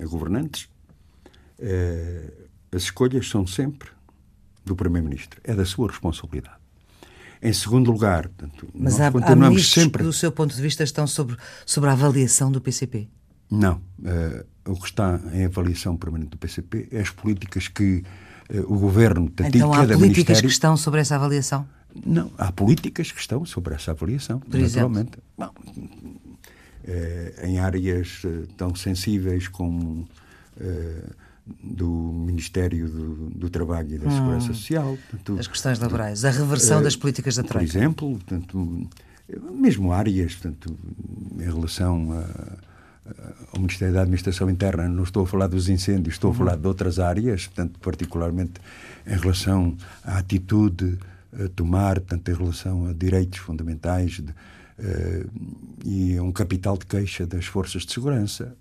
a 0.00 0.04
governantes, 0.06 0.68
eh, 1.58 2.32
as 2.70 2.82
escolhas 2.82 3.28
são 3.28 3.46
sempre 3.46 3.90
do 4.64 4.76
Primeiro-Ministro. 4.76 5.40
É 5.44 5.54
da 5.54 5.64
sua 5.64 5.88
responsabilidade. 5.88 6.61
Em 7.42 7.52
segundo 7.52 7.90
lugar, 7.90 8.28
portanto, 8.28 8.68
mas 8.72 9.00
há, 9.00 9.10
continuamos 9.10 9.62
há 9.62 9.80
sempre. 9.80 10.04
do 10.04 10.12
seu 10.12 10.30
ponto 10.30 10.54
de 10.54 10.62
vista, 10.62 10.84
estão 10.84 11.08
sobre, 11.08 11.36
sobre 11.66 11.90
a 11.90 11.92
avaliação 11.92 12.52
do 12.52 12.60
PCP? 12.60 13.08
Não. 13.50 13.82
Uh, 13.98 14.46
o 14.64 14.76
que 14.76 14.86
está 14.86 15.20
em 15.32 15.44
avaliação 15.44 15.96
permanente 15.96 16.30
do 16.30 16.38
PCP 16.38 16.88
é 16.92 17.00
as 17.00 17.10
políticas 17.10 17.66
que 17.66 18.04
uh, 18.48 18.60
o 18.72 18.78
governo 18.78 19.22
portanto, 19.22 19.56
Então 19.56 19.74
há 19.74 19.84
políticas 19.84 20.40
que 20.40 20.46
estão 20.46 20.76
sobre 20.76 21.00
essa 21.00 21.16
avaliação? 21.16 21.66
Não, 22.06 22.30
há 22.38 22.52
políticas 22.52 23.10
que 23.10 23.20
estão 23.20 23.44
sobre 23.44 23.74
essa 23.74 23.90
avaliação, 23.90 24.38
Por 24.38 24.60
naturalmente. 24.60 25.18
Bom, 25.36 25.50
uh, 25.76 27.46
em 27.46 27.58
áreas 27.58 28.22
tão 28.56 28.72
sensíveis 28.74 29.48
como 29.48 30.08
do 31.46 31.88
Ministério 31.88 32.88
do, 32.88 33.30
do 33.30 33.50
Trabalho 33.50 33.94
e 33.94 33.98
da 33.98 34.08
hum, 34.08 34.10
Segurança 34.10 34.46
Social. 34.48 34.96
Portanto, 35.10 35.40
as 35.40 35.46
questões 35.46 35.78
laborais, 35.78 36.24
a 36.24 36.30
reversão 36.30 36.80
uh, 36.80 36.82
das 36.82 36.94
políticas 36.94 37.36
da 37.36 37.42
Troika. 37.42 37.70
Por 37.70 37.78
exemplo, 37.78 38.10
portanto, 38.10 38.88
mesmo 39.52 39.92
áreas, 39.92 40.34
portanto, 40.34 40.76
em 41.38 41.44
relação 41.44 42.12
a, 42.12 42.58
ao 43.52 43.58
Ministério 43.58 43.94
da 43.94 44.02
Administração 44.02 44.48
Interna, 44.48 44.88
não 44.88 45.02
estou 45.02 45.24
a 45.24 45.26
falar 45.26 45.48
dos 45.48 45.68
incêndios, 45.68 46.14
estou 46.14 46.30
a 46.30 46.34
falar 46.34 46.56
de 46.56 46.66
outras 46.66 46.98
áreas, 46.98 47.46
portanto, 47.46 47.78
particularmente 47.80 48.60
em 49.06 49.16
relação 49.16 49.76
à 50.04 50.18
atitude 50.18 50.98
a 51.32 51.48
tomar, 51.48 51.98
portanto, 52.00 52.28
em 52.30 52.34
relação 52.34 52.86
a 52.86 52.92
direitos 52.92 53.38
fundamentais 53.38 54.12
de, 54.12 54.30
uh, 54.30 55.30
e 55.84 56.16
a 56.16 56.22
um 56.22 56.30
capital 56.30 56.76
de 56.76 56.86
queixa 56.86 57.26
das 57.26 57.46
forças 57.46 57.82
de 57.82 57.92
segurança. 57.92 58.54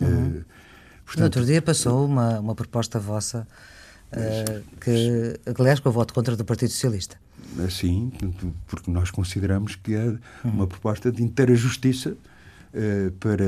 Uhum. 0.00 0.40
Uh, 0.40 0.44
Portanto, 1.06 1.18
no 1.20 1.24
outro 1.24 1.46
dia 1.46 1.62
passou 1.62 2.04
uma, 2.04 2.40
uma 2.40 2.54
proposta 2.54 2.98
vossa 2.98 3.46
uh, 4.12 4.62
que, 4.80 5.38
aliás, 5.58 5.78
com 5.80 5.88
o 5.88 5.92
voto 5.92 6.12
contra 6.12 6.36
do 6.36 6.44
Partido 6.44 6.70
Socialista. 6.70 7.16
Sim, 7.70 8.12
porque 8.66 8.90
nós 8.90 9.10
consideramos 9.10 9.76
que 9.76 9.94
é 9.94 10.14
uma 10.44 10.66
proposta 10.66 11.10
de 11.10 11.22
inteira 11.22 11.54
justiça 11.54 12.10
uh, 12.10 13.10
para 13.12 13.44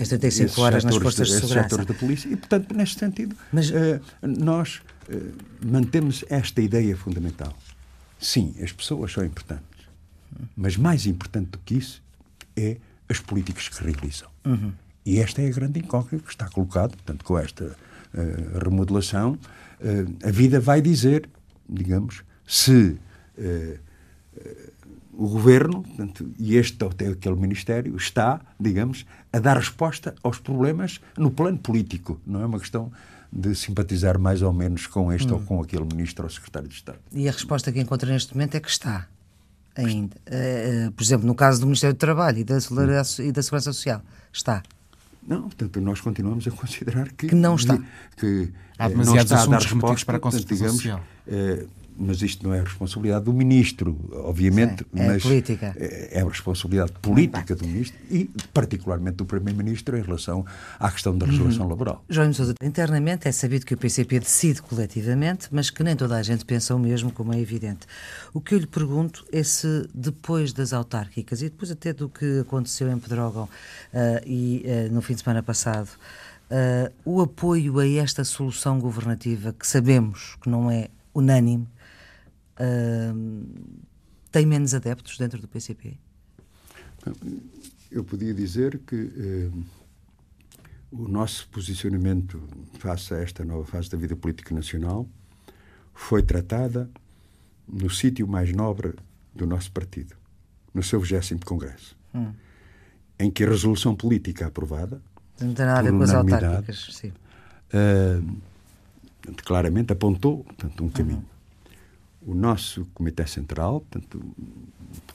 as 0.00 0.08
35 0.08 0.60
horas 0.60 0.84
nas 0.84 0.96
forças 0.96 1.28
de, 1.28 1.34
de 1.34 1.40
segurança. 1.40 1.84
da 1.84 1.94
polícia 1.94 2.28
e, 2.28 2.36
portanto, 2.36 2.74
neste 2.74 2.98
sentido, 2.98 3.36
Mas... 3.52 3.70
uh, 3.70 4.00
nós 4.22 4.80
uh, 5.08 5.32
mantemos 5.64 6.24
esta 6.30 6.62
ideia 6.62 6.96
fundamental. 6.96 7.54
Sim, 8.18 8.54
as 8.62 8.72
pessoas 8.72 9.12
são 9.12 9.24
importantes, 9.24 9.86
mas 10.56 10.76
mais 10.76 11.04
importante 11.06 11.50
do 11.50 11.58
que 11.58 11.74
isso 11.74 12.00
é 12.56 12.76
as 13.08 13.18
políticas 13.18 13.68
que 13.68 13.84
realizam. 13.84 14.28
Uhum. 14.46 14.72
E 15.04 15.18
esta 15.18 15.42
é 15.42 15.48
a 15.48 15.50
grande 15.50 15.80
incógnita 15.80 16.24
que 16.24 16.30
está 16.30 16.48
colocada, 16.48 16.90
portanto, 16.90 17.24
com 17.24 17.38
esta 17.38 17.64
uh, 17.64 18.58
remodelação, 18.62 19.32
uh, 19.32 20.26
a 20.26 20.30
vida 20.30 20.60
vai 20.60 20.80
dizer, 20.80 21.28
digamos, 21.68 22.22
se 22.46 22.96
uh, 23.36 23.78
o 25.12 25.28
governo, 25.28 25.82
portanto, 25.82 26.30
e 26.38 26.56
este 26.56 26.82
até 26.84 27.08
aquele 27.08 27.36
ministério, 27.36 27.94
está, 27.96 28.40
digamos, 28.58 29.04
a 29.32 29.38
dar 29.38 29.56
resposta 29.56 30.14
aos 30.22 30.38
problemas 30.38 31.00
no 31.18 31.30
plano 31.30 31.58
político. 31.58 32.20
Não 32.26 32.40
é 32.40 32.46
uma 32.46 32.58
questão 32.58 32.90
de 33.30 33.54
simpatizar 33.54 34.18
mais 34.18 34.40
ou 34.40 34.52
menos 34.52 34.86
com 34.86 35.12
este 35.12 35.30
hum. 35.30 35.34
ou 35.34 35.40
com 35.40 35.60
aquele 35.60 35.84
ministro 35.84 36.24
ou 36.24 36.30
secretário 36.30 36.68
de 36.68 36.74
Estado. 36.74 36.98
E 37.12 37.28
a 37.28 37.32
resposta 37.32 37.72
que 37.72 37.80
encontra 37.80 38.10
neste 38.10 38.34
momento 38.34 38.54
é 38.54 38.60
que 38.60 38.70
está 38.70 39.06
ainda. 39.74 40.16
por 40.94 41.02
exemplo, 41.02 41.26
no 41.26 41.34
caso 41.34 41.60
do 41.60 41.66
Ministério 41.66 41.94
do 41.94 41.98
Trabalho 41.98 42.38
e 42.38 42.44
da, 42.44 42.56
hum. 42.56 43.22
e 43.22 43.32
da 43.32 43.42
Segurança 43.42 43.72
Social, 43.72 44.02
está. 44.32 44.62
Não, 45.26 45.42
portanto, 45.42 45.80
nós 45.80 46.00
continuamos 46.00 46.46
a 46.46 46.50
considerar 46.50 47.08
que, 47.12 47.28
que 47.28 47.34
não 47.34 47.54
está. 47.54 47.78
Que, 48.16 48.50
Há 48.78 48.88
demasiados 48.88 49.30
não 49.30 49.36
está 49.38 49.54
assuntos 49.54 49.66
resposta, 49.66 50.06
para 50.06 50.16
a 50.16 50.20
Constituição 50.20 50.76
digamos, 50.76 50.82
Social. 50.82 51.68
Mas 51.96 52.22
isto 52.22 52.46
não 52.46 52.54
é 52.54 52.60
responsabilidade 52.60 53.24
do 53.24 53.32
ministro, 53.32 53.98
obviamente, 54.12 54.84
Sim, 54.84 55.00
é 55.00 55.06
mas 55.06 55.22
política. 55.22 55.74
É, 55.76 56.18
é 56.18 56.20
a 56.22 56.24
responsabilidade 56.24 56.92
política 57.00 57.54
do 57.54 57.66
ministro 57.66 57.98
e, 58.10 58.30
particularmente, 58.52 59.16
do 59.16 59.24
primeiro-ministro 59.24 59.96
em 59.96 60.02
relação 60.02 60.44
à 60.78 60.90
questão 60.90 61.16
da 61.16 61.26
resolução 61.26 61.64
uhum. 61.64 61.70
laboral. 61.70 62.04
João 62.08 62.32
Sousa, 62.32 62.54
internamente 62.62 63.28
é 63.28 63.32
sabido 63.32 63.66
que 63.66 63.74
o 63.74 63.76
PCP 63.76 64.20
decide 64.20 64.62
coletivamente, 64.62 65.48
mas 65.50 65.70
que 65.70 65.82
nem 65.82 65.94
toda 65.94 66.16
a 66.16 66.22
gente 66.22 66.44
pensa 66.44 66.74
o 66.74 66.78
mesmo, 66.78 67.12
como 67.12 67.32
é 67.32 67.40
evidente. 67.40 67.86
O 68.32 68.40
que 68.40 68.54
eu 68.54 68.58
lhe 68.58 68.66
pergunto 68.66 69.24
é 69.32 69.42
se 69.42 69.88
depois 69.94 70.52
das 70.52 70.72
autárquicas 70.72 71.42
e 71.42 71.50
depois 71.50 71.70
até 71.70 71.92
do 71.92 72.08
que 72.08 72.40
aconteceu 72.40 72.90
em 72.90 72.98
Pedrógão 72.98 73.44
uh, 73.44 73.48
e 74.26 74.64
uh, 74.64 74.92
no 74.92 75.02
fim 75.02 75.14
de 75.14 75.22
semana 75.22 75.42
passado, 75.42 75.88
uh, 76.50 76.92
o 77.04 77.20
apoio 77.20 77.78
a 77.78 77.88
esta 77.88 78.24
solução 78.24 78.78
governativa 78.78 79.52
que 79.52 79.66
sabemos 79.66 80.36
que 80.40 80.48
não 80.48 80.70
é 80.70 80.88
unânime 81.14 81.66
tem 84.30 84.46
menos 84.46 84.74
adeptos 84.74 85.18
dentro 85.18 85.40
do 85.40 85.48
PCP? 85.48 85.96
Eu 87.90 88.04
podia 88.04 88.32
dizer 88.32 88.78
que 88.86 88.96
uh, 88.96 89.64
o 90.90 91.08
nosso 91.08 91.48
posicionamento 91.48 92.42
face 92.78 93.12
a 93.12 93.18
esta 93.18 93.44
nova 93.44 93.64
fase 93.64 93.90
da 93.90 93.98
vida 93.98 94.16
política 94.16 94.54
nacional 94.54 95.06
foi 95.92 96.22
tratada 96.22 96.90
no 97.68 97.90
sítio 97.90 98.26
mais 98.26 98.52
nobre 98.52 98.94
do 99.34 99.46
nosso 99.46 99.70
partido, 99.72 100.14
no 100.72 100.82
seu 100.82 101.00
20 101.00 101.44
Congresso, 101.44 101.96
hum. 102.14 102.32
em 103.18 103.30
que 103.30 103.44
a 103.44 103.48
resolução 103.48 103.94
política 103.94 104.46
aprovada. 104.46 105.02
Não 105.40 105.54
tem 105.54 105.66
nada 105.66 105.80
a 105.80 105.82
ver 105.82 105.92
com 105.92 106.02
as 106.02 106.14
autárquicas, 106.14 106.88
sim. 106.92 107.12
Uh, 107.74 108.36
claramente 109.44 109.92
apontou 109.92 110.44
portanto, 110.44 110.84
um 110.84 110.88
caminho 110.88 111.31
o 112.26 112.34
nosso 112.34 112.86
Comitê 112.94 113.26
Central, 113.26 113.80
portanto, 113.80 114.22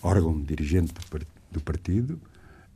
órgão 0.01 0.41
dirigente 0.41 0.93
do 1.51 1.61
partido, 1.61 2.19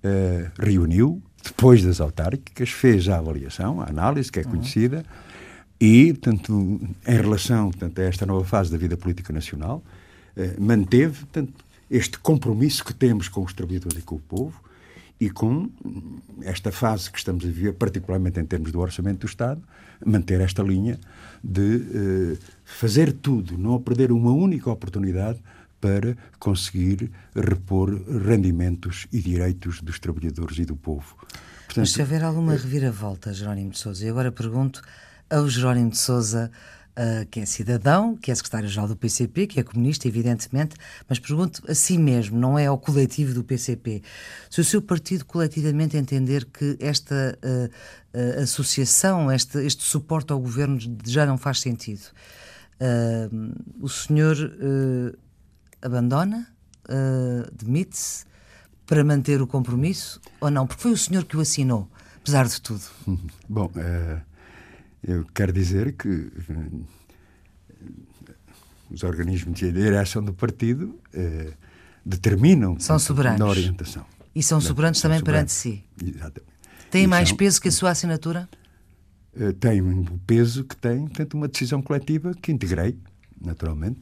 eh, 0.03 0.49
reuniu, 0.57 1.21
depois 1.43 1.83
das 1.83 1.99
autárquicas, 1.99 2.69
fez 2.69 3.07
a 3.07 3.17
avaliação, 3.17 3.81
a 3.81 3.89
análise, 3.89 4.31
que 4.31 4.39
é 4.39 4.43
uhum. 4.43 4.51
conhecida, 4.51 4.97
uhum. 4.97 5.03
e, 5.79 6.13
portanto, 6.13 6.79
em 7.07 7.15
relação 7.17 7.71
portanto, 7.71 7.99
a 7.99 8.03
esta 8.03 8.25
nova 8.25 8.45
fase 8.45 8.71
da 8.71 8.77
vida 8.77 8.97
política 8.97 9.33
nacional, 9.33 9.83
eh, 10.35 10.55
manteve 10.59 11.19
portanto, 11.19 11.53
este 11.89 12.17
compromisso 12.19 12.85
que 12.85 12.93
temos 12.93 13.27
com 13.27 13.43
os 13.43 13.53
trabalhadores 13.53 13.99
e 13.99 14.01
com 14.01 14.15
o 14.15 14.19
povo, 14.19 14.61
e 15.21 15.29
com 15.29 15.69
esta 16.41 16.71
fase 16.71 17.11
que 17.11 17.19
estamos 17.19 17.45
a 17.45 17.47
viver, 17.47 17.73
particularmente 17.73 18.39
em 18.39 18.45
termos 18.45 18.71
do 18.71 18.79
orçamento 18.79 19.19
do 19.19 19.27
Estado, 19.27 19.61
manter 20.03 20.41
esta 20.41 20.63
linha 20.63 20.99
de 21.43 21.75
eh, 21.75 22.37
fazer 22.65 23.13
tudo, 23.13 23.55
não 23.55 23.79
perder 23.79 24.11
uma 24.11 24.31
única 24.31 24.71
oportunidade 24.71 25.39
para 25.79 26.17
conseguir 26.39 27.11
repor 27.35 28.01
rendimentos 28.25 29.05
e 29.13 29.21
direitos 29.21 29.79
dos 29.79 29.99
trabalhadores 29.99 30.57
e 30.57 30.65
do 30.65 30.75
povo. 30.75 31.15
Portanto, 31.19 31.77
Mas 31.77 31.91
se 31.91 32.01
houver 32.01 32.23
alguma 32.23 32.53
reviravolta, 32.53 33.31
Jerónimo 33.31 33.69
de 33.69 33.77
Sousa, 33.77 34.03
e 34.03 34.09
agora 34.09 34.31
pergunto 34.31 34.81
ao 35.29 35.47
Jerónimo 35.47 35.91
de 35.91 35.99
Sousa 35.99 36.51
uh, 36.91 37.25
que 37.29 37.39
é 37.39 37.45
cidadão, 37.45 38.15
que 38.15 38.31
é 38.31 38.35
secretário-geral 38.35 38.87
do 38.87 38.95
PCP, 38.95 39.47
que 39.47 39.59
é 39.59 39.63
comunista, 39.63 40.07
evidentemente, 40.07 40.75
mas 41.07 41.19
pergunto 41.19 41.61
a 41.69 41.73
si 41.73 41.97
mesmo, 41.97 42.37
não 42.39 42.57
é 42.57 42.65
ao 42.65 42.77
coletivo 42.77 43.33
do 43.33 43.43
PCP, 43.43 44.01
se 44.49 44.61
o 44.61 44.63
seu 44.63 44.81
partido 44.81 45.25
coletivamente 45.25 45.97
entender 45.97 46.45
que 46.45 46.77
esta 46.79 47.37
uh, 47.43 47.67
uh, 47.67 48.43
associação, 48.43 49.31
este, 49.31 49.57
este 49.59 49.83
suporte 49.83 50.31
ao 50.31 50.39
governo 50.39 50.79
já 51.05 51.25
não 51.25 51.37
faz 51.37 51.59
sentido. 51.59 52.03
o 53.79 53.87
senhor 53.87 54.35
abandona, 55.81 56.47
demite-se 57.53 58.25
para 58.87 59.03
manter 59.03 59.41
o 59.41 59.47
compromisso 59.47 60.19
ou 60.41 60.51
não? 60.51 60.67
Porque 60.67 60.81
foi 60.81 60.91
o 60.91 60.97
senhor 60.97 61.23
que 61.23 61.37
o 61.37 61.39
assinou, 61.39 61.87
apesar 62.17 62.47
de 62.47 62.59
tudo. 62.59 62.81
Bom, 63.47 63.67
uh, 63.67 64.21
eu 65.03 65.25
quero 65.33 65.51
dizer 65.51 65.93
que 65.93 66.07
uh, 66.09 66.85
os 68.89 69.03
organismos 69.03 69.57
de 69.59 69.71
direção 69.71 70.23
do 70.23 70.33
partido 70.33 70.99
determinam 72.05 72.79
são 72.79 72.99
soberanos. 72.99 73.39
na 73.39 73.45
orientação. 73.47 74.05
E 74.35 74.41
são 74.43 74.59
soberanos 74.61 74.99
são 74.99 75.09
também 75.09 75.19
soberanos. 75.19 75.61
perante 75.61 75.79
si. 75.79 75.83
Exatamente. 76.17 76.51
Tem 76.89 77.03
E 77.03 77.07
mais 77.07 77.29
são- 77.29 77.37
peso 77.37 77.61
que 77.61 77.67
a 77.67 77.71
sua 77.71 77.91
assinatura? 77.91 78.49
eh, 79.35 79.53
tem 79.53 79.81
o 79.81 80.19
peso 80.27 80.63
que 80.65 80.75
tem, 80.75 81.05
portanto, 81.07 81.33
uma 81.35 81.47
decisão 81.47 81.81
coletiva 81.81 82.33
que 82.33 82.51
integrei, 82.51 82.97
naturalmente. 83.39 83.99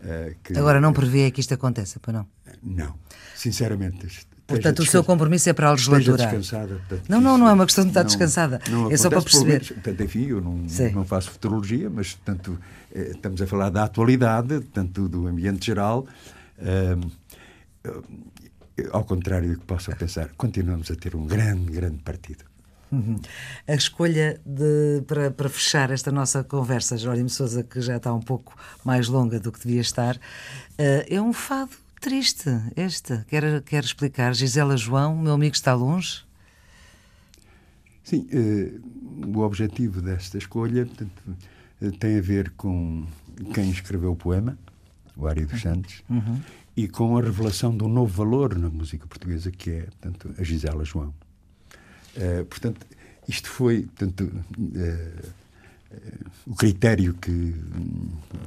eh, 0.00 0.34
que- 0.44 0.56
Agora 0.58 0.80
não 0.80 0.92
prevê 0.92 1.30
que 1.30 1.40
isto 1.40 1.54
aconteça, 1.54 1.98
pois 2.00 2.14
não? 2.14 2.26
Não, 2.62 2.94
sinceramente. 3.34 4.06
esteja 4.06 4.26
Portanto, 4.46 4.78
o 4.80 4.86
seu 4.86 5.02
compromisso 5.02 5.48
é 5.48 5.52
para 5.52 5.70
a 5.70 5.74
esteja 5.74 5.92
legislatura. 5.96 6.28
descansada. 6.38 6.74
portanto, 6.88 7.08
Não, 7.08 7.20
não, 7.20 7.36
não 7.36 7.48
é 7.48 7.52
uma 7.52 7.64
questão 7.66 7.82
de 7.84 7.90
estar 7.90 8.04
descansada. 8.04 8.60
não 8.70 8.90
É 8.90 8.96
só 8.96 9.08
para 9.10 9.20
perceber. 9.20 9.64
portanto, 9.66 10.02
enfim, 10.02 10.26
eu 10.26 10.40
não, 10.40 10.68
Sim. 10.68 10.92
não 10.92 11.04
faço 11.04 11.30
futurologia, 11.32 11.90
mas 11.90 12.12
portanto, 12.14 12.56
eh, 12.94 13.10
estamos 13.14 13.42
a 13.42 13.46
falar 13.46 13.70
da 13.70 13.82
atualidade, 13.84 14.60
tanto 14.72 15.08
do 15.08 15.26
ambiente 15.26 15.66
geral. 15.66 16.06
eh, 16.58 16.96
eh, 17.84 18.88
ao 18.92 19.04
contrário 19.04 19.52
do 19.54 19.58
que 19.58 19.64
possa 19.64 19.94
pensar, 19.96 20.28
continuamos 20.36 20.90
a 20.90 20.94
ter 20.94 21.16
um 21.16 21.26
grande, 21.26 21.72
grande 21.72 21.98
partido. 22.02 22.44
Uhum. 22.92 23.18
A 23.66 23.74
escolha 23.74 24.40
de, 24.46 25.02
para, 25.08 25.30
para 25.30 25.48
fechar 25.48 25.90
esta 25.90 26.12
nossa 26.12 26.44
conversa, 26.44 26.96
Jório 26.96 27.28
Sousa, 27.28 27.64
que 27.64 27.80
já 27.80 27.96
está 27.96 28.12
um 28.14 28.20
pouco 28.20 28.54
mais 28.84 29.08
longa 29.08 29.40
do 29.40 29.50
que 29.50 29.58
devia 29.66 29.80
estar, 29.80 30.16
eh, 30.78 31.04
é 31.10 31.20
um 31.20 31.32
fado 31.32 31.70
triste 32.00 32.50
este. 32.76 33.24
Quer, 33.28 33.62
quer 33.62 33.84
explicar? 33.84 34.34
Gisela 34.34 34.76
João, 34.76 35.16
meu 35.16 35.32
amigo 35.32 35.54
está 35.54 35.74
longe? 35.74 36.24
Sim, 38.04 38.26
eh, 38.30 38.72
o 39.26 39.40
objetivo 39.40 40.00
desta 40.00 40.38
escolha 40.38 40.86
portanto, 40.86 41.36
eh, 41.82 41.90
tem 41.98 42.18
a 42.18 42.22
ver 42.22 42.50
com 42.50 43.04
quem 43.52 43.70
escreveu 43.70 44.12
o 44.12 44.16
poema, 44.16 44.56
o 45.16 45.26
Ari 45.26 45.44
dos 45.44 45.60
Santos, 45.60 46.04
e 46.76 46.86
com 46.86 47.16
a 47.16 47.22
revelação 47.22 47.76
de 47.76 47.82
um 47.82 47.88
novo 47.88 48.12
valor 48.12 48.56
na 48.56 48.68
música 48.68 49.06
portuguesa, 49.06 49.50
que 49.50 49.70
é, 49.70 49.82
portanto, 49.82 50.34
a 50.38 50.44
Gisela 50.44 50.84
João. 50.84 51.12
Eh, 52.14 52.44
portanto, 52.44 52.86
isto 53.28 53.48
foi, 53.48 53.82
portanto, 53.82 54.30
eh, 54.74 55.22
o 56.46 56.54
critério 56.54 57.14
que, 57.14 57.54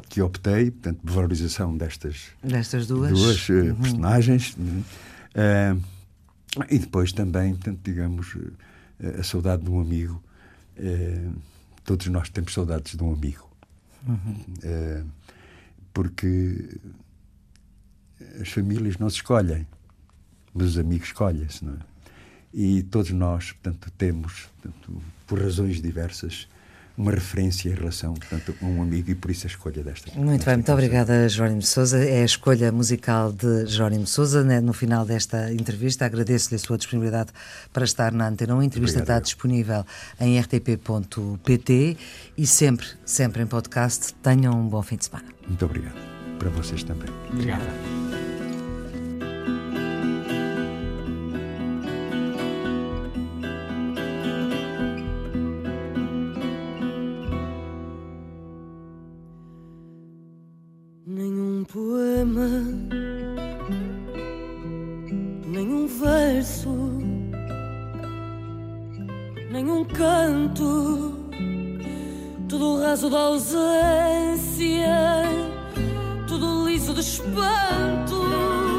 que 0.10 0.22
optei, 0.22 0.72
portanto, 0.72 1.00
de 1.04 1.14
valorização 1.14 1.76
destas 1.78 2.28
Destas 2.44 2.88
duas? 2.88 3.12
duas 3.12 3.50
eh, 3.50 3.74
personagens. 3.74 4.56
né? 4.58 4.84
Eh, 5.36 5.76
e 6.70 6.80
depois 6.80 7.12
também, 7.12 7.54
portanto, 7.56 7.80
digamos, 7.84 8.36
eh, 9.00 9.20
a 9.20 9.24
saudade 9.24 9.64
de 9.64 9.70
um 9.70 9.80
amigo. 9.80 10.22
Eh, 10.78 11.30
todos 11.84 12.08
nós 12.08 12.30
temos 12.30 12.54
saudades 12.54 12.96
de 12.96 13.04
um 13.04 13.14
amigo. 13.14 13.50
Eh, 14.64 15.04
porque 15.94 16.78
as 18.42 18.50
famílias 18.50 18.98
não 18.98 19.10
se 19.10 19.18
escolhem, 19.18 19.66
mas 20.54 20.68
os 20.70 20.78
amigos 20.78 21.08
escolhem-se, 21.08 21.64
não 21.66 21.74
é? 21.74 21.78
E 22.54 22.82
todos 22.84 23.12
nós, 23.12 23.52
portanto, 23.52 23.92
temos, 23.98 24.48
portanto, 24.62 25.02
por 25.28 25.40
razões 25.40 25.82
diversas, 25.82 26.48
uma 27.00 27.12
referência 27.12 27.70
em 27.70 27.74
relação, 27.74 28.14
portanto, 28.14 28.54
a 28.62 28.66
um 28.66 28.82
amigo 28.82 29.10
e 29.10 29.16
por 29.16 29.32
isso 29.32 29.48
a 29.48 29.50
escolha 29.50 29.82
desta. 29.82 30.12
Muito 30.16 30.32
desta 30.32 30.46
bem, 30.46 30.56
muito 30.58 30.72
obrigada, 30.74 31.30
Jónimo 31.30 31.60
de 31.60 31.68
Souza. 31.68 31.98
É 32.04 32.22
a 32.22 32.26
escolha 32.26 32.72
musical 32.74 33.32
de 33.32 33.66
Jónimo 33.68 34.04
de 34.04 34.10
Souza. 34.10 34.44
né, 34.44 34.60
No 34.60 34.74
final 34.74 35.06
desta 35.06 35.52
entrevista, 35.54 36.06
agradeço-lhe 36.06 36.58
a 36.58 36.60
sua 36.60 36.78
disponibilidade 36.78 37.32
para 37.72 37.86
estar 37.86 38.12
na 38.12 38.28
Antena 38.28 38.54
1. 38.56 38.60
A 38.60 38.66
entrevista 38.66 39.00
Obrigado, 39.00 39.04
está 39.04 39.18
eu. 39.18 39.22
disponível 39.22 39.86
em 40.20 40.38
rtp.pt 40.40 41.98
e 42.38 42.46
sempre, 42.46 42.86
sempre 43.06 43.42
em 43.44 43.48
podcast. 43.48 44.14
Tenham 44.22 44.54
um 44.54 44.68
bom 44.68 44.82
fim 44.82 44.98
de 44.98 45.06
semana. 45.06 45.30
Muito 45.48 45.64
obrigado. 45.66 45.96
Para 46.38 46.50
vocês 46.50 46.84
também. 46.84 47.08
Obrigado. 47.32 48.49
Espanto. 77.20 78.79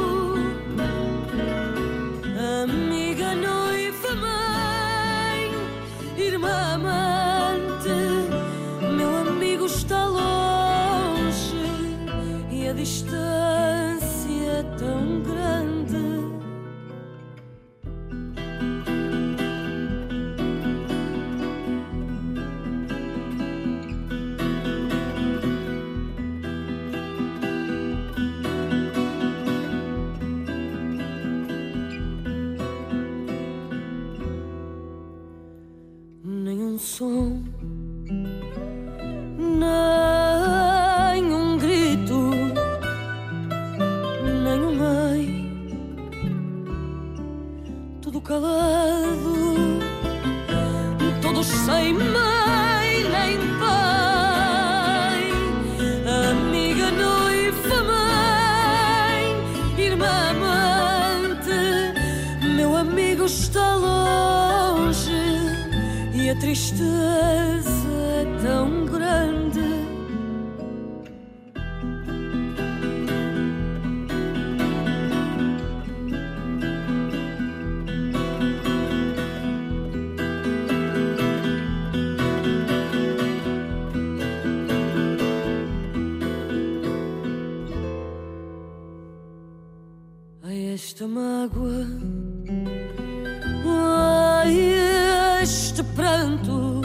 Este 95.43 95.83
pranto, 95.83 96.83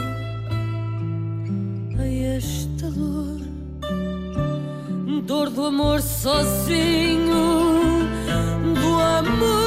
ai, 1.98 2.24
esta 2.36 2.90
dor, 2.90 3.40
dor 5.24 5.50
do 5.50 5.66
amor 5.66 6.00
sozinho, 6.00 7.28
do 8.74 8.98
amor 8.98 9.65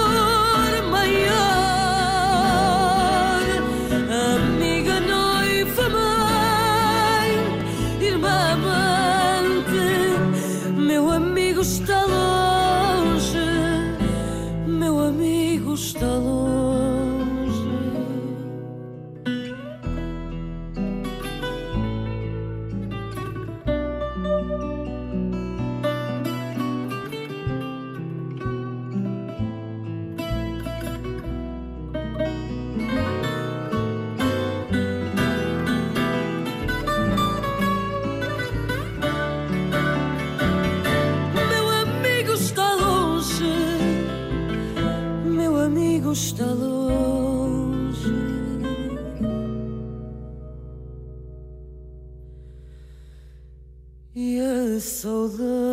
so 54.99 55.29
the 55.29 55.68